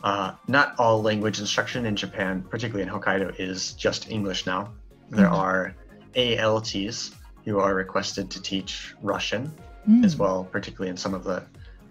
uh, 0.03 0.33
not 0.47 0.75
all 0.77 1.01
language 1.01 1.39
instruction 1.39 1.85
in 1.85 1.95
Japan, 1.95 2.43
particularly 2.49 2.83
in 2.83 2.89
Hokkaido, 2.93 3.39
is 3.39 3.73
just 3.73 4.09
English 4.11 4.45
now. 4.45 4.73
There 5.09 5.27
Mhm. 5.27 5.31
are 5.43 5.75
ALTs 6.15 7.11
who 7.45 7.59
are 7.59 7.75
requested 7.75 8.29
to 8.31 8.41
teach 8.41 8.95
Russian 9.01 9.51
Mm, 9.87 10.03
as 10.03 10.15
well, 10.15 10.47
particularly 10.51 10.89
in 10.89 10.97
some 10.97 11.13
of 11.13 11.23
the 11.23 11.43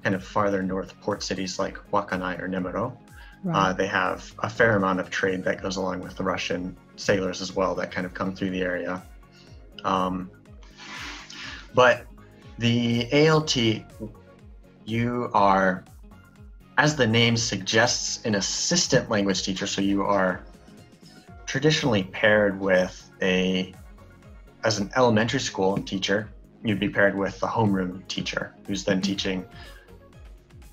kind 0.02 0.16
of 0.16 0.24
farther 0.24 0.62
north 0.62 1.00
port 1.00 1.22
cities 1.22 1.59
like 1.59 1.78
Wakkanai 1.92 2.40
or 2.42 2.48
Nemuro. 2.48 2.96
right. 3.44 3.70
Uh, 3.70 3.72
they 3.72 3.86
have 3.86 4.32
a 4.40 4.50
fair 4.50 4.76
amount 4.76 4.98
of 5.00 5.11
trade 5.11 5.44
that 5.44 5.62
goes 5.62 5.76
along 5.76 6.00
with 6.00 6.16
the 6.16 6.24
Russian 6.24 6.76
sailors 6.96 7.40
as 7.40 7.55
well 7.55 7.74
that 7.76 7.92
kind 7.92 8.05
of 8.05 8.12
come 8.12 8.34
through 8.34 8.50
the 8.50 8.62
area. 8.62 9.02
Um, 9.84 10.30
but 11.72 12.07
the 12.59 13.28
ALT, 13.28 13.57
you 14.84 15.30
are, 15.32 15.84
as 16.78 16.96
the 16.96 17.07
name 17.07 17.36
suggests, 17.36 18.24
an 18.24 18.34
assistant 18.34 19.09
language 19.09 19.42
teacher. 19.44 19.66
So 19.66 19.80
you 19.82 20.02
are 20.02 20.42
traditionally 21.46 22.05
paired 22.05 22.59
with 22.59 23.09
a, 23.22 23.72
as 24.64 24.78
an 24.78 24.90
elementary 24.96 25.40
school 25.40 25.76
teacher, 25.78 26.28
you'd 26.64 26.80
be 26.80 26.88
paired 26.88 27.16
with 27.16 27.38
the 27.40 27.46
homeroom 27.46 28.06
teacher 28.08 28.54
who's 28.66 28.84
then 28.84 29.00
teaching 29.00 29.44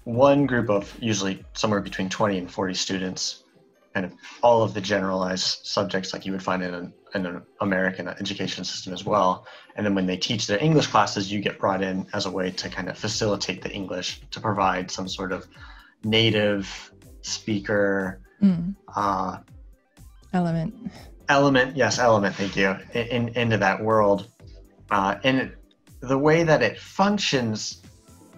one 0.06 0.46
group 0.46 0.70
of 0.70 0.96
usually 1.00 1.44
somewhere 1.54 1.82
between 1.82 2.10
20 2.10 2.38
and 2.38 2.52
40 2.52 2.74
students 2.74 3.44
and 3.94 4.12
all 4.42 4.64
of 4.64 4.74
the 4.74 4.82
generalized 4.82 5.66
subjects 5.66 6.14
like 6.14 6.26
you 6.26 6.32
would 6.32 6.42
find 6.42 6.64
in 6.64 6.74
an, 6.74 6.94
in 7.14 7.26
an 7.26 7.42
american 7.60 8.08
education 8.08 8.64
system 8.64 8.94
as 8.94 9.06
well. 9.06 9.46
And 9.76 9.86
then 9.86 9.94
when 9.94 10.08
they 10.08 10.18
teach 10.18 10.48
their 10.48 10.58
english 10.64 10.88
classes 10.88 11.32
you 11.32 11.40
get 11.40 11.60
brought 11.60 11.84
in 11.84 12.08
as 12.14 12.26
a 12.26 12.32
way 12.32 12.52
to 12.52 12.70
kind 12.70 12.90
of 12.90 12.98
facilitate 12.98 13.62
the 13.62 13.72
english 13.72 14.22
to 14.32 14.40
provide 14.40 14.90
some 14.90 15.08
sort 15.08 15.34
of 15.34 15.46
native 16.04 16.92
speaker 17.22 18.22
Mm, 18.42 18.76
uh, 18.96 19.38
element. 20.34 20.74
Element 21.32 21.76
yes 21.76 21.98
element 22.00 22.36
thank 22.36 22.56
you 22.56 22.70
in, 22.94 23.08
in, 23.08 23.28
into 23.30 23.58
that 23.58 23.82
world. 23.82 24.28
Uh, 24.90 25.16
and 25.24 25.38
it, 25.40 25.58
the 26.02 26.18
way 26.18 26.44
that 26.44 26.62
it 26.62 26.78
functions 26.80 27.82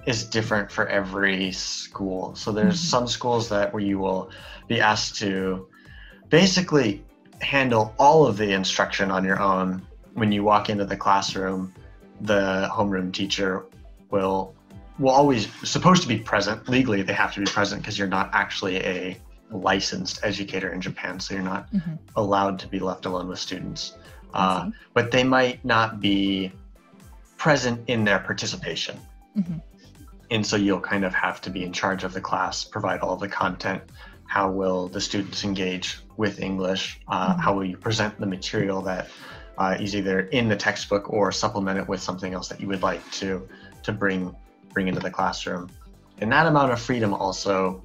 is 0.06 0.26
different 0.26 0.72
for 0.72 0.88
every 0.88 1.52
school. 1.52 2.36
So 2.36 2.52
there's 2.52 2.80
Mhm. 2.80 2.90
some 2.94 3.08
schools 3.08 3.50
that 3.50 3.74
where 3.74 3.84
you 3.84 3.98
will 4.00 4.30
be 4.68 4.80
asked 4.82 5.16
to 5.20 5.68
basically 6.30 7.04
handle 7.42 7.94
all 7.98 8.26
of 8.26 8.38
the 8.38 8.52
instruction 8.54 9.12
on 9.12 9.24
your 9.24 9.40
own. 9.42 9.82
When 10.14 10.32
you 10.32 10.44
walk 10.44 10.70
into 10.70 10.86
the 10.86 10.98
classroom 10.98 11.74
the 12.22 12.70
homeroom 12.72 13.12
teacher 13.12 13.66
will 14.12 14.54
will 15.00 15.10
always 15.10 15.48
supposed 15.64 16.02
to 16.04 16.08
be 16.08 16.18
present. 16.18 16.70
Legally 16.70 17.02
they 17.02 17.14
have 17.14 17.34
to 17.34 17.40
be 17.40 17.46
present 17.46 17.82
because 17.82 17.98
you're 17.98 18.16
not 18.20 18.30
actually 18.34 18.78
a 18.78 19.18
licensed 19.54 20.20
educator 20.24 20.72
in 20.74 20.82
japan 20.82 21.20
so 21.20 21.34
you're 21.34 21.44
not 21.44 21.72
Mhm. 21.72 21.98
allowed 22.16 22.60
to 22.60 22.68
be 22.68 22.80
left 22.80 23.06
alone 23.06 23.28
with 23.28 23.40
students. 23.40 23.96
Uh, 24.34 24.72
but 24.94 25.12
they 25.12 25.24
might 25.24 25.64
not 25.64 26.00
be 26.02 26.52
present 27.38 27.80
in 27.88 28.04
their 28.04 28.20
participation. 28.20 29.00
Mhm. 29.38 29.62
And 30.32 30.46
so 30.46 30.56
you'll 30.56 30.80
kind 30.80 31.06
of 31.06 31.14
have 31.14 31.40
to 31.42 31.52
be 31.52 31.64
in 31.64 31.72
charge 31.72 32.04
of 32.04 32.14
the 32.14 32.22
class, 32.22 32.64
provide 32.64 33.02
all 33.02 33.16
the 33.16 33.28
content. 33.28 33.84
How 34.26 34.50
will 34.50 34.88
the 34.88 35.00
students 35.02 35.44
engage 35.44 36.00
with 36.18 36.40
English? 36.40 37.00
Uh, 37.08 37.34
Mhm. 37.36 37.40
How 37.40 37.54
will 37.54 37.66
you 37.66 37.78
present 37.78 38.20
the 38.20 38.26
material 38.26 38.82
that 38.84 39.08
uh, 39.60 39.78
is 39.80 39.96
either 39.96 40.22
in 40.22 40.50
the 40.50 40.56
textbook 40.56 41.14
or 41.14 41.32
supplement 41.32 41.78
it 41.78 41.88
with 41.88 42.02
something 42.02 42.34
else 42.34 42.48
that 42.48 42.60
you 42.60 42.68
would 42.68 42.82
like 42.82 43.04
to 43.12 43.48
to 43.84 43.92
bring 43.92 44.36
bring 44.74 44.88
into 44.88 45.00
the 45.00 45.12
classroom? 45.12 45.70
And 46.22 46.32
that 46.32 46.48
amount 46.48 46.72
of 46.72 46.80
freedom 46.82 47.14
also 47.14 47.84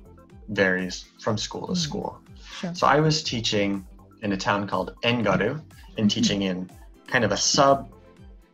varies 0.49 1.05
from 1.21 1.37
school 1.39 1.67
to 1.67 1.73
Mhm. 1.73 1.77
school. 1.77 2.21
Sure. 2.61 2.75
So 2.75 2.87
I 2.87 3.01
was 3.01 3.23
teaching 3.23 3.87
in 4.23 4.33
a 4.33 4.37
town 4.37 4.67
called 4.67 4.95
Engaru 5.05 5.61
and 5.97 6.07
Mhm. 6.07 6.15
teaching 6.15 6.43
in 6.43 6.71
kind 7.07 7.25
of 7.25 7.33
a 7.33 7.37
sub 7.37 7.89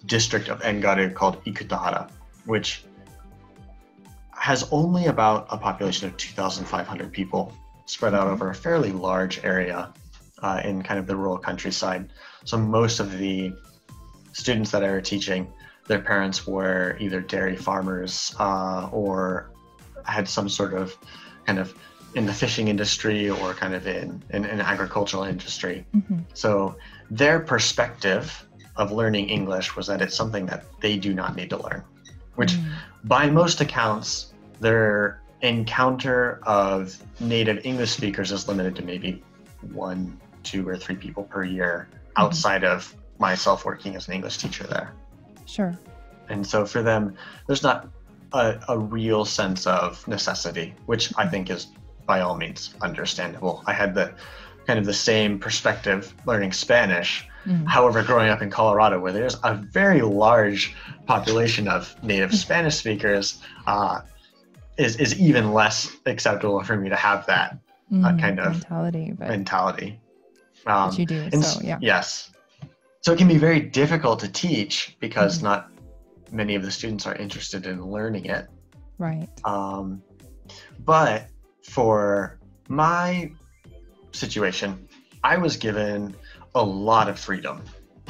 district 0.06 0.48
of 0.48 0.60
Engaru 0.60 1.14
called 1.14 1.42
Ikutahara, 1.44 2.10
which 2.44 2.84
has 4.32 4.68
only 4.70 5.06
about 5.06 5.46
a 5.50 5.56
population 5.56 6.06
of 6.08 6.16
2,500 6.16 7.12
people 7.12 7.52
spread 7.86 8.14
out 8.14 8.26
Mhm. 8.26 8.32
over 8.32 8.50
a 8.50 8.54
fairly 8.54 8.92
large 8.92 9.42
area 9.44 9.92
uh, 10.42 10.60
in 10.64 10.82
kind 10.82 11.00
of 11.00 11.06
the 11.06 11.16
rural 11.16 11.38
countryside. 11.38 12.10
So 12.44 12.58
most 12.58 13.00
of 13.00 13.16
the 13.18 13.54
students 14.32 14.70
that 14.72 14.84
I 14.84 14.90
were 14.90 15.00
teaching, 15.00 15.50
their 15.86 16.00
parents 16.00 16.46
were 16.46 16.96
either 17.00 17.20
dairy 17.20 17.56
farmers 17.56 18.34
uh, 18.38 18.88
or 18.92 19.50
had 20.04 20.28
some 20.28 20.48
sort 20.48 20.74
of 20.74 20.96
kind 21.46 21.58
of 21.58 21.74
in 22.14 22.26
the 22.26 22.32
fishing 22.32 22.68
industry 22.68 23.28
or 23.28 23.54
kind 23.54 23.74
of 23.74 23.86
in 23.86 24.22
in 24.30 24.44
an 24.44 24.60
agricultural 24.60 25.24
industry. 25.24 25.84
Mhm. 25.94 26.24
So 26.34 26.76
their 27.10 27.40
perspective 27.40 28.46
of 28.76 28.92
learning 28.92 29.28
English 29.28 29.76
was 29.76 29.86
that 29.86 30.00
it's 30.02 30.16
something 30.16 30.46
that 30.46 30.64
they 30.80 30.96
do 30.96 31.14
not 31.14 31.36
need 31.36 31.50
to 31.50 31.56
learn, 31.62 31.82
which 32.36 32.52
Mm, 32.52 32.72
by 33.04 33.30
most 33.30 33.60
accounts, 33.60 34.32
their 34.60 35.20
encounter 35.42 36.40
of 36.44 36.96
native 37.20 37.64
English 37.64 37.90
speakers 37.90 38.32
is 38.32 38.48
limited 38.48 38.74
to 38.76 38.82
maybe 38.82 39.22
one, 39.72 40.18
two, 40.42 40.66
or 40.66 40.76
three 40.76 40.96
people 40.96 41.24
per 41.24 41.44
year 41.44 41.88
outside 42.16 42.64
of 42.64 42.94
myself 43.18 43.64
working 43.64 43.94
as 43.96 44.08
an 44.08 44.14
English 44.14 44.38
teacher 44.38 44.64
there. 44.64 44.92
Sure. 45.46 45.76
And 46.28 46.46
so 46.46 46.64
for 46.64 46.82
them, 46.82 47.14
there's 47.46 47.62
not 47.62 47.88
a, 48.34 48.60
a 48.68 48.78
real 48.78 49.24
sense 49.24 49.66
of 49.66 50.06
necessity, 50.08 50.74
which 50.86 51.12
I 51.16 51.26
think 51.26 51.50
is 51.50 51.68
by 52.06 52.20
all 52.20 52.36
means 52.36 52.74
understandable. 52.82 53.62
I 53.66 53.72
had 53.72 53.94
the 53.94 54.12
kind 54.66 54.78
of 54.78 54.84
the 54.84 54.92
same 54.94 55.38
perspective 55.38 56.12
learning 56.26 56.52
Spanish. 56.52 57.26
Mm, 57.46 57.66
However, 57.66 58.02
growing 58.02 58.30
up 58.30 58.42
in 58.42 58.50
Colorado, 58.50 58.98
where 58.98 59.12
there's 59.12 59.36
a 59.44 59.54
very 59.54 60.02
large 60.02 60.74
population 61.06 61.68
of 61.68 61.94
native 62.02 62.34
Spanish 62.34 62.76
speakers, 62.76 63.40
uh, 63.66 64.00
is, 64.76 64.96
is 64.96 65.18
even 65.20 65.52
less 65.52 65.94
acceptable 66.06 66.62
for 66.64 66.76
me 66.76 66.88
to 66.88 66.96
have 66.96 67.26
that 67.26 67.58
mm, 67.92 68.20
kind 68.20 68.40
of 68.40 68.52
mentality, 68.52 69.12
but, 69.16 69.28
mentality. 69.28 70.00
Um, 70.66 70.90
but 70.90 70.98
you 70.98 71.06
do. 71.06 71.28
and 71.32 71.44
So 71.44 71.60
yeah. 71.62 71.78
Yes. 71.80 72.30
So 73.02 73.12
it 73.12 73.18
can 73.18 73.28
be 73.28 73.36
very 73.36 73.60
difficult 73.60 74.18
to 74.20 74.28
teach 74.28 74.96
because 74.98 75.38
Mhm. 75.38 75.42
not 75.42 75.70
many 76.34 76.54
of 76.56 76.62
the 76.62 76.70
students 76.70 77.06
are 77.06 77.14
interested 77.14 77.66
in 77.66 77.80
learning 77.86 78.26
it. 78.26 78.48
Right. 78.98 79.28
Um, 79.44 80.02
but 80.84 81.28
for 81.62 82.38
my 82.68 83.30
situation, 84.12 84.88
I 85.22 85.36
was 85.38 85.56
given 85.56 86.14
a 86.54 86.62
lot 86.62 87.08
of 87.08 87.18
freedom 87.18 87.62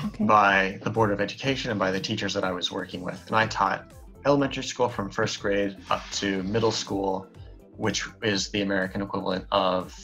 Okay. 0.07 0.25
by 0.25 0.81
the 0.83 0.91
Board 0.91 1.13
of 1.13 1.21
Education 1.21 1.71
and 1.71 1.79
by 1.79 1.91
the 1.93 2.01
teachers 2.01 2.35
that 2.35 2.43
I 2.45 2.51
was 2.51 2.73
working 2.73 3.03
with. 3.03 3.25
And 3.29 3.37
I 3.37 3.47
taught 3.47 3.93
elementary 4.27 4.65
school 4.65 4.89
from 4.89 5.09
first 5.11 5.41
grade 5.41 5.77
up 5.91 6.03
to 6.13 6.43
middle 6.43 6.73
school, 6.73 7.29
which 7.77 8.05
is 8.23 8.49
the 8.51 8.63
American 8.63 9.03
equivalent 9.03 9.45
of 9.53 9.95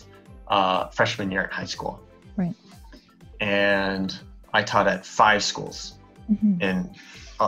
uh, 0.48 0.88
freshman 0.88 1.30
year 1.30 1.42
at 1.42 1.52
high 1.52 1.64
school. 1.64 2.00
Right. 2.36 2.54
And 3.40 4.16
I 4.52 4.62
taught 4.62 4.86
at 4.86 5.04
five 5.04 5.42
schools 5.42 5.94
Mhm. 6.30 6.62
in 6.62 6.90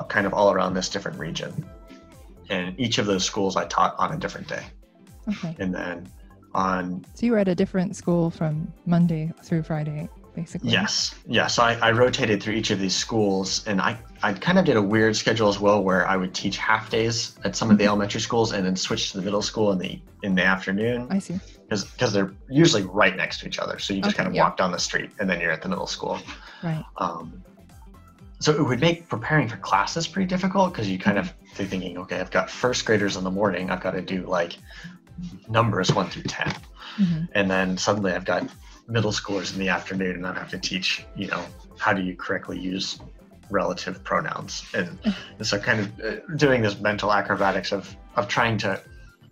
kind 0.00 0.26
of 0.26 0.32
all 0.32 0.52
around 0.52 0.74
this 0.74 0.88
different 0.88 1.18
region. 1.18 1.64
And 2.50 2.78
each 2.80 2.98
of 2.98 3.06
those 3.06 3.24
schools 3.24 3.56
I 3.56 3.66
taught 3.66 3.94
on 3.98 4.12
a 4.12 4.16
different 4.16 4.48
day. 4.48 4.64
Okay. 5.28 5.54
And 5.58 5.74
then 5.74 6.08
on 6.54 7.04
So 7.14 7.26
you 7.26 7.32
were 7.32 7.38
at 7.38 7.48
a 7.48 7.54
different 7.54 7.96
school 7.96 8.30
from 8.30 8.72
Monday 8.86 9.32
through 9.42 9.62
Friday. 9.62 10.08
basically. 10.34 10.70
Yes, 10.70 11.14
yeah. 11.26 11.46
So 11.46 11.62
I, 11.62 11.74
I 11.74 11.92
rotated 11.92 12.42
through 12.42 12.54
each 12.54 12.70
of 12.70 12.78
these 12.80 12.94
schools, 12.94 13.66
and 13.66 13.80
I, 13.80 13.98
I 14.22 14.32
kind 14.32 14.58
of 14.58 14.64
did 14.64 14.76
a 14.76 14.82
weird 14.82 15.14
schedule 15.16 15.48
as 15.48 15.58
well, 15.60 15.82
where 15.84 16.06
I 16.08 16.16
would 16.16 16.34
teach 16.34 16.56
half 16.56 16.88
days 16.90 17.36
at 17.44 17.54
some 17.54 17.70
of 17.70 17.76
the 17.78 17.84
Mhm. 17.84 17.88
elementary 17.88 18.20
schools, 18.20 18.52
and 18.52 18.64
then 18.66 18.74
switch 18.76 19.12
to 19.12 19.18
the 19.18 19.22
middle 19.24 19.42
school 19.42 19.72
in 19.72 19.78
the 19.78 20.00
in 20.22 20.34
the 20.34 20.42
afternoon, 20.44 21.06
I 21.10 21.18
see. 21.18 21.38
because 21.68 21.84
because 21.84 22.12
they're 22.14 22.32
usually 22.48 22.82
right 22.82 23.16
next 23.16 23.40
to 23.40 23.46
each 23.46 23.58
other. 23.58 23.78
So 23.78 23.92
you 23.92 24.00
just 24.00 24.14
Okay, 24.14 24.18
kind 24.22 24.28
of 24.28 24.34
yeah. 24.34 24.44
walk 24.44 24.56
down 24.56 24.72
the 24.72 24.78
street, 24.78 25.10
and 25.20 25.28
then 25.28 25.38
you're 25.40 25.50
at 25.52 25.60
the 25.62 25.68
middle 25.68 25.86
school. 25.86 26.18
Right. 26.62 26.84
Um, 26.98 27.42
so 28.42 28.52
it 28.52 28.62
would 28.62 28.80
make 28.80 29.08
preparing 29.08 29.46
for 29.48 29.56
classes 29.58 30.08
pretty 30.08 30.26
difficult 30.26 30.72
because 30.72 30.90
you 30.90 30.98
kind 30.98 31.16
of 31.16 31.32
be 31.56 31.64
thinking, 31.64 31.96
okay, 31.98 32.18
I've 32.18 32.30
got 32.32 32.50
first 32.50 32.84
graders 32.84 33.16
in 33.16 33.22
the 33.22 33.30
morning, 33.30 33.70
I've 33.70 33.80
got 33.80 33.92
to 33.92 34.02
do 34.02 34.26
like 34.26 34.56
numbers 35.48 35.92
one 35.94 36.08
through 36.10 36.24
ten 36.24 36.52
hmm 36.96 37.24
and 37.34 37.50
then 37.50 37.78
suddenly 37.78 38.12
I've 38.12 38.24
got 38.26 38.46
middle 38.88 39.12
schoolers 39.12 39.52
in 39.54 39.58
the 39.60 39.68
afternoon, 39.70 40.16
and 40.16 40.26
I 40.26 40.34
have 40.34 40.50
to 40.50 40.58
teach, 40.58 41.06
you 41.16 41.28
know, 41.28 41.42
how 41.78 41.92
do 41.94 42.02
you 42.02 42.14
correctly 42.16 42.58
use 42.58 42.98
relative 43.48 44.02
pronouns, 44.04 44.64
and, 44.74 44.98
and 45.38 45.46
so 45.46 45.58
kind 45.58 45.80
of 45.80 46.00
uh, 46.00 46.36
doing 46.36 46.60
this 46.62 46.78
mental 46.80 47.10
acrobatics 47.12 47.72
of 47.72 47.96
of 48.16 48.26
trying 48.28 48.58
to 48.58 48.80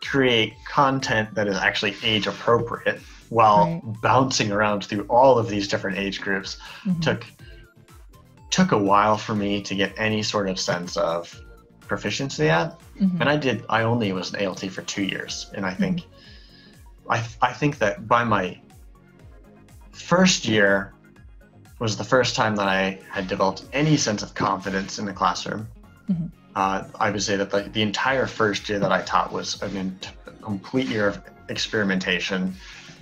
create 0.01 0.55
content 0.67 1.35
that 1.35 1.47
is 1.49 1.57
actually 1.59 1.95
age 2.03 2.27
appropriate 2.27 3.01
while 3.29 3.65
Right. 3.85 4.01
bouncing 4.01 4.51
around 4.53 4.85
through 4.85 5.05
all 5.09 5.37
of 5.39 5.49
these 5.49 5.69
different 5.69 5.99
age 5.99 6.21
groups 6.21 6.57
Mhm. 6.87 7.03
took 7.03 7.27
took 8.51 8.73
a 8.73 8.79
while 8.79 9.17
for 9.17 9.35
me 9.35 9.63
to 9.63 9.75
get 9.75 9.93
any 9.97 10.23
sort 10.23 10.49
of 10.49 10.59
sense 10.59 10.97
of 10.97 11.41
proficiency 11.87 12.49
at 12.49 12.79
Mhm. 13.01 13.21
and 13.21 13.29
I 13.29 13.37
did. 13.37 13.65
I 13.69 13.83
only 13.83 14.13
was 14.13 14.33
an 14.35 14.45
ALT 14.47 14.69
for 14.71 14.83
two 14.83 15.03
years, 15.03 15.51
and 15.55 15.65
I 15.67 15.73
think, 15.75 16.03
I 17.09 17.23
I 17.43 17.53
think 17.53 17.79
that 17.79 18.07
by 18.07 18.23
my 18.25 18.59
first 19.93 20.47
year 20.47 20.93
was 21.79 21.97
the 21.97 22.05
first 22.05 22.37
time 22.37 22.55
that 22.57 22.69
I 22.69 22.99
had 23.11 23.27
developed 23.27 23.65
any 23.73 23.97
sense 23.97 24.23
of 24.23 24.35
confidence 24.35 24.99
in 24.99 25.07
the 25.07 25.13
classroom. 25.13 25.67
Mhm. 26.11 26.31
Uh, 26.55 26.85
I 26.99 27.11
would 27.11 27.23
say 27.23 27.37
that 27.37 27.51
the, 27.51 27.63
the 27.73 27.81
entire 27.83 28.27
first 28.27 28.69
year 28.69 28.79
that 28.81 28.93
I 28.93 29.03
taught 29.03 29.33
was 29.33 29.61
an 29.63 29.77
in- 29.77 29.99
complete 30.43 30.89
year 30.89 31.07
of 31.09 31.21
experimentation. 31.49 32.55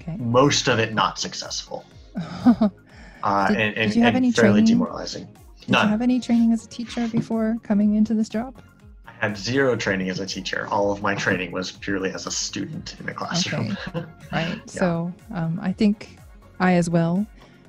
Okay. 0.02 0.16
Most 0.18 0.68
of 0.68 0.78
it 0.78 0.94
not 0.94 1.18
successful, 1.18 1.84
uh, 2.14 3.48
Did- 3.48 3.56
and, 3.56 3.74
did 3.74 3.78
and, 3.78 3.96
you 3.96 4.02
have 4.02 4.14
and 4.14 4.24
any 4.24 4.32
fairly 4.32 4.60
training? 4.60 4.66
demoralizing. 4.66 5.28
Did 5.68 5.74
None. 5.74 5.84
you 5.84 5.90
have 5.90 6.00
any 6.00 6.18
training 6.18 6.52
as 6.54 6.64
a 6.64 6.68
teacher 6.68 7.06
before 7.08 7.58
coming 7.62 7.96
into 7.96 8.14
this 8.14 8.30
job? 8.30 8.58
I 9.06 9.12
had 9.20 9.36
zero 9.36 9.76
training 9.76 10.08
as 10.08 10.18
a 10.18 10.24
teacher. 10.24 10.66
All 10.70 10.90
of 10.90 11.02
my 11.02 11.14
training 11.14 11.52
was 11.52 11.72
purely 11.72 12.10
as 12.10 12.26
a 12.26 12.30
student 12.30 12.96
in 12.98 13.04
the 13.04 13.12
classroom. 13.12 13.76
Right. 14.32 14.58
So 14.66 15.12
um, 15.34 15.60
I 15.60 15.72
think 15.72 16.16
I 16.58 16.72
as 16.74 16.88
well 16.88 17.26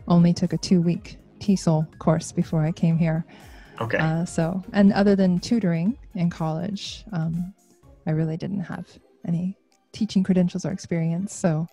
only 0.07 0.33
took 0.33 0.53
a 0.53 0.57
two 0.57 0.81
week 0.81 1.17
TESOL 1.39 1.99
course 1.99 2.31
before 2.31 2.61
I 2.63 2.71
came 2.71 2.97
here. 2.97 3.25
Okay. 3.81 3.97
Uh, 3.97 4.23
so, 4.23 4.63
and 4.71 4.93
other 4.93 5.17
than 5.17 5.37
tutoring 5.37 5.97
in 6.15 6.29
college, 6.29 7.03
um, 7.11 7.53
I 8.07 8.11
really 8.11 8.37
didn't 8.37 8.61
have 8.61 8.87
any 9.27 9.57
teaching 9.91 10.23
credentials 10.23 10.65
or 10.65 10.71
experience. 10.71 11.33
So, 11.35 11.67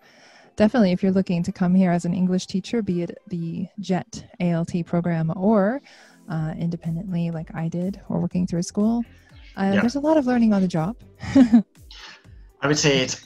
definitely, 0.56 0.90
if 0.90 1.04
you're 1.04 1.12
looking 1.12 1.44
to 1.44 1.52
come 1.52 1.74
here 1.74 1.92
as 1.92 2.04
an 2.04 2.14
English 2.14 2.46
teacher, 2.46 2.82
be 2.82 3.02
it 3.02 3.16
the 3.28 3.68
JET 3.78 4.24
ALT 4.40 4.72
program 4.86 5.32
or 5.36 5.80
uh, 6.28 6.54
independently, 6.58 7.30
like 7.30 7.54
I 7.54 7.68
did, 7.68 8.00
or 8.08 8.20
working 8.20 8.46
through 8.46 8.60
a 8.60 8.62
school, 8.62 9.04
uh, 9.56 9.70
Yeah. 9.74 9.80
there's 9.80 9.96
a 9.96 10.00
lot 10.00 10.16
of 10.16 10.26
learning 10.26 10.52
on 10.52 10.62
the 10.62 10.68
job. 10.68 10.96
I 11.34 12.66
would 12.66 12.78
say 12.78 12.98
it's 13.00 13.24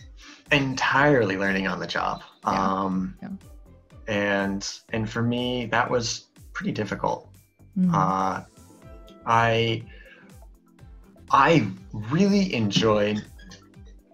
entirely 0.53 1.37
learning 1.37 1.67
on 1.67 1.79
the 1.81 1.87
job. 1.87 2.23
Yeah. 2.45 2.51
Um, 2.51 3.15
Yeah. 3.23 3.29
And 4.09 4.69
and 4.93 5.09
for 5.09 5.23
me, 5.23 5.67
that 5.67 5.89
was 5.89 6.27
pretty 6.53 6.73
difficult. 6.73 7.29
Mm. 7.79 7.95
Uh, 7.95 8.43
I 9.27 9.85
I 11.31 11.69
really 11.93 12.53
enjoyed 12.55 13.25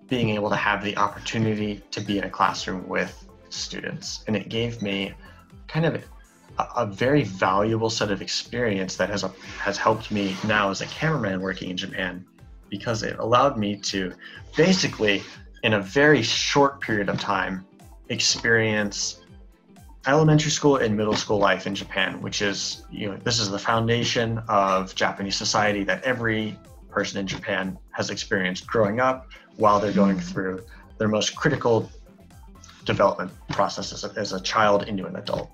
being 0.09 0.31
able 0.31 0.51
to 0.51 0.57
have 0.57 0.85
the 0.85 0.97
opportunity 0.99 1.83
to 1.91 2.01
be 2.01 2.19
in 2.19 2.25
a 2.25 2.31
classroom 2.31 2.87
with 2.89 3.27
students, 3.49 4.23
and 4.27 4.37
it 4.37 4.49
gave 4.51 4.83
me 4.83 5.15
kind 5.67 5.87
of 5.87 6.05
a, 6.59 6.87
very 6.87 7.23
valuable 7.23 7.91
set 7.91 8.11
of 8.11 8.23
experience 8.23 8.97
that 8.97 9.11
has 9.11 9.25
a, 9.25 9.29
has 9.59 9.77
helped 9.77 10.11
me 10.11 10.37
now 10.47 10.71
as 10.71 10.81
a 10.81 10.87
cameraman 10.87 11.41
working 11.41 11.71
in 11.71 11.77
Japan, 11.77 12.25
because 12.69 13.03
it 13.03 13.19
allowed 13.19 13.57
me 13.57 13.77
to 13.77 14.13
basically 14.57 15.23
in 15.63 15.75
a 15.75 15.81
very 15.81 16.23
short 16.23 16.81
period 16.81 17.09
of 17.09 17.19
time 17.21 17.65
experience 18.09 19.21
elementary 20.07 20.51
school 20.51 20.77
and 20.77 20.97
middle 20.97 21.17
school 21.17 21.39
life 21.39 21.67
in 21.67 21.75
Japan, 21.75 22.21
which 22.23 22.41
is, 22.41 22.85
you 22.91 23.11
know, 23.11 23.17
this 23.25 23.41
is 23.41 23.51
the 23.51 23.59
foundation 23.59 24.39
of 24.49 24.95
Japanese 24.95 25.37
society 25.37 25.83
that 25.85 26.03
every 26.05 26.57
person 26.89 27.19
in 27.19 27.27
Japan 27.27 27.77
has 27.91 28.11
experienced 28.11 28.67
growing 28.67 29.01
up 29.01 29.29
while 29.57 29.81
they're 29.81 29.93
going 29.93 30.19
through 30.21 30.65
their 30.99 31.09
most 31.09 31.35
critical 31.35 31.91
development 32.85 33.33
process 33.49 33.93
as 33.93 34.05
as 34.17 34.33
a 34.33 34.41
child 34.41 34.85
into 34.85 35.07
an 35.07 35.17
adult. 35.17 35.51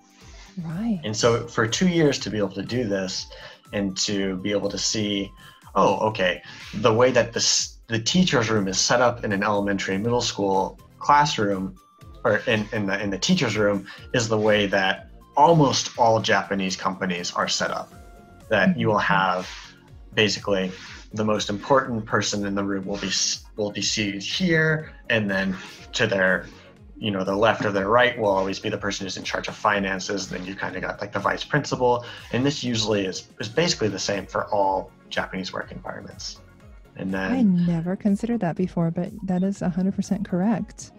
Right. 0.64 1.00
And 1.05 1.16
so 1.16 1.46
for 1.46 1.66
two 1.66 1.88
years 1.88 2.18
to 2.20 2.30
be 2.30 2.38
able 2.38 2.50
to 2.50 2.62
do 2.62 2.84
this 2.84 3.26
and 3.72 3.96
to 3.98 4.36
be 4.36 4.50
able 4.50 4.68
to 4.70 4.78
see, 4.78 5.30
oh, 5.74 5.96
okay, 6.09 6.42
the 6.74 6.92
way 6.92 7.11
that 7.11 7.32
this 7.32 7.78
the 7.88 7.98
teacher's 7.98 8.48
room 8.48 8.68
is 8.68 8.78
set 8.78 9.00
up 9.00 9.24
in 9.24 9.32
an 9.32 9.42
elementary 9.42 9.94
and 9.94 10.03
middle 10.03 10.22
school 10.22 10.78
classroom 10.98 11.76
or 12.24 12.36
in, 12.46 12.66
in 12.72 12.86
the 12.86 13.03
in 13.03 13.11
the 13.11 13.18
teacher's 13.18 13.57
room 13.57 13.86
is 14.14 14.28
the 14.28 14.38
way 14.38 14.66
that 14.66 15.11
almost 15.36 15.98
all 15.98 16.20
Japanese 16.20 16.76
companies 16.76 17.32
are 17.32 17.48
set 17.48 17.70
up. 17.70 17.92
That 18.48 18.78
you 18.78 18.88
will 18.88 18.94
mm-hmm. 18.96 19.14
have 19.14 19.48
basically 20.14 20.70
the 21.14 21.24
most 21.24 21.50
important 21.50 22.07
person 22.07 22.46
in 22.46 22.55
the 22.55 22.64
room 22.64 22.86
will 22.86 22.98
be 22.98 23.11
will 23.57 23.70
be 23.70 23.82
seated 23.82 24.22
here, 24.22 24.92
and 25.11 25.30
then 25.30 25.57
to 25.92 26.07
their 26.07 26.46
you 27.03 27.11
know 27.11 27.24
the 27.24 27.34
left 27.34 27.64
or 27.64 27.72
the 27.72 27.84
right 27.84 28.16
will 28.16 28.28
always 28.30 28.61
be 28.61 28.68
the 28.68 28.78
person 28.78 29.05
who's 29.05 29.16
in 29.16 29.24
charge 29.24 29.48
of 29.48 29.57
finances. 29.57 30.28
Then 30.28 30.46
you 30.46 30.55
kind 30.55 30.76
of 30.76 30.82
got 30.82 31.00
like 31.00 31.12
the 31.12 31.18
vice 31.18 31.42
principal, 31.44 32.05
and 32.32 32.46
this 32.46 32.62
usually 32.62 33.05
is 33.07 33.28
is 33.40 33.48
basically 33.48 33.88
the 33.88 33.98
same 33.98 34.24
for 34.24 34.46
all 34.55 34.90
Japanese 35.11 35.53
work 35.53 35.72
environments. 35.72 36.40
And 36.96 37.12
then 37.12 37.32
I 37.32 37.42
never 37.42 37.96
considered 37.96 38.40
that 38.40 38.55
before, 38.55 38.90
but 38.90 39.11
that 39.24 39.42
is 39.42 39.61
100% 39.61 40.24
correct. 40.26 40.92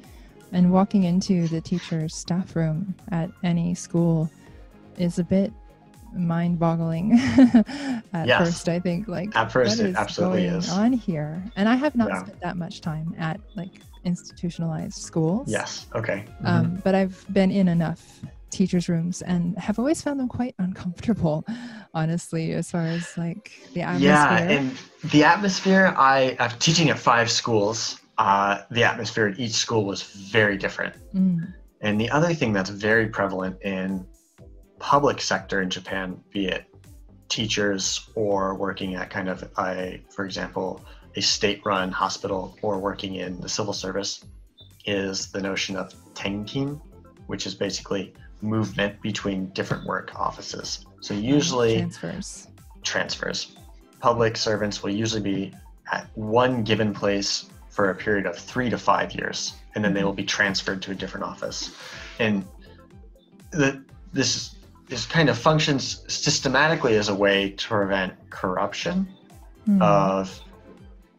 And 0.52 0.72
walking 0.72 1.04
into 1.04 1.48
the 1.48 1.62
teacher's 1.62 2.14
staff 2.16 2.56
room 2.56 2.96
at 3.12 3.30
any 3.44 3.74
school 3.74 4.30
is 4.98 5.20
a 5.20 5.24
bit 5.24 5.54
mind 6.16 6.60
boggling 6.60 7.14
at 8.14 8.28
Yes. 8.28 8.40
first, 8.40 8.70
I 8.70 8.80
think. 8.80 9.08
Like, 9.08 9.36
at 9.36 9.52
first 9.52 9.78
what 9.78 9.86
it 9.86 9.92
is 9.92 9.96
absolutely 9.96 10.46
going 10.48 10.58
is. 10.58 10.70
on 10.70 10.94
here? 10.94 11.44
And 11.56 11.70
I 11.70 11.76
have 11.76 11.96
not 11.96 12.10
Yeah. 12.10 12.20
spent 12.24 12.42
that 12.42 12.58
much 12.58 12.82
time 12.82 13.16
at 13.18 13.40
like 13.56 13.82
institutionalized 14.06 14.96
schools. 14.96 15.50
Yes. 15.50 15.88
Okay. 15.96 16.26
Mhm. 16.44 16.48
Um, 16.48 16.82
but 16.84 16.96
I've 16.96 17.26
been 17.32 17.52
in 17.52 17.68
enough 17.68 18.20
teachers' 18.50 18.88
rooms 18.88 19.22
and 19.24 19.58
have 19.58 19.80
always 19.80 20.02
found 20.02 20.20
them 20.20 20.28
quite 20.28 20.54
uncomfortable, 20.60 21.46
honestly, 21.94 22.54
as 22.54 22.70
far 22.70 22.82
as 22.82 23.18
like 23.18 23.52
the 23.74 23.82
atmosphere. 23.82 24.10
Yeah, 24.10 24.38
and 24.38 24.78
the 25.12 25.24
atmosphere. 25.24 25.94
I 25.98 26.36
after 26.40 26.60
teaching 26.60 26.90
at 26.90 27.00
five 27.00 27.30
schools. 27.32 28.00
Uh, 28.20 28.62
the 28.70 28.84
atmosphere 28.84 29.26
at 29.26 29.40
each 29.40 29.54
school 29.54 29.86
was 29.86 30.04
very 30.04 30.56
different. 30.56 30.94
Mm, 31.16 31.52
And 31.82 32.00
the 32.00 32.12
other 32.12 32.32
thing 32.36 32.54
that's 32.54 32.70
very 32.70 33.08
prevalent 33.08 33.60
in 33.64 34.06
public 34.78 35.20
sector 35.20 35.64
in 35.64 35.70
Japan, 35.72 36.22
be 36.32 36.46
it 36.46 36.66
teachers 37.30 38.08
or 38.14 38.54
working 38.54 38.94
at 38.94 39.10
kind 39.10 39.30
of 39.30 39.50
a, 39.58 40.00
for 40.14 40.26
example, 40.26 40.86
a 41.16 41.22
state-run 41.22 41.92
hospital 41.92 42.58
or 42.62 42.80
working 42.80 43.16
in 43.16 43.40
the 43.42 43.50
civil 43.50 43.74
service, 43.74 44.24
is 44.86 45.32
the 45.32 45.42
notion 45.42 45.76
of 45.76 45.94
tenkin, 46.14 46.80
which 47.28 47.46
is 47.48 47.56
basically 47.56 48.14
movement 48.42 49.02
between 49.02 49.46
different 49.50 49.86
work 49.86 50.12
offices. 50.16 50.86
So 51.02 51.14
usually 51.14 51.78
transfers. 51.78 52.48
transfers. 52.84 53.56
Public 54.00 54.36
servants 54.36 54.84
will 54.84 54.92
usually 54.92 55.22
be 55.22 55.54
at 55.92 56.08
one 56.16 56.64
given 56.64 56.94
place 56.94 57.46
for 57.70 57.90
a 57.90 57.96
period 57.96 58.26
of 58.26 58.38
three 58.38 58.70
to 58.70 58.78
five 58.78 59.14
years, 59.14 59.54
and 59.76 59.84
then 59.84 59.94
they 59.94 60.04
will 60.04 60.14
be 60.14 60.26
transferred 60.26 60.82
to 60.82 60.92
a 60.92 60.96
different 60.96 61.26
office. 61.26 61.72
And 62.20 62.46
the, 63.52 63.84
this 64.12 64.56
this 64.90 65.06
kind 65.06 65.30
of 65.30 65.38
functions 65.38 66.04
systematically 66.08 66.98
as 66.98 67.08
a 67.10 67.16
way 67.16 67.52
to 67.52 67.68
prevent 67.68 68.14
corruption 68.30 69.08
Hmm. 69.66 69.82
of 69.82 70.42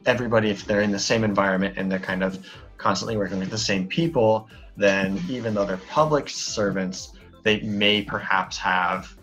everybody 0.07 0.50
if 0.50 0.64
they're 0.64 0.82
in 0.82 0.90
the 0.90 0.98
same 0.98 1.24
environment 1.24 1.76
and 1.76 1.90
they're 1.90 1.98
kind 1.98 2.22
of 2.22 2.46
constantly 2.78 3.16
working 3.16 3.38
with 3.38 3.50
the 3.50 3.59
same 3.59 3.86
people 3.86 4.48
then 4.76 5.20
even 5.28 5.55
though 5.55 5.64
they're 5.64 5.76
public 5.88 6.28
servants 6.28 7.12
they 7.42 7.61
may 7.61 8.02
perhaps 8.02 8.57
have 8.57 9.16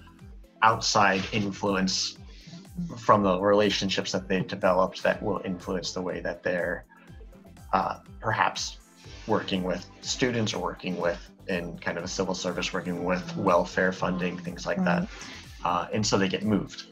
outside 0.61 1.21
influence 1.31 2.17
from 2.97 3.23
the 3.23 3.39
relationships 3.39 4.11
that 4.11 4.27
they've 4.27 4.47
developed 4.47 5.03
that 5.03 5.21
will 5.21 5.41
influence 5.43 5.91
the 5.91 6.01
way 6.01 6.19
that 6.19 6.41
they're 6.43 6.85
uh, 7.73 7.99
perhaps 8.19 8.77
working 9.27 9.63
with 9.63 9.89
students 10.01 10.53
or 10.53 10.61
working 10.61 10.97
with 10.97 11.31
in 11.47 11.77
kind 11.79 11.97
of 11.97 12.03
a 12.03 12.07
civil 12.07 12.33
service 12.33 12.73
working 12.73 13.03
with 13.03 13.35
welfare 13.35 13.91
funding, 13.91 14.37
things 14.37 14.65
like 14.65 14.83
that. 14.83 15.07
Uh, 15.63 15.87
and 15.93 16.05
so 16.05 16.17
they 16.17 16.27
get 16.27 16.43
moved. 16.43 16.85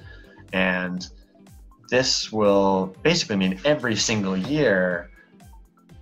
And 0.53 1.07
this 1.89 2.31
will 2.31 2.95
basically 3.03 3.35
mean 3.35 3.59
every 3.65 3.95
single 3.95 4.37
year, 4.37 5.09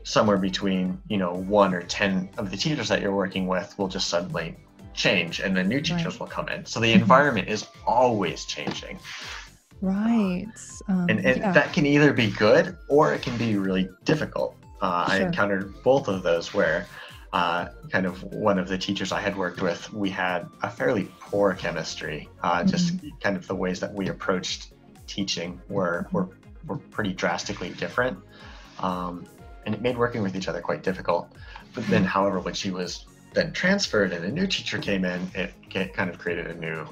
somewhere 0.04 0.38
between, 0.38 1.02
you 1.10 1.18
know, 1.18 1.34
one 1.34 1.74
or 1.74 1.82
10 1.82 2.30
of 2.38 2.52
the 2.52 2.58
teachers 2.58 2.88
that 2.90 3.02
you're 3.02 3.16
working 3.16 3.48
with 3.48 3.74
will 3.78 3.88
just 3.88 4.08
suddenly 4.10 4.56
change 4.94 5.40
and 5.40 5.56
then 5.56 5.68
new 5.68 5.82
teachers 5.82 6.06
Right. 6.14 6.20
will 6.20 6.28
come 6.28 6.50
in. 6.50 6.66
So 6.66 6.80
the 6.80 6.92
Mhm. 6.94 7.02
environment 7.02 7.48
is 7.50 7.68
always 7.86 8.46
changing. 8.46 9.00
Right. 9.82 10.48
Um, 10.88 11.08
And, 11.10 11.20
and 11.26 11.38
yeah. 11.38 11.52
that 11.52 11.74
can 11.74 11.86
either 11.86 12.14
be 12.14 12.32
good 12.32 12.76
or 12.88 13.14
it 13.14 13.22
can 13.22 13.38
be 13.38 13.58
really 13.58 13.90
difficult. 14.06 14.56
Uh, 14.82 15.06
I 15.08 15.18
encountered 15.18 15.74
both 15.84 16.08
of 16.08 16.24
those 16.24 16.54
where 16.54 16.88
uh, 17.34 17.68
kind 17.92 18.06
of 18.06 18.24
one 18.24 18.58
of 18.58 18.70
the 18.70 18.78
teachers 18.78 19.12
I 19.12 19.20
had 19.20 19.36
worked 19.38 19.62
with, 19.62 19.92
we 19.92 20.10
had 20.10 20.48
a 20.64 20.70
fairly 20.70 21.12
poor 21.20 21.54
chemistry. 21.54 22.30
Uh, 22.42 22.64
Just 22.64 22.98
Mm-hmm. 22.98 23.10
kind 23.22 23.36
of 23.36 23.46
the 23.48 23.54
ways 23.56 23.82
that 23.82 23.94
we 23.94 24.08
approached 24.08 24.74
teaching 25.08 25.60
were, 25.70 26.08
were, 26.12 26.30
were 26.68 26.78
pretty 26.78 27.14
drastically 27.14 27.70
different. 27.70 28.18
Um, 28.80 29.26
and 29.66 29.74
it 29.74 29.82
made 29.82 29.98
working 29.98 30.22
with 30.22 30.36
each 30.36 30.48
other 30.48 30.62
quite 30.62 30.84
difficult. 30.84 31.30
But 31.74 31.88
then, 31.88 32.04
Mm-hmm. 32.04 32.10
however, 32.10 32.40
when 32.40 32.54
she 32.54 32.72
was 32.72 33.06
then 33.34 33.52
transferred 33.52 34.14
and 34.14 34.24
a 34.26 34.32
new 34.32 34.48
teacher 34.48 34.80
came 34.80 35.06
in, 35.06 35.30
it, 35.36 35.54
it 35.72 35.94
kind 35.94 36.10
of 36.10 36.18
created 36.18 36.48
a 36.48 36.56
new 36.56 36.88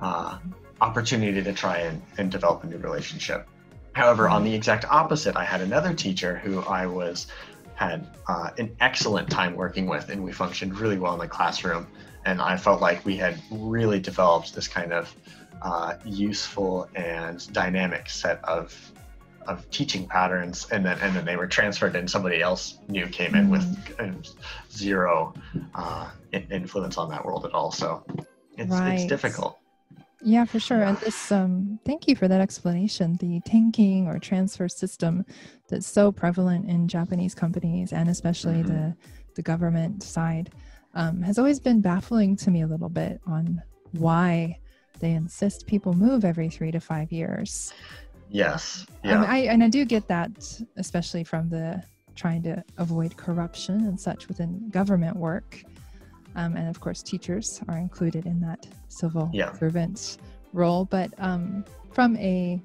uh, 0.00 0.38
opportunity 0.80 1.42
to 1.42 1.52
try 1.52 1.78
and, 1.78 2.02
and 2.18 2.30
develop 2.30 2.64
a 2.64 2.66
new 2.66 2.78
relationship. 2.78 3.48
However, 3.92 4.28
on 4.28 4.44
the 4.44 4.54
exact 4.54 4.84
opposite, 4.84 5.36
I 5.36 5.44
had 5.44 5.60
another 5.60 5.92
teacher 5.92 6.36
who 6.36 6.60
I 6.60 6.86
was 6.86 7.26
had 7.74 8.06
uh, 8.28 8.50
an 8.58 8.76
excellent 8.80 9.30
time 9.30 9.54
working 9.56 9.86
with, 9.86 10.10
and 10.10 10.22
we 10.22 10.32
functioned 10.32 10.78
really 10.78 10.98
well 10.98 11.14
in 11.14 11.18
the 11.18 11.28
classroom. 11.28 11.86
And 12.24 12.40
I 12.40 12.56
felt 12.56 12.80
like 12.82 13.04
we 13.04 13.16
had 13.16 13.40
really 13.50 13.98
developed 13.98 14.54
this 14.54 14.68
kind 14.68 14.92
of 14.92 15.14
uh, 15.62 15.94
useful 16.04 16.88
and 16.94 17.52
dynamic 17.52 18.08
set 18.10 18.42
of 18.44 18.92
of 19.46 19.68
teaching 19.70 20.06
patterns, 20.06 20.66
and 20.70 20.84
then 20.84 20.98
and 21.00 21.16
then 21.16 21.24
they 21.24 21.36
were 21.36 21.46
transferred, 21.46 21.96
and 21.96 22.08
somebody 22.10 22.40
else 22.42 22.78
new 22.88 23.06
came 23.06 23.34
in 23.34 23.50
with 23.50 23.64
zero 24.70 25.34
uh, 25.74 26.10
influence 26.32 26.96
on 26.98 27.08
that 27.10 27.24
world 27.24 27.44
at 27.46 27.52
all. 27.52 27.72
So 27.72 28.04
it's 28.58 28.70
Right. 28.70 28.94
it's 28.94 29.06
difficult. 29.06 29.58
Yeah, 30.22 30.44
for 30.44 30.60
sure. 30.60 30.82
And 30.82 30.98
this, 30.98 31.32
um, 31.32 31.80
thank 31.86 32.06
you 32.06 32.14
for 32.14 32.28
that 32.28 32.42
explanation. 32.42 33.16
The 33.16 33.40
tenkin 33.40 34.06
or 34.06 34.18
transfer 34.18 34.68
system 34.68 35.24
that's 35.68 35.86
so 35.86 36.12
prevalent 36.12 36.68
in 36.68 36.88
Japanese 36.88 37.34
companies 37.34 37.92
and 37.94 38.08
especially 38.08 38.62
Mhm. 38.62 38.66
the 38.66 38.96
the 39.36 39.42
government 39.42 40.02
side 40.02 40.50
um, 40.94 41.22
has 41.22 41.38
always 41.38 41.58
been 41.60 41.80
baffling 41.80 42.36
to 42.36 42.50
me 42.50 42.60
a 42.60 42.66
little 42.66 42.90
bit 42.90 43.20
on 43.26 43.62
why 43.92 44.58
they 45.00 45.12
insist 45.12 45.66
people 45.66 45.92
move 45.94 46.24
every 46.24 46.48
three 46.48 46.70
to 46.70 46.80
five 46.80 47.10
years. 47.12 47.72
Yes. 48.28 48.86
Yeah. 49.02 49.20
mean, 49.20 49.30
I, 49.30 49.38
and 49.38 49.64
I 49.64 49.68
do 49.68 49.84
get 49.84 50.06
that, 50.08 50.30
especially 50.76 51.24
from 51.24 51.48
the 51.48 51.82
trying 52.16 52.42
to 52.44 52.62
avoid 52.78 53.16
corruption 53.16 53.86
and 53.86 53.98
such 53.98 54.28
within 54.28 54.68
government 54.70 55.16
work. 55.16 55.62
Um, 56.36 56.54
and 56.56 56.68
of 56.68 56.80
course, 56.80 57.02
teachers 57.02 57.60
are 57.68 57.78
included 57.78 58.26
in 58.26 58.40
that 58.42 58.66
civil 58.88 59.30
Yeah. 59.32 59.52
servant 59.54 60.18
role. 60.52 60.84
But 60.84 61.10
um, 61.18 61.64
from 61.92 62.16
a 62.18 62.60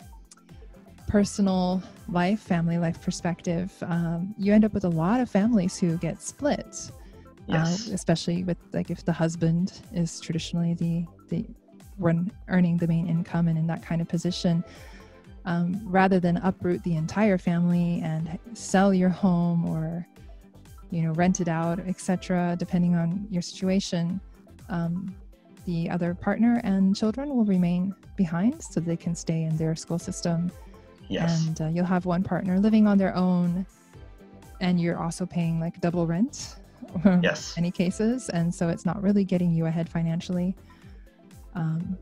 personal 1.07 1.81
life, 2.09 2.39
family 2.41 2.77
life 2.77 3.01
perspective, 3.01 3.71
um, 3.83 4.33
you 4.37 4.53
end 4.53 4.65
up 4.65 4.73
with 4.73 4.83
a 4.85 4.89
lot 4.89 5.19
of 5.19 5.29
families 5.29 5.77
who 5.77 5.97
get 5.97 6.21
split. 6.21 6.91
yes. 7.47 7.89
Uh, 7.89 7.93
especially 7.93 8.43
with 8.43 8.57
like 8.73 8.89
if 8.89 9.05
the 9.05 9.13
husband 9.13 9.81
is 9.93 10.19
traditionally 10.19 10.73
the 10.73 11.05
the 11.29 11.45
one 11.97 12.31
earning 12.47 12.77
the 12.77 12.87
main 12.87 13.07
income 13.07 13.47
and 13.47 13.57
in 13.57 13.67
that 13.67 13.83
kind 13.83 14.01
of 14.01 14.07
position, 14.07 14.63
um, 15.45 15.79
rather 15.85 16.19
than 16.19 16.37
uproot 16.37 16.83
the 16.83 16.95
entire 16.95 17.37
family 17.37 18.01
and 18.03 18.37
sell 18.53 18.93
your 18.93 19.09
home 19.09 19.65
or 19.65 20.05
you 20.91 21.01
know 21.01 21.11
rent 21.13 21.41
it 21.41 21.47
out, 21.47 21.79
etc. 21.79 22.55
Depending 22.57 22.95
on 22.95 23.27
your 23.29 23.41
situation, 23.41 24.19
um, 24.69 25.15
the 25.65 25.89
other 25.89 26.13
partner 26.13 26.61
and 26.63 26.95
children 26.95 27.35
will 27.35 27.45
remain 27.45 27.93
behind 28.15 28.63
so 28.63 28.79
they 28.79 28.95
can 28.95 29.15
stay 29.15 29.43
in 29.43 29.57
their 29.57 29.75
school 29.75 29.99
system 29.99 30.51
yes. 31.09 31.45
and 31.47 31.61
uh, 31.61 31.67
you'll 31.67 31.85
have 31.85 32.05
one 32.05 32.23
partner 32.23 32.59
living 32.59 32.87
on 32.87 32.97
their 32.97 33.15
own 33.15 33.65
and 34.61 34.79
you're 34.79 34.97
also 34.97 35.25
paying 35.25 35.59
like 35.59 35.79
double 35.81 36.07
rent 36.07 36.55
yes. 37.21 37.55
many 37.57 37.71
cases 37.71 38.29
and 38.29 38.53
so 38.53 38.69
it's 38.69 38.85
not 38.85 39.01
really 39.01 39.23
getting 39.23 39.53
you 39.53 39.65
ahead 39.65 39.89
financially 39.89 40.55
um, 41.55 41.97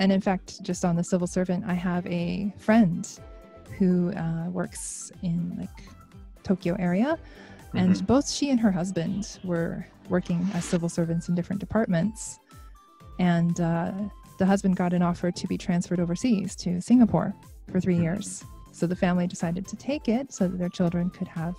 and 0.00 0.12
in 0.12 0.20
fact 0.20 0.62
just 0.62 0.84
on 0.84 0.96
the 0.96 1.04
civil 1.04 1.26
servant 1.26 1.64
i 1.66 1.74
have 1.74 2.06
a 2.06 2.52
friend 2.58 3.18
who 3.78 4.12
uh, 4.12 4.48
works 4.50 5.10
in 5.22 5.56
like 5.58 5.88
tokyo 6.42 6.74
area 6.78 7.18
and 7.74 7.94
Mhm. 7.94 8.06
both 8.06 8.30
she 8.30 8.50
and 8.50 8.58
her 8.60 8.70
husband 8.70 9.38
were 9.44 9.86
working 10.08 10.48
as 10.54 10.64
civil 10.64 10.88
servants 10.88 11.28
in 11.28 11.34
different 11.34 11.60
departments 11.60 12.38
and 13.18 13.60
uh, 13.60 13.92
the 14.38 14.46
husband 14.46 14.76
got 14.76 14.92
an 14.92 15.02
offer 15.02 15.30
to 15.30 15.46
be 15.46 15.58
transferred 15.58 16.00
overseas 16.00 16.54
to 16.56 16.80
singapore 16.80 17.34
for 17.70 17.80
three 17.80 17.96
Mhm. 17.96 18.02
years 18.02 18.44
so 18.72 18.86
the 18.86 18.96
family 18.96 19.26
decided 19.26 19.66
to 19.66 19.76
take 19.76 20.08
it 20.08 20.32
so 20.32 20.46
that 20.48 20.56
their 20.58 20.68
children 20.68 21.10
could 21.10 21.28
have 21.28 21.56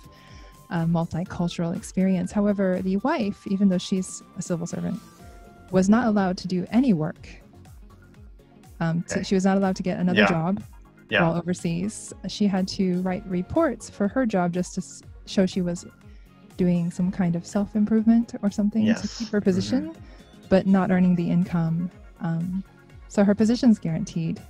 a 0.70 0.78
multicultural 0.86 1.76
experience 1.76 2.32
however 2.32 2.80
the 2.82 2.96
wife 2.98 3.46
even 3.46 3.68
though 3.68 3.78
she's 3.78 4.22
a 4.38 4.42
civil 4.42 4.66
servant 4.66 4.98
was 5.70 5.88
not 5.88 6.06
allowed 6.06 6.36
to 6.38 6.48
do 6.48 6.66
any 6.70 6.92
work 6.92 7.28
um, 8.80 9.04
Okay. 9.10 9.22
she 9.22 9.34
was 9.34 9.44
not 9.44 9.56
allowed 9.58 9.76
to 9.76 9.82
get 9.82 9.98
another 10.00 10.20
Yeah. 10.20 10.28
job 10.28 10.62
Yeah. 11.10 11.22
while 11.22 11.36
overseas. 11.36 12.14
She 12.28 12.46
had 12.46 12.66
to 12.68 13.02
write 13.02 13.26
reports 13.26 13.90
for 13.90 14.08
her 14.08 14.24
job 14.24 14.52
just 14.54 14.74
to 14.76 14.82
show 15.26 15.44
she 15.44 15.60
was 15.60 15.84
doing 16.56 16.90
some 16.90 17.10
kind 17.10 17.36
of 17.36 17.44
self 17.46 17.76
improvement 17.76 18.34
or 18.42 18.50
something 18.50 18.86
to 18.86 19.08
keep 19.08 19.28
her 19.30 19.40
position, 19.40 19.92
but 20.48 20.66
not 20.66 20.90
earning 20.90 21.14
the 21.14 21.28
income. 21.30 21.90
Um, 22.20 22.64
so 23.08 23.22
her 23.24 23.34
position's 23.34 23.78
guaranteed 23.78 24.40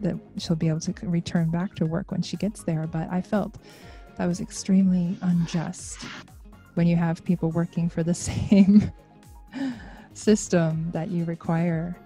that 0.00 0.16
she'll 0.38 0.54
be 0.56 0.68
able 0.68 0.80
to 0.80 0.94
return 1.02 1.50
back 1.50 1.74
to 1.76 1.86
work 1.86 2.10
when 2.12 2.22
she 2.22 2.36
gets 2.36 2.62
there. 2.62 2.86
But 2.86 3.08
I 3.10 3.20
felt 3.20 3.58
that 4.16 4.26
was 4.26 4.40
extremely 4.40 5.16
unjust 5.22 6.04
when 6.74 6.86
you 6.86 6.94
have 6.96 7.24
people 7.24 7.50
working 7.50 7.88
for 7.88 8.02
the 8.04 8.14
same 8.28 8.92
system 10.14 10.90
that 10.92 11.10
you 11.10 11.24
require 11.24 11.96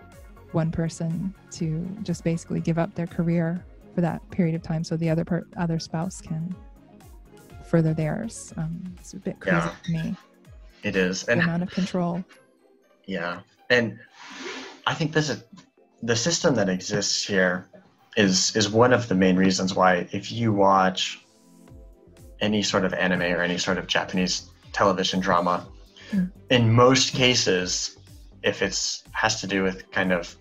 one 0.52 0.70
person 0.70 1.34
to 1.50 1.86
just 2.02 2.24
basically 2.24 2.60
give 2.60 2.78
up 2.78 2.94
their 2.94 3.06
career 3.06 3.64
for 3.94 4.00
that 4.00 4.28
period 4.30 4.54
of 4.54 4.62
time 4.62 4.84
so 4.84 4.96
the 4.96 5.10
other 5.10 5.24
per- 5.24 5.46
other 5.56 5.78
spouse 5.78 6.20
can 6.20 6.54
further 7.64 7.92
theirs 7.92 8.52
um, 8.56 8.80
it's 8.98 9.12
a 9.14 9.16
bit 9.16 9.38
crazy 9.40 9.56
Yeah. 9.56 9.72
to 9.84 9.92
me 9.92 10.16
It 10.82 10.96
is. 10.96 11.24
the 11.24 11.32
And 11.32 11.42
amount 11.42 11.62
of 11.64 11.70
control 11.70 12.24
Yeah, 13.06 13.40
and 13.70 13.98
I 14.86 14.94
think 14.94 15.12
this 15.12 15.28
is 15.30 15.44
the 16.02 16.14
system 16.16 16.54
that 16.54 16.68
exists 16.68 17.24
here 17.26 17.68
is 18.16 18.54
is 18.56 18.70
one 18.70 18.92
of 18.92 19.08
the 19.08 19.14
main 19.14 19.36
reasons 19.36 19.74
why 19.74 20.06
if 20.12 20.30
you 20.30 20.52
watch 20.52 21.20
any 22.40 22.62
sort 22.62 22.84
of 22.84 22.92
anime 22.94 23.22
or 23.22 23.40
any 23.42 23.58
sort 23.58 23.78
of 23.78 23.86
Japanese 23.86 24.50
television 24.72 25.20
drama, 25.20 25.66
Mm. 26.12 26.30
in 26.50 26.72
most 26.72 27.14
cases, 27.14 27.98
if 28.42 28.62
it's 28.62 29.02
has 29.12 29.40
to 29.40 29.46
do 29.46 29.62
with 29.62 29.90
kind 29.90 30.12
of 30.12 30.36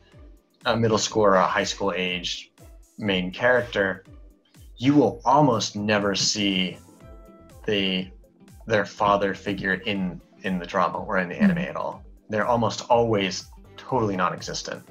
a 0.66 0.76
middle 0.78 0.98
school 0.98 1.24
or 1.24 1.36
a 1.36 1.48
high 1.48 1.64
school 1.64 1.92
age 1.96 2.52
main 2.98 3.32
character, 3.32 4.04
you 4.78 4.94
will 4.94 5.22
almost 5.26 5.76
never 5.76 6.16
see 6.16 6.78
the 7.66 8.08
their 8.68 8.86
father 8.86 9.34
figure 9.34 9.74
in 9.74 10.22
in 10.44 10.60
the 10.60 10.66
drama 10.66 11.00
or 11.00 11.18
in 11.18 11.30
the 11.30 11.36
anime 11.42 11.60
at 11.60 11.76
all. 11.76 12.04
They're 12.30 12.46
almost 12.46 12.82
always 12.90 13.46
totally 13.78 14.16
non-existent, 14.16 14.84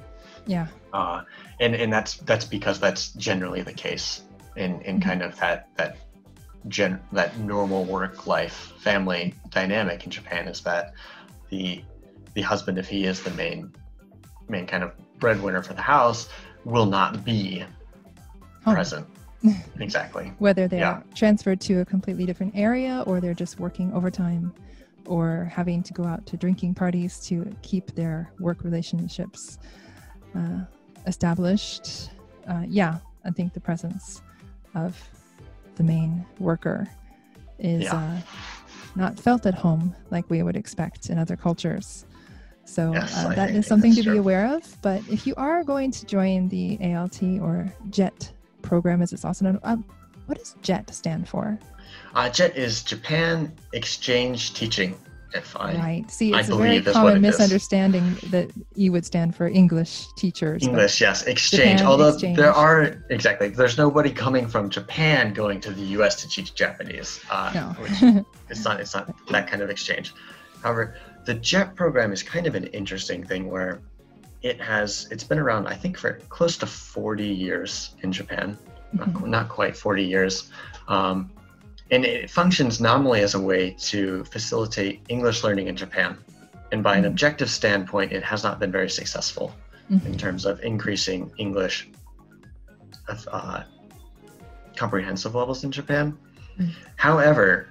yeah 0.45 0.67
uh, 0.93 1.23
and 1.59 1.75
and 1.75 1.91
that's 1.91 2.17
that's 2.17 2.45
because 2.45 2.79
that's 2.79 3.09
generally 3.13 3.61
the 3.61 3.73
case 3.73 4.21
in 4.55 4.81
in 4.81 4.99
Mhm. 4.99 5.03
kind 5.03 5.21
of 5.21 5.37
that 5.39 5.67
that 5.75 5.97
gen 6.67 6.99
that 7.11 7.37
normal 7.39 7.85
work 7.85 8.25
life 8.27 8.73
family 8.79 9.33
dynamic 9.49 10.03
in 10.03 10.11
Japan 10.11 10.47
is 10.47 10.61
that 10.61 10.93
the 11.49 11.83
the 12.33 12.41
husband 12.41 12.77
if 12.77 12.87
he 12.87 13.05
is 13.05 13.21
the 13.21 13.31
main 13.31 13.71
main 14.49 14.65
kind 14.65 14.83
of 14.83 14.91
breadwinner 15.19 15.61
for 15.61 15.73
the 15.73 15.81
house 15.81 16.29
will 16.63 16.85
not 16.85 17.23
be 17.23 17.63
Home. 18.63 18.73
present 18.73 19.07
exactly 19.79 20.31
whether 20.39 20.67
they're 20.67 20.79
Yeah. 20.79 21.01
transferred 21.13 21.61
to 21.61 21.81
a 21.81 21.85
completely 21.85 22.25
different 22.25 22.53
area 22.55 23.03
or 23.05 23.21
they're 23.21 23.33
just 23.35 23.59
working 23.59 23.93
overtime 23.93 24.53
or 25.05 25.49
having 25.53 25.83
to 25.83 25.93
go 25.93 26.03
out 26.03 26.25
to 26.25 26.37
drinking 26.37 26.73
parties 26.73 27.19
to 27.27 27.55
keep 27.61 27.93
their 27.93 28.31
work 28.39 28.63
relationships 28.63 29.59
uh, 30.35 30.61
established. 31.05 32.09
Uh, 32.47 32.63
yeah, 32.67 32.97
I 33.23 33.29
think 33.31 33.53
the 33.53 33.59
presence 33.59 34.23
of 34.73 34.97
the 35.75 35.83
main 35.83 36.25
worker 36.39 36.87
is 37.59 37.83
Yeah. 37.83 37.95
uh, 37.95 38.17
not 38.95 39.19
felt 39.19 39.45
at 39.45 39.53
home 39.53 39.95
like 40.11 40.29
we 40.29 40.41
would 40.43 40.55
expect 40.55 41.09
in 41.09 41.17
other 41.17 41.35
cultures. 41.35 42.05
So 42.65 42.93
Yes, 42.93 43.15
uh, 43.15 43.29
that 43.35 43.51
is 43.51 43.67
something 43.67 43.91
to 43.93 44.01
that's 44.01 44.13
be 44.13 44.17
aware 44.17 44.47
of. 44.55 44.81
But 44.81 45.01
if 45.09 45.27
you 45.27 45.35
are 45.37 45.63
going 45.63 45.91
to 45.91 46.05
join 46.05 46.49
the 46.49 46.77
ALT 46.81 47.21
or 47.39 47.71
JET 47.89 48.31
program, 48.61 49.01
as 49.01 49.13
it's 49.13 49.23
also 49.25 49.45
known, 49.45 49.59
um, 49.63 49.85
what 50.25 50.39
does 50.39 50.55
JET 50.63 50.93
stand 50.93 51.27
for? 51.27 51.59
Uh, 52.15 52.29
JET 52.29 52.57
is 52.57 52.81
Japan 52.83 53.51
Exchange 53.73 54.53
Teaching. 54.53 54.97
If 55.35 55.55
I 55.57 55.73
right. 55.75 56.09
See, 56.09 56.33
I 56.33 56.39
it's 56.39 56.49
a 56.49 56.55
very 56.55 56.69
believe 56.69 56.85
that's 56.85 56.95
what 56.95 57.01
common 57.01 57.17
is. 57.25 57.37
misunderstanding 57.37 58.15
that 58.29 58.49
you 58.75 58.91
would 58.93 59.05
stand 59.05 59.35
for 59.35 59.47
English 59.47 60.07
teachers. 60.15 60.63
English, 60.63 61.01
yes, 61.01 61.23
exchange. 61.23 61.79
Japan 61.79 61.85
Although 61.91 62.09
exchange. 62.09 62.37
there 62.37 62.53
are 62.53 63.03
exactly, 63.09 63.49
there's 63.49 63.77
nobody 63.77 64.11
coming 64.11 64.47
from 64.47 64.69
Japan 64.69 65.33
going 65.33 65.59
to 65.61 65.71
the 65.71 65.81
U.S. 65.97 66.15
to 66.21 66.29
teach 66.29 66.55
Japanese. 66.55 67.19
Uh, 67.29 67.51
No. 67.53 67.61
which 67.83 68.25
it's 68.49 68.63
not. 68.63 68.79
It's 68.79 68.93
not 68.95 69.13
that 69.29 69.47
kind 69.49 69.61
of 69.61 69.69
exchange. 69.69 70.13
However, 70.63 70.95
the 71.25 71.33
JET 71.33 71.75
program 71.75 72.11
is 72.13 72.23
kind 72.23 72.47
of 72.47 72.55
an 72.55 72.67
interesting 72.67 73.23
thing 73.23 73.49
where 73.49 73.81
it 74.41 74.61
has. 74.61 75.07
It's 75.11 75.23
been 75.23 75.39
around, 75.39 75.67
I 75.67 75.75
think, 75.75 75.97
for 75.97 76.13
close 76.29 76.55
to 76.59 76.65
40 76.65 77.25
years 77.27 77.95
in 78.03 78.11
Japan. 78.11 78.57
Not, 78.93 79.09
Mhm. 79.09 79.27
not 79.27 79.49
quite 79.49 79.75
40 79.75 80.03
years. 80.05 80.49
Um, 80.87 81.29
and 81.91 82.03
it 82.05 82.29
functions 82.29 82.81
nominally 82.81 83.21
as 83.21 83.33
a 83.35 83.39
way 83.39 83.71
to 83.79 84.23
facilitate 84.25 85.01
English 85.09 85.43
learning 85.43 85.67
in 85.67 85.75
Japan. 85.75 86.17
And 86.71 86.81
by 86.83 86.95
an 86.97 87.03
Mhm. 87.03 87.07
objective 87.07 87.49
standpoint, 87.49 88.11
it 88.11 88.23
has 88.23 88.43
not 88.43 88.59
been 88.59 88.71
very 88.71 88.89
successful 88.89 89.53
Mhm. 89.91 90.05
in 90.05 90.17
terms 90.17 90.45
of 90.45 90.59
increasing 90.61 91.31
English 91.37 91.87
uh, 93.31 93.61
comprehensive 94.75 95.35
levels 95.35 95.63
in 95.63 95.71
Japan. 95.71 96.17
Mm. 96.59 96.71
However, 96.95 97.67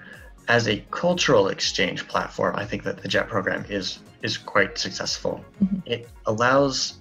as 0.46 0.68
a 0.68 0.76
cultural 0.92 1.48
exchange 1.48 2.06
platform, 2.06 2.54
I 2.56 2.64
think 2.64 2.84
that 2.84 2.98
the 3.02 3.08
JET 3.08 3.28
program 3.28 3.64
is 3.68 3.98
is 4.22 4.38
quite 4.38 4.78
successful. 4.78 5.44
Mhm. 5.62 5.82
It 5.86 6.08
allows 6.26 6.94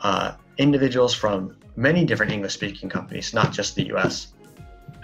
uh, 0.00 0.32
individuals 0.58 1.12
from 1.14 1.56
many 1.74 2.04
different 2.04 2.30
English-speaking 2.30 2.88
companies, 2.88 3.34
not 3.34 3.50
just 3.52 3.74
the 3.74 3.86
U.S. 3.86 4.28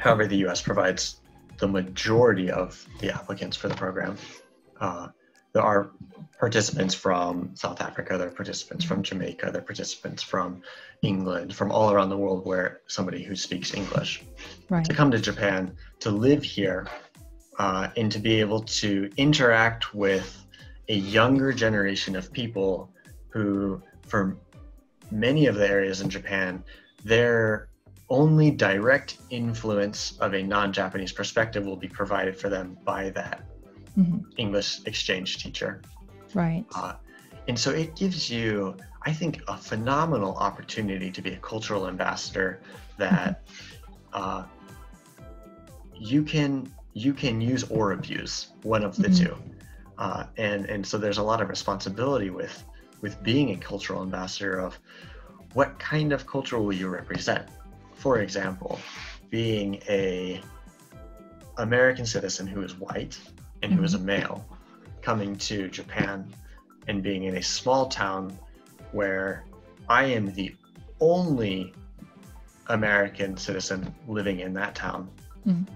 However, 0.05 0.27
the 0.27 0.37
U.S. 0.49 0.61
provides 0.61 1.23
the 1.57 1.67
majority 1.67 2.51
of 2.51 2.87
the 3.01 3.11
applicants 3.11 3.57
for 3.57 3.69
the 3.69 3.75
program. 3.75 4.19
Uh, 4.79 5.09
there 5.55 5.63
are 5.63 5.93
participants 6.39 6.95
from 6.95 7.53
South 7.55 7.81
Africa, 7.81 8.19
there 8.19 8.29
are 8.29 8.31
participants 8.31 8.85
from 8.85 9.03
Jamaica, 9.03 9.49
there 9.51 9.63
are 9.63 9.65
participants 9.65 10.23
from 10.23 10.61
England, 11.01 11.55
from 11.55 11.73
all 11.73 11.91
around 11.91 12.11
the 12.11 12.19
world 12.19 12.45
where 12.45 12.83
somebody 12.87 13.23
who 13.23 13.35
speaks 13.35 13.73
English 13.73 14.23
right. 14.69 14.85
to 14.85 14.93
come 14.93 15.11
to 15.11 15.19
Japan 15.19 15.75
to 16.01 16.11
live 16.11 16.43
here 16.43 16.87
uh, 17.59 17.89
and 17.97 18.13
to 18.13 18.19
be 18.19 18.41
able 18.41 18.61
to 18.61 19.09
interact 19.17 19.95
with 19.95 20.45
a 20.91 20.97
younger 20.97 21.51
generation 21.51 22.15
of 22.15 22.31
people 22.31 22.91
who, 23.31 23.81
for 24.07 24.37
many 25.11 25.47
of 25.47 25.55
the 25.55 25.67
areas 25.67 26.03
in 26.03 26.11
Japan, 26.11 26.63
their 27.05 27.69
only 28.15 28.51
direct 28.51 29.19
influence 29.31 30.17
of 30.21 30.35
a 30.35 30.43
non 30.43 30.73
Japanese 30.73 31.13
perspective 31.13 31.65
will 31.67 31.77
be 31.87 31.89
provided 31.89 32.35
for 32.41 32.49
them 32.49 32.77
by 32.85 33.11
that 33.11 33.43
Mhm. 33.99 34.25
English 34.37 34.81
exchange 34.87 35.39
teacher. 35.43 35.83
Right. 36.33 36.65
Uh, 36.75 36.95
and 37.49 37.59
so 37.59 37.71
it 37.71 37.97
gives 37.97 38.31
you, 38.31 38.77
I 39.03 39.13
think, 39.13 39.43
a 39.49 39.57
phenomenal 39.57 40.35
opportunity 40.37 41.11
to 41.11 41.21
be 41.23 41.33
a 41.33 41.41
cultural 41.53 41.89
ambassador 41.89 42.61
that 42.99 43.43
uh, 44.13 44.45
you 45.97 46.23
can 46.23 46.73
you 46.97 47.13
can 47.13 47.41
use 47.41 47.65
or 47.77 47.93
abuse 47.93 48.35
one 48.63 48.85
of 48.85 48.95
the 48.97 49.09
Mhm. 49.09 49.19
two, 49.21 49.35
uh, 49.99 50.25
and 50.37 50.67
and 50.67 50.87
so 50.87 50.97
there's 50.99 51.19
a 51.19 51.23
lot 51.33 51.41
of 51.43 51.49
responsibility 51.49 52.31
with 52.31 52.57
with 53.03 53.21
being 53.23 53.51
a 53.51 53.57
cultural 53.57 54.01
ambassador 54.03 54.55
of 54.67 54.79
what 55.55 55.71
kind 55.79 56.13
of 56.13 56.27
culture 56.27 56.59
will 56.65 56.73
you 56.83 56.89
represent. 56.89 57.45
For 58.05 58.19
example, 58.19 58.79
being 59.31 59.77
a 59.89 60.39
American 61.57 62.05
citizen 62.05 62.47
who 62.47 62.61
is 62.61 62.75
white 62.75 63.19
and 63.63 63.73
who 63.73 63.83
is 63.83 63.95
a 63.95 63.99
male 63.99 64.45
coming 65.01 65.37
to 65.37 65.69
Japan 65.71 66.31
and 66.87 67.03
being 67.03 67.23
in 67.25 67.39
a 67.39 67.43
small 67.43 67.87
town 67.87 68.39
where 68.93 69.47
I 69.89 70.05
am 70.05 70.35
the 70.35 70.55
only 71.01 71.73
American 72.67 73.39
citizen 73.39 73.95
living 74.07 74.41
in 74.41 74.53
that 74.53 74.75
town 74.75 75.09
Mm. 75.47 75.67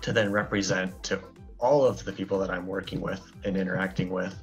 to 0.00 0.14
then 0.14 0.32
represent 0.32 1.02
to 1.02 1.20
all 1.58 1.84
of 1.84 2.02
the 2.06 2.12
people 2.12 2.38
that 2.38 2.50
I'm 2.50 2.66
working 2.66 3.02
with 3.02 3.20
and 3.44 3.54
interacting 3.54 4.08
with 4.08 4.34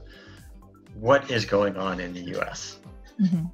what 0.93 1.31
is 1.31 1.45
going 1.45 1.77
on 1.77 1.99
in 1.99 2.13
the 2.13 2.37
US 2.37 2.77
Mhm. 3.19 3.49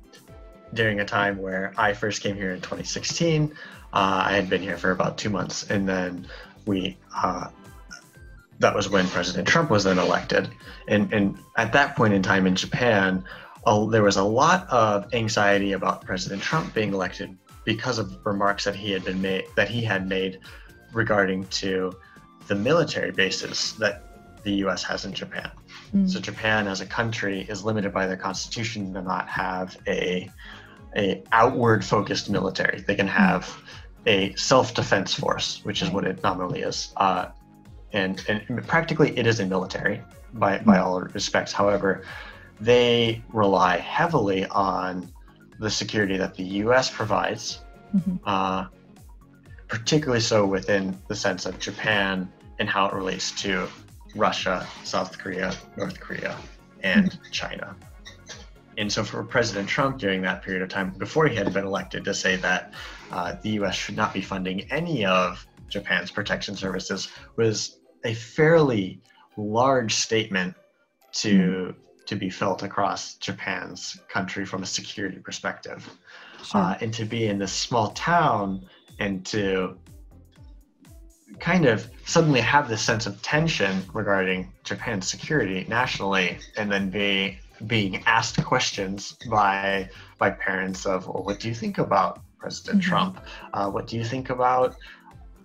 During 0.74 1.00
a 1.00 1.06
time 1.06 1.38
where 1.38 1.74
I 1.78 1.94
first 1.94 2.22
came 2.22 2.36
here 2.36 2.52
in 2.52 2.62
2016. 2.62 3.52
Uh, 3.92 4.24
I 4.26 4.34
had 4.34 4.50
been 4.50 4.62
here 4.62 4.78
for 4.78 4.92
about 4.92 5.18
two 5.18 5.30
months, 5.30 5.70
and 5.70 5.88
then 5.88 6.28
we 6.66 6.98
uh, 7.16 7.48
that 8.60 8.76
was 8.76 8.90
when 8.90 9.08
President 9.08 9.48
Trump 9.48 9.70
was 9.70 9.84
then 9.84 9.98
elected. 9.98 10.50
And 10.88 11.12
and 11.14 11.38
at 11.58 11.74
that 11.74 11.96
point 11.96 12.14
in 12.14 12.22
time 12.22 12.46
in 12.46 12.56
Japan, 12.56 13.24
uh, 13.66 13.86
there 13.86 14.04
was 14.04 14.18
a 14.18 14.24
lot 14.24 14.68
of 14.70 15.14
anxiety 15.14 15.74
about 15.74 16.06
President 16.06 16.42
Trump 16.42 16.74
being 16.74 16.94
elected 16.94 17.36
because 17.66 18.00
of 18.00 18.18
remarks 18.26 18.64
that 18.66 18.76
he 18.76 18.92
had 18.92 19.04
been 19.04 19.22
made 19.22 19.46
that 19.56 19.70
he 19.70 19.82
had 19.82 20.08
made 20.08 20.40
regarding 20.94 21.46
to 21.48 21.94
the 22.48 22.56
military 22.56 23.12
bases 23.12 23.74
that 23.78 24.04
the 24.44 24.52
U.S. 24.64 24.84
has 24.84 25.06
in 25.06 25.14
Japan. 25.14 25.52
Mm. 25.94 26.10
So 26.10 26.20
Japan 26.20 26.68
as 26.68 26.82
a 26.82 26.86
country 26.86 27.42
is 27.50 27.64
limited 27.64 27.94
by 27.94 28.08
their 28.08 28.18
constitution 28.18 28.94
to 28.94 29.02
not 29.02 29.28
have 29.28 29.78
a 29.88 30.30
a 30.96 31.24
outward 31.32 31.84
focused 31.86 32.30
military. 32.30 32.82
They 32.82 32.96
can 32.96 33.08
have 33.08 33.62
a 34.06 34.34
self 34.36 34.74
defense 34.74 35.14
force, 35.14 35.62
which 35.64 35.82
is 35.82 35.90
what 35.90 36.06
it 36.06 36.24
nominally 36.24 36.62
is. 36.62 36.94
Uh, 36.98 37.28
and, 37.94 38.24
and 38.28 38.66
practically 38.68 39.18
it 39.18 39.26
is 39.28 39.40
a 39.40 39.46
military 39.46 40.02
by, 40.34 40.60
by 40.60 40.78
all 40.80 41.02
respects. 41.02 41.52
However, 41.52 42.04
they 42.62 43.24
rely 43.34 43.78
heavily 43.78 44.46
on 44.48 45.12
the 45.60 45.70
security 45.70 46.18
that 46.18 46.36
the 46.36 46.44
US 46.44 46.90
provides, 46.90 47.60
Mhm. 47.96 48.20
uh, 48.26 48.66
particularly 49.68 50.22
so 50.22 50.46
within 50.46 50.98
the 51.08 51.16
sense 51.16 51.46
of 51.46 51.60
Japan 51.60 52.32
and 52.60 52.70
how 52.70 52.86
it 52.88 52.94
relates 52.94 53.32
to 53.42 53.68
Russia, 54.16 54.66
South 54.84 55.18
Korea, 55.18 55.54
North 55.78 56.00
Korea, 56.00 56.36
and 56.84 57.18
China. 57.32 57.76
And 58.80 58.92
so 58.92 59.04
for 59.04 59.22
President 59.24 59.68
Trump 59.68 59.98
during 59.98 60.22
that 60.22 60.42
period 60.42 60.64
of 60.64 60.70
time, 60.70 60.92
before 60.92 61.28
he 61.28 61.36
had 61.36 61.54
been 61.54 61.66
elected, 61.66 62.06
to 62.06 62.14
say 62.14 62.38
that 62.38 62.74
uh, 63.12 63.36
the 63.44 63.50
US 63.62 63.76
should 63.76 63.98
not 63.98 64.14
be 64.14 64.22
funding 64.22 64.62
any 64.72 65.06
of 65.06 65.46
Japan's 65.68 66.12
protection 66.12 66.56
services 66.56 67.10
was 67.36 67.80
a 68.06 68.14
fairly 68.14 69.02
large 69.38 69.94
statement 69.94 70.56
to 71.12 71.76
to 72.06 72.16
be 72.16 72.30
felt 72.30 72.64
across 72.64 73.16
Japan's 73.16 74.00
country 74.08 74.44
from 74.44 74.64
a 74.64 74.66
security 74.66 75.20
perspective 75.20 75.88
Sure. 76.44 76.62
uh, 76.62 76.78
and 76.82 76.92
to 76.94 77.06
be 77.06 77.28
in 77.28 77.38
this 77.38 77.54
small 77.54 77.92
town 77.92 78.66
and 78.98 79.24
to 79.28 79.78
kind 81.40 81.66
of 81.66 81.88
suddenly 82.06 82.42
have 82.42 82.68
this 82.68 82.82
sense 82.82 83.06
of 83.06 83.22
tension 83.22 83.84
regarding 83.94 84.52
Japan's 84.64 85.08
security 85.08 85.66
nationally, 85.70 86.40
and 86.58 86.72
then 86.72 86.90
be 86.90 87.38
being 87.68 88.04
asked 88.06 88.44
questions 88.44 89.14
by 89.30 89.90
by 90.18 90.30
parents 90.32 90.86
of, 90.86 91.08
well, 91.08 91.24
what 91.24 91.40
do 91.40 91.48
you 91.48 91.54
think 91.56 91.78
about 91.78 92.20
President 92.38 92.82
Mhm. 92.82 92.86
Trump? 92.88 93.20
Uh, 93.54 93.70
what 93.70 93.88
do 93.88 93.98
you 93.98 94.04
think 94.06 94.30
about 94.30 94.76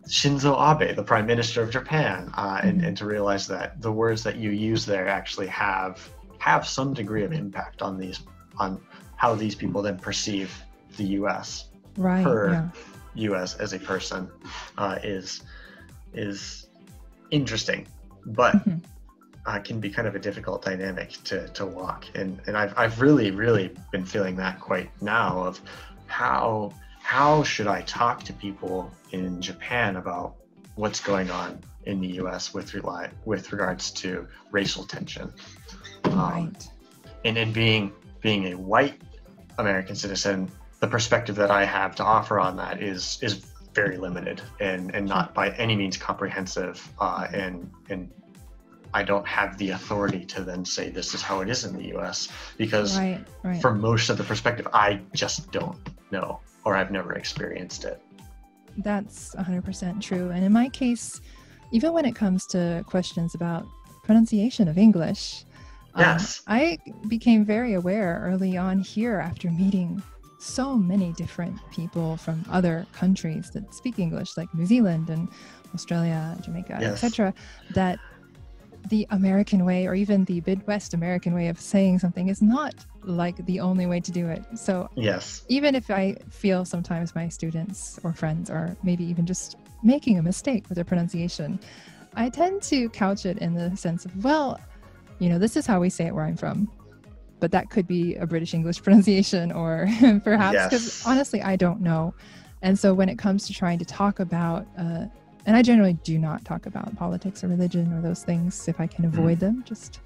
Shinzo 0.09 0.53
Abe, 0.55 0.95
the 0.95 1.03
Prime 1.03 1.27
Minister 1.27 1.62
of 1.62 1.71
Japan? 1.71 2.31
Uh, 2.37 2.61
and, 2.62 2.81
Mhm. 2.81 2.87
and 2.89 2.97
to 2.99 3.07
realize 3.07 3.47
that 3.49 3.81
the 3.81 3.91
words 3.93 4.23
that 4.23 4.37
you 4.37 4.51
use 4.51 4.85
there 4.87 5.09
actually 5.09 5.47
have 5.49 6.09
have 6.39 6.67
some 6.67 6.93
degree 6.93 7.25
of 7.25 7.33
impact 7.33 7.81
on 7.81 7.99
these 7.99 8.21
on 8.59 8.79
how 9.17 9.35
these 9.35 9.55
people 9.55 9.81
then 9.83 9.99
perceive 9.99 10.53
the 10.99 11.05
U.S. 11.21 11.71
right. 11.97 12.23
her 12.25 12.51
Yeah. 12.51 12.69
you 13.15 13.35
as 13.37 13.73
a 13.73 13.79
person 13.79 14.29
uh, 14.79 14.99
is 15.03 15.43
is 16.12 16.67
interesting, 17.31 17.87
but 18.27 18.55
Mhm. 18.57 18.81
Uh, 19.47 19.59
can 19.59 19.80
be 19.80 19.90
kind 19.90 20.09
of 20.09 20.14
a 20.14 20.18
difficult 20.18 20.64
dynamic 20.64 21.11
to 21.24 21.49
to 21.49 21.66
walk. 21.66 22.07
And 22.14 22.40
and 22.47 22.57
I've 22.57 22.74
I've 22.76 23.01
really 23.01 23.30
really 23.30 23.74
been 23.92 24.05
feeling 24.05 24.36
that 24.36 24.61
quite 24.61 24.90
now 25.03 25.45
of 25.45 25.61
how 26.07 26.72
how 27.01 27.42
should 27.42 27.66
I 27.66 27.82
talk 27.82 28.22
to 28.24 28.32
people 28.32 28.90
in 29.12 29.40
Japan 29.40 29.97
about 29.97 30.36
what's 30.76 31.01
going 31.01 31.30
on 31.30 31.59
in 31.84 32.01
the 32.01 32.09
U.S. 32.14 32.55
with 32.55 32.74
rely 32.74 33.11
with 33.24 33.53
regards 33.53 33.90
to 33.92 34.26
racial 34.51 34.84
tension. 34.84 35.32
Um, 36.05 36.18
Right. 36.18 36.68
and 37.24 37.36
in 37.38 37.53
being 37.53 37.92
being 38.20 38.53
a 38.53 38.55
white 38.57 39.01
American 39.59 39.95
citizen, 39.97 40.51
the 40.80 40.86
perspective 40.86 41.36
that 41.36 41.51
I 41.51 41.64
have 41.64 41.95
to 41.97 42.05
offer 42.05 42.40
on 42.40 42.57
that 42.57 42.82
is 42.82 43.18
is 43.22 43.45
very 43.74 43.99
limited 43.99 44.40
and 44.61 44.95
and 44.95 45.07
not 45.07 45.34
by 45.34 45.51
any 45.51 45.76
means 45.76 45.97
comprehensive 45.97 46.88
uh, 47.01 47.26
and 47.32 47.70
and 47.90 48.11
I 48.95 49.03
don't 49.03 49.26
have 49.26 49.59
the 49.59 49.70
authority 49.70 50.24
to 50.26 50.42
then 50.45 50.64
say 50.64 50.88
this 50.88 51.14
is 51.14 51.20
how 51.20 51.40
it 51.40 51.49
is 51.51 51.64
in 51.64 51.76
the 51.76 51.86
US 51.97 52.28
because 52.57 52.97
Right, 52.97 53.22
right. 53.42 53.61
from 53.61 53.80
most 53.80 54.09
of 54.09 54.16
the 54.16 54.24
perspective, 54.24 54.68
I 54.72 55.01
just 55.12 55.51
don't 55.51 55.76
know 56.12 56.40
or 56.64 56.76
I've 56.76 56.92
never 56.92 57.14
experienced 57.14 57.84
it. 57.84 58.01
That's 58.78 59.34
100% 59.34 60.01
true. 60.01 60.30
And 60.30 60.45
in 60.45 60.53
my 60.53 60.68
case, 60.68 61.20
even 61.72 61.92
when 61.92 62.05
it 62.07 62.14
comes 62.14 62.47
to 62.47 62.84
questions 62.86 63.34
about 63.34 63.66
pronunciation 64.05 64.68
of 64.68 64.78
English, 64.78 65.45
um, 65.95 66.01
Yes. 66.03 66.42
I 66.47 66.78
became 67.09 67.45
very 67.45 67.74
aware 67.74 68.20
early 68.24 68.57
on 68.57 68.78
here 68.78 69.18
after 69.18 69.51
meeting 69.51 70.03
so 70.38 70.76
many 70.76 71.12
different 71.14 71.57
people 71.72 72.16
from 72.16 72.45
other 72.51 72.86
countries 72.92 73.51
that 73.55 73.74
speak 73.74 73.99
English, 73.99 74.36
like 74.36 74.53
New 74.55 74.66
Zealand 74.66 75.11
and 75.11 75.28
Australia, 75.74 76.36
Jamaica, 76.42 76.78
Yes. 76.80 77.03
etc., 77.03 77.34
that 77.74 77.99
the 78.89 79.07
American 79.11 79.64
way 79.64 79.87
or 79.87 79.95
even 79.95 80.24
the 80.24 80.43
Midwest 80.47 80.95
American 80.95 81.35
way 81.35 81.49
of 81.49 81.59
saying 81.59 81.99
something 81.99 82.28
is 82.28 82.43
not 82.43 82.74
like 83.03 83.37
the 83.47 83.61
only 83.61 83.87
way 83.87 84.01
to 84.01 84.11
do 84.11 84.28
it. 84.28 84.45
So 84.55 84.89
Yes. 84.97 85.45
even 85.49 85.74
if 85.74 85.91
I 85.91 86.16
feel 86.30 86.64
sometimes 86.64 87.14
my 87.14 87.28
students 87.28 87.99
or 88.05 88.12
friends 88.12 88.51
are 88.51 88.76
maybe 88.82 89.05
even 89.05 89.26
just 89.26 89.57
making 89.82 90.18
a 90.18 90.22
mistake 90.22 90.68
with 90.68 90.76
their 90.76 90.85
pronunciation, 90.85 91.59
I 92.14 92.28
tend 92.30 92.62
to 92.62 92.89
couch 92.91 93.26
it 93.26 93.39
in 93.39 93.55
the 93.55 93.76
sense 93.76 94.05
of, 94.05 94.24
well, 94.24 94.59
you 95.18 95.28
know, 95.28 95.39
this 95.39 95.57
is 95.57 95.66
how 95.66 95.80
we 95.80 95.91
say 95.91 96.07
it 96.07 96.14
where 96.14 96.24
I'm 96.24 96.37
from. 96.37 96.70
But 97.41 97.51
that 97.53 97.68
could 97.70 97.87
be 97.87 98.14
a 98.16 98.26
British 98.26 98.55
English 98.55 98.82
pronunciation 98.85 99.53
or 99.53 99.89
perhaps 100.24 100.64
because 100.64 100.85
Yes. 100.85 101.03
honestly, 101.07 101.43
I 101.43 101.57
don't 101.57 101.80
know. 101.80 102.14
And 102.62 102.78
so 102.78 102.95
when 102.95 103.09
it 103.09 103.18
comes 103.18 103.47
to 103.47 103.53
trying 103.53 103.78
to 103.78 103.85
talk 103.85 104.20
about, 104.20 104.66
uh, 104.78 105.07
and 105.47 105.57
I 105.57 105.62
generally 105.62 105.95
do 106.05 106.18
not 106.18 106.45
talk 106.45 106.66
about 106.66 106.95
politics 106.97 107.45
or 107.45 107.49
religion 107.49 107.92
or 107.92 108.01
those 108.01 108.24
things 108.24 108.66
if 108.68 108.80
I 108.80 108.86
can 108.86 109.05
avoid 109.05 109.40
them, 109.40 109.62
just 109.66 110.01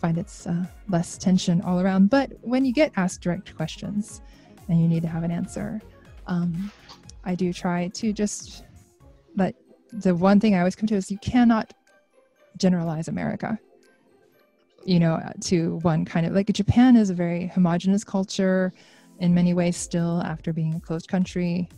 find 0.00 0.16
it's 0.16 0.46
uh, 0.46 0.64
less 0.88 1.18
tension 1.18 1.60
all 1.62 1.80
around. 1.80 2.10
But 2.10 2.32
when 2.42 2.64
you 2.64 2.72
get 2.72 2.92
asked 2.96 3.20
direct 3.20 3.54
questions 3.56 4.22
and 4.68 4.80
you 4.80 4.86
need 4.86 5.02
to 5.02 5.08
have 5.08 5.24
an 5.24 5.30
answer, 5.30 5.80
um, 6.26 6.70
I 7.24 7.34
do 7.34 7.52
try 7.52 7.88
to 7.88 8.12
just 8.12 8.64
let 9.36 9.54
the 9.92 10.14
one 10.14 10.38
thing 10.38 10.54
I 10.54 10.58
always 10.58 10.76
come 10.76 10.86
to 10.88 10.94
is 10.94 11.10
you 11.10 11.18
cannot 11.18 11.74
generalize 12.56 13.08
America. 13.08 13.58
You 14.84 15.00
know, 15.00 15.20
to 15.42 15.78
one 15.82 16.04
kind 16.04 16.24
of 16.24 16.32
like 16.32 16.46
Japan 16.52 16.96
is 16.96 17.10
a 17.10 17.14
very 17.14 17.48
homogenous 17.48 18.04
culture 18.04 18.72
in 19.18 19.34
many 19.34 19.52
ways, 19.52 19.76
still 19.76 20.22
after 20.22 20.52
being 20.52 20.74
a 20.74 20.80
closed 20.80 21.08
country 21.08 21.68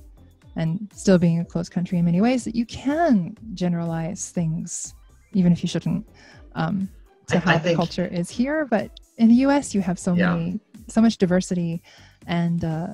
and 0.57 0.91
still 0.95 1.19
being 1.19 1.39
a 1.41 1.45
closed 1.45 1.73
country 1.73 1.99
in 1.99 2.05
many 2.05 2.21
ways, 2.21 2.45
that 2.45 2.55
you 2.55 2.67
can 2.67 3.37
generalize 3.55 4.31
things, 4.31 4.95
even 5.33 5.53
if 5.53 5.63
you 5.63 5.69
shouldn't, 5.69 6.07
um, 6.55 6.89
to 7.29 7.39
how 7.39 7.55
the 7.55 7.61
think- 7.61 7.77
culture 7.77 8.07
is 8.07 8.29
here. 8.31 8.65
But 8.67 8.91
in 9.19 9.29
the 9.29 9.35
US, 9.47 9.75
you 9.75 9.81
have 9.81 9.99
so 9.99 10.15
Yeah. 10.15 10.35
many, 10.35 10.61
so 10.89 11.01
much 11.01 11.19
diversity, 11.19 11.83
and 12.27 12.65
uh, 12.65 12.89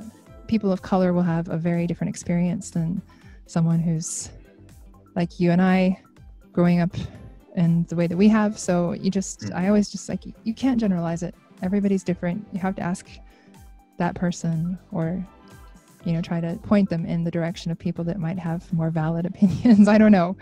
people 0.46 0.70
of 0.70 0.82
color 0.82 1.12
will 1.12 1.22
have 1.22 1.48
a 1.48 1.56
very 1.56 1.86
different 1.86 2.10
experience 2.10 2.70
than 2.70 3.00
someone 3.46 3.80
who's 3.80 4.30
like 5.14 5.40
you 5.40 5.50
and 5.50 5.62
I 5.62 5.98
growing 6.52 6.80
up 6.80 6.94
in 7.56 7.84
the 7.88 7.96
way 7.96 8.06
that 8.06 8.16
we 8.16 8.28
have. 8.28 8.58
So 8.58 8.92
you 8.92 9.10
just, 9.10 9.40
Mm. 9.40 9.54
I 9.56 9.68
always 9.68 9.88
just 9.90 10.08
like, 10.08 10.24
you 10.44 10.52
can't 10.54 10.78
generalize 10.78 11.22
it. 11.22 11.34
Everybody's 11.62 12.04
different. 12.04 12.46
You 12.52 12.60
have 12.60 12.74
to 12.76 12.82
ask 12.82 13.08
that 13.98 14.14
person 14.14 14.78
or, 14.92 15.26
you 16.06 16.12
know, 16.12 16.22
try 16.22 16.40
to 16.40 16.56
point 16.62 16.88
them 16.88 17.04
in 17.04 17.24
the 17.24 17.30
direction 17.32 17.72
of 17.72 17.78
people 17.78 18.04
that 18.04 18.18
might 18.18 18.38
have 18.38 18.72
more 18.72 18.90
valid 18.90 19.26
opinions. 19.32 19.88
I 19.88 19.98
don't 19.98 20.12
know. 20.12 20.36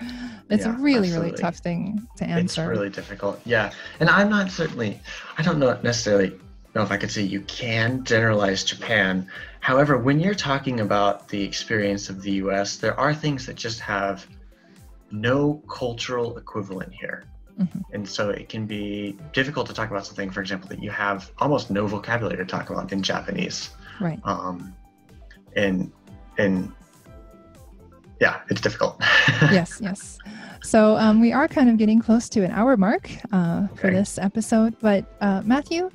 It's 0.51 0.67
Yeah, 0.67 0.77
a 0.77 0.79
really, 0.79 1.11
really 1.11 1.33
tough 1.33 1.57
thing 1.57 2.07
to 2.19 2.25
answer 2.25 2.63
It's 2.63 2.79
really 2.79 2.91
difficult. 2.91 3.41
Yeah. 3.47 3.73
And 3.99 4.11
I'm 4.11 4.29
not 4.29 4.51
certainly, 4.51 5.01
I 5.39 5.43
don't 5.43 5.59
know 5.59 5.79
necessarily 5.83 6.39
know 6.75 6.83
if 6.83 6.91
I 6.91 6.97
could 6.97 7.11
say 7.11 7.23
you 7.23 7.41
can 7.43 8.05
generalize 8.05 8.63
Japan. 8.63 9.27
However, 9.61 9.97
when 9.97 10.21
you're 10.21 10.35
talking 10.35 10.81
about 10.81 11.29
the 11.29 11.43
experience 11.43 12.11
of 12.11 12.21
the 12.21 12.33
US, 12.33 12.77
there 12.77 12.99
are 13.01 13.15
things 13.15 13.47
that 13.47 13.57
just 13.57 13.81
have 13.81 14.27
no 15.11 15.63
cultural 15.69 16.37
equivalent 16.37 16.93
here. 16.93 17.25
Mhm. 17.59 17.83
And 17.93 18.09
so 18.09 18.31
it 18.31 18.49
can 18.49 18.67
be 18.67 19.17
difficult 19.33 19.69
to 19.69 19.73
talk 19.73 19.91
about 19.91 20.05
something, 20.05 20.31
for 20.31 20.41
example, 20.41 20.69
that 20.69 20.83
you 20.83 20.91
have 20.91 21.31
almost 21.39 21.71
no 21.71 21.87
vocabulary 21.87 22.37
to 22.37 22.45
talk 22.45 22.69
about 22.69 22.93
in 22.93 23.03
Japanese. 23.03 23.71
Right. 24.01 24.19
Um, 24.25 24.75
and, 25.57 25.93
and 26.39 26.73
yeah, 28.21 28.41
it's 28.49 28.61
difficult. 28.61 28.97
yes, 29.43 29.81
yes. 29.83 30.19
So 30.63 30.97
um, 30.97 31.21
we 31.21 31.33
are 31.33 31.47
kind 31.47 31.69
of 31.69 31.77
getting 31.77 32.01
close 32.01 32.29
to 32.31 32.43
an 32.43 32.51
hour 32.51 32.77
mark 32.77 33.11
uh, 33.33 33.67
for 33.77 33.91
this 33.91 34.19
episode. 34.19 34.75
But 34.81 35.05
uh, 35.21 35.43
Matthew, 35.45 35.91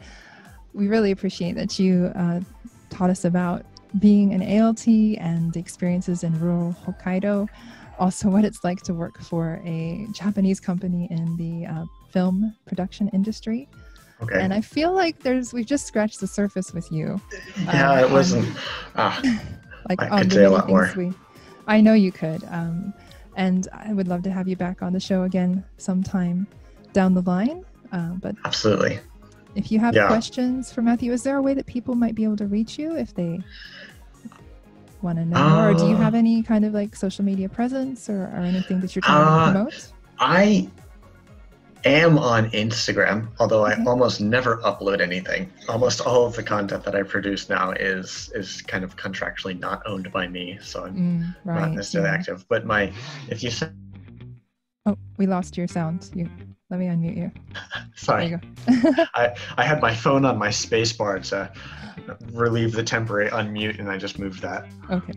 we 0.74 0.88
really 0.88 1.12
appreciate 1.12 1.55
that 1.55 1.80
you 1.80 2.12
uh, 2.16 2.41
taught 2.89 3.10
us 3.10 3.26
about 3.26 3.66
being 3.97 4.34
an 4.34 4.62
ALT 4.62 4.88
and 4.88 5.51
the 5.53 5.60
experiences 5.60 6.24
in 6.24 6.39
rural 6.39 6.76
Hokkaido. 6.86 7.47
Also, 7.97 8.30
what 8.30 8.45
it's 8.45 8.64
like 8.64 8.82
to 8.84 8.93
work 8.93 9.20
for 9.20 9.60
a 9.66 10.05
Japanese 10.12 10.60
company 10.60 11.07
in 11.10 11.36
the 11.38 11.66
uh, 11.66 11.86
film 12.12 12.55
production 12.68 13.10
industry. 13.10 13.68
Okay. 14.22 14.39
And 14.39 14.53
I 14.53 14.61
feel 14.61 14.93
like 14.93 15.20
there's 15.20 15.53
we've 15.53 15.65
just 15.65 15.86
scratched 15.86 16.20
the 16.20 16.28
surface 16.28 16.74
with 16.74 16.91
you. 16.91 17.20
yeah, 17.65 17.91
um, 17.93 17.99
it 17.99 18.09
wasn't. 18.11 18.47
Ah, 18.95 19.22
like 19.89 20.01
I 20.01 20.22
could 20.22 20.32
say 20.34 20.43
a 20.45 20.49
lot 20.49 20.67
more. 20.70 20.91
we 20.95 21.13
I 21.67 21.82
know 21.82 21.93
you 21.93 22.11
could. 22.11 22.43
Um, 22.49 22.93
and 23.36 23.67
I 23.72 23.93
would 23.93 24.07
love 24.07 24.24
to 24.24 24.32
have 24.32 24.47
you 24.47 24.55
back 24.55 24.82
on 24.82 24.91
the 24.93 24.99
show 24.99 25.24
again 25.24 25.63
sometime 25.78 26.47
down 26.93 27.13
the 27.13 27.22
line. 27.22 27.63
Uh, 27.91 28.13
but 28.20 28.36
absolutely. 28.43 28.99
if 29.55 29.72
you 29.72 29.80
have 29.80 29.95
Yeah. 29.95 30.07
questions 30.07 30.72
for 30.72 30.82
Matthew, 30.82 31.11
is 31.13 31.24
there 31.24 31.38
a 31.38 31.41
way 31.41 31.53
that 31.53 31.65
people 31.65 31.95
might 31.95 32.15
be 32.15 32.24
able 32.24 32.38
to 32.38 32.47
reach 32.47 32.78
you 32.78 32.95
if 32.97 33.13
they 33.13 33.41
want 35.01 35.17
to 35.17 35.26
know 35.26 35.38
more? 35.38 35.70
Or 35.70 35.74
do 35.74 35.86
you 35.88 35.95
Uh, 35.95 35.99
have 35.99 36.15
any 36.15 36.43
kind 36.43 36.65
of 36.65 36.74
like 36.74 36.95
social 36.95 37.24
media 37.24 37.47
presence 37.47 38.09
or, 38.09 38.24
or 38.24 38.39
anything 38.39 38.80
that 38.82 38.95
you're 38.95 39.01
trying 39.03 39.26
Uh, 39.26 39.45
to 39.45 39.53
promote? 39.53 39.91
I 40.20 40.67
am 41.86 42.17
on 42.17 42.49
Instagram, 42.51 43.30
although 43.39 43.65
I 43.65 43.82
almost 43.86 44.19
never 44.21 44.57
upload 44.57 45.01
anything. 45.01 45.51
Almost 45.67 46.01
all 46.01 46.25
of 46.25 46.36
the 46.36 46.43
content 46.43 46.84
that 46.84 46.95
I 46.95 47.03
produce 47.03 47.49
now 47.49 47.71
is 47.71 48.32
is 48.36 48.61
kind 48.63 48.84
of 48.84 48.95
contractually 48.97 49.57
not 49.59 49.82
owned 49.86 50.11
by 50.11 50.27
me, 50.27 50.57
so 50.61 50.86
I'm 50.86 50.95
Mm, 50.95 51.36
right. 51.45 51.59
not 51.61 51.71
necessarily 51.71 52.09
yeah. 52.09 52.15
active. 52.15 52.45
But 52.49 52.65
my, 52.65 52.91
if 53.30 53.43
you 53.43 53.51
say, 53.51 53.69
Oh, 54.86 54.97
we 55.17 55.27
lost 55.27 55.57
your 55.57 55.67
sound. 55.67 56.09
You 56.15 56.30
let 56.69 56.80
me 56.80 56.88
unmute 56.88 57.17
you. 57.17 57.32
Sorry, 57.95 58.27
you. 58.27 58.39
I 59.15 59.36
I 59.57 59.63
had 59.63 59.82
my 59.82 59.93
phone 59.93 60.25
on 60.25 60.38
my 60.38 60.49
space 60.51 60.93
bar 60.93 61.19
to 61.19 61.51
relieve 62.32 62.71
the 62.71 62.84
temporary 62.84 63.30
unmute, 63.30 63.80
and 63.80 63.89
I 63.89 63.97
just 63.97 64.17
moved 64.19 64.41
that. 64.41 64.67
okay. 64.89 65.13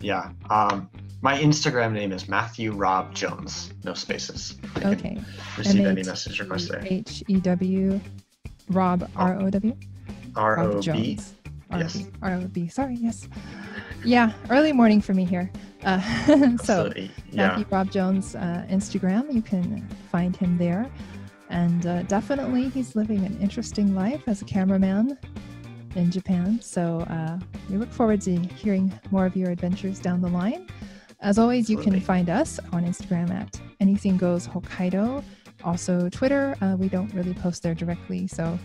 Yeah. 0.00 0.30
Um, 0.48 0.88
my 1.22 1.38
Instagram 1.38 1.92
name 1.92 2.12
is 2.12 2.28
Matthew 2.28 2.72
Rob 2.72 3.14
Jones, 3.14 3.72
no 3.84 3.92
spaces. 3.94 4.56
You 4.80 4.88
Okay. 4.90 5.20
Receive 5.58 5.84
any 5.84 6.02
message 6.02 6.40
requests 6.40 6.68
there. 6.68 6.82
H 6.84 7.22
E 7.28 7.40
W 7.40 8.00
Rob 8.68 9.08
R 9.16 9.38
O 9.40 9.50
W. 9.50 9.76
R 10.36 10.56
Rob 10.56 10.82
Jones. 10.82 11.34
Yes. 11.72 12.04
ROB. 12.22 12.42
ROB. 12.56 12.70
Sorry, 12.70 12.96
yes. 12.96 13.28
Yeah, 14.04 14.32
early 14.48 14.72
morning 14.72 15.00
for 15.00 15.14
me 15.14 15.24
here. 15.24 15.50
Uh, 15.84 16.00
so, 16.26 16.86
Absolutely. 16.86 17.10
Yeah. 17.30 17.48
Matthew 17.48 17.66
Rob 17.70 17.90
Jones 17.90 18.34
uh, 18.34 18.66
Instagram, 18.70 19.32
you 19.32 19.42
can 19.42 19.86
find 20.10 20.34
him 20.34 20.56
there. 20.58 20.90
And 21.48 21.86
uh, 21.86 22.02
definitely, 22.04 22.68
he's 22.70 22.96
living 22.96 23.24
an 23.26 23.38
interesting 23.40 23.94
life 23.94 24.22
as 24.26 24.40
a 24.40 24.44
cameraman 24.44 25.18
in 25.96 26.10
Japan. 26.10 26.60
So, 26.60 27.00
uh, 27.00 27.38
we 27.68 27.76
look 27.76 27.92
forward 27.92 28.20
to 28.22 28.36
hearing 28.36 28.92
more 29.10 29.26
of 29.26 29.36
your 29.36 29.50
adventures 29.50 29.98
down 29.98 30.20
the 30.20 30.28
line. 30.28 30.66
As 31.20 31.38
always, 31.38 31.68
you 31.68 31.76
can 31.76 32.00
find 32.00 32.30
us 32.30 32.58
on 32.72 32.84
Instagram 32.84 33.30
at 33.30 33.60
Anything 33.80 34.16
Goes 34.16 34.48
Hokkaido. 34.48 35.22
Also, 35.64 36.08
Twitter, 36.08 36.56
uh, 36.62 36.76
we 36.78 36.88
don't 36.88 37.12
really 37.12 37.34
post 37.34 37.62
there 37.62 37.74
directly. 37.74 38.26
So, 38.26 38.58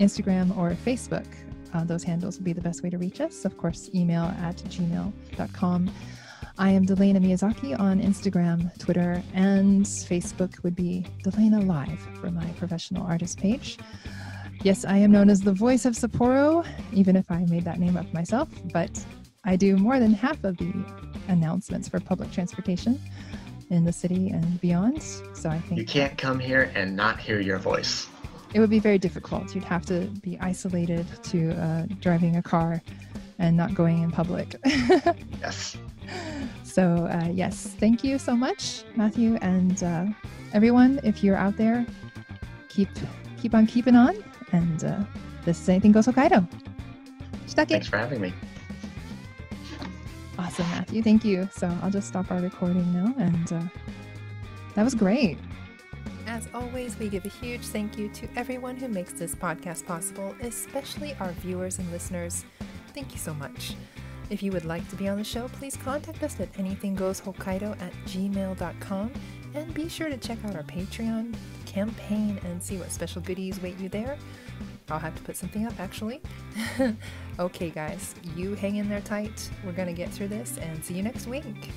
Instagram 0.00 0.56
or 0.56 0.70
Facebook, 0.70 1.26
uh, 1.74 1.84
those 1.84 2.02
handles 2.02 2.38
would 2.38 2.44
be 2.44 2.54
the 2.54 2.62
best 2.62 2.82
way 2.82 2.90
to 2.90 2.98
reach 2.98 3.20
us. 3.20 3.44
Of 3.44 3.58
course, 3.58 3.90
email 3.94 4.24
at 4.24 4.56
gmail.com. 4.56 5.90
I 6.60 6.70
am 6.70 6.84
Delana 6.84 7.18
Miyazaki 7.18 7.78
on 7.78 8.00
Instagram, 8.00 8.76
Twitter, 8.78 9.22
and 9.32 9.84
Facebook 9.84 10.60
would 10.64 10.74
be 10.74 11.06
Delana 11.22 11.64
Live 11.64 12.00
for 12.20 12.30
my 12.30 12.46
professional 12.58 13.06
artist 13.06 13.38
page. 13.38 13.78
Yes, 14.62 14.84
I 14.84 14.96
am 14.98 15.12
known 15.12 15.30
as 15.30 15.40
the 15.40 15.52
voice 15.52 15.84
of 15.84 15.94
Sapporo, 15.94 16.66
even 16.92 17.14
if 17.16 17.30
I 17.30 17.44
made 17.48 17.64
that 17.64 17.78
name 17.78 17.96
up 17.96 18.12
myself, 18.12 18.48
but 18.72 18.90
I 19.44 19.56
do 19.56 19.76
more 19.76 19.98
than 20.00 20.12
half 20.12 20.42
of 20.44 20.56
the 20.56 20.72
announcements 21.28 21.88
for 21.88 22.00
public 22.00 22.32
transportation 22.32 23.00
in 23.70 23.84
the 23.84 23.92
city 23.92 24.30
and 24.30 24.60
beyond. 24.60 25.02
So 25.34 25.48
I 25.48 25.60
think 25.60 25.78
You 25.78 25.86
can't 25.86 26.18
come 26.18 26.38
here 26.40 26.72
and 26.74 26.96
not 26.96 27.20
hear 27.20 27.40
your 27.40 27.58
voice. 27.58 28.08
it 28.52 28.60
would 28.60 28.70
be 28.70 28.80
very 28.80 28.98
difficult. 28.98 29.54
You'd 29.54 29.64
have 29.64 29.86
to 29.86 30.06
be 30.22 30.38
isolated 30.40 31.06
to 31.24 31.52
uh, 31.52 31.86
driving 32.00 32.36
a 32.36 32.42
car 32.42 32.82
and 33.38 33.56
not 33.56 33.74
going 33.74 34.02
in 34.02 34.10
public. 34.10 34.56
Yes. 35.40 35.76
so, 36.64 37.06
uh, 37.06 37.28
yes, 37.32 37.76
thank 37.78 38.02
you 38.02 38.18
so 38.18 38.34
much, 38.34 38.82
Matthew. 38.96 39.36
And 39.36 39.80
uh, 39.84 40.06
everyone, 40.52 40.98
if 41.04 41.22
you're 41.22 41.36
out 41.36 41.56
there 41.56 41.86
keep 42.68 42.88
keep 43.40 43.54
on 43.54 43.66
keeping 43.66 43.94
on. 43.94 44.16
And 44.52 44.84
uh, 44.84 45.00
this 45.44 45.60
is 45.60 45.68
Anything 45.68 45.92
Goes 45.92 46.06
Hokkaido. 46.06 46.46
Shitake. 47.46 47.68
Thanks 47.68 47.88
for 47.88 47.98
having 47.98 48.20
me. 48.20 48.32
Awesome, 50.38 50.66
Matthew. 50.70 51.02
Thank 51.02 51.24
you. 51.24 51.48
So 51.52 51.66
I'll 51.82 51.90
just 51.90 52.08
stop 52.08 52.30
our 52.30 52.40
recording 52.40 52.92
now. 52.92 53.12
And 53.18 53.52
uh, 53.52 53.62
that 54.74 54.84
was 54.84 54.94
great. 54.94 55.38
As 56.26 56.46
always, 56.52 56.98
we 56.98 57.08
give 57.08 57.24
a 57.24 57.30
huge 57.30 57.62
thank 57.62 57.98
you 57.98 58.08
to 58.10 58.28
everyone 58.36 58.76
who 58.76 58.86
makes 58.88 59.12
this 59.14 59.34
podcast 59.34 59.86
possible, 59.86 60.34
especially 60.42 61.16
our 61.20 61.32
viewers 61.32 61.78
and 61.78 61.90
listeners. 61.90 62.44
Thank 62.94 63.12
you 63.12 63.18
so 63.18 63.34
much. 63.34 63.74
If 64.30 64.42
you 64.42 64.52
would 64.52 64.66
like 64.66 64.86
to 64.90 64.96
be 64.96 65.08
on 65.08 65.16
the 65.16 65.24
show, 65.24 65.48
please 65.48 65.76
contact 65.76 66.22
us 66.22 66.38
at 66.38 66.52
anythinggoeshokkaido 66.52 67.80
at 67.80 67.92
gmail.com 68.06 69.10
and 69.54 69.74
be 69.74 69.88
sure 69.88 70.10
to 70.10 70.18
check 70.18 70.38
out 70.44 70.54
our 70.54 70.62
Patreon 70.64 71.34
campaign 71.68 72.40
and 72.44 72.62
see 72.62 72.78
what 72.78 72.90
special 72.90 73.20
goodies 73.22 73.60
wait 73.60 73.78
you 73.78 73.88
there. 73.88 74.16
I'll 74.88 74.98
have 74.98 75.14
to 75.16 75.22
put 75.22 75.36
something 75.36 75.66
up 75.66 75.78
actually. 75.78 76.20
okay, 77.38 77.70
guys, 77.70 78.14
you 78.34 78.54
hang 78.54 78.76
in 78.76 78.88
there 78.88 79.02
tight. 79.02 79.50
We're 79.64 79.72
going 79.72 79.88
to 79.88 79.94
get 79.94 80.10
through 80.10 80.28
this 80.28 80.58
and 80.58 80.82
see 80.84 80.94
you 80.94 81.02
next 81.02 81.26
week. 81.26 81.70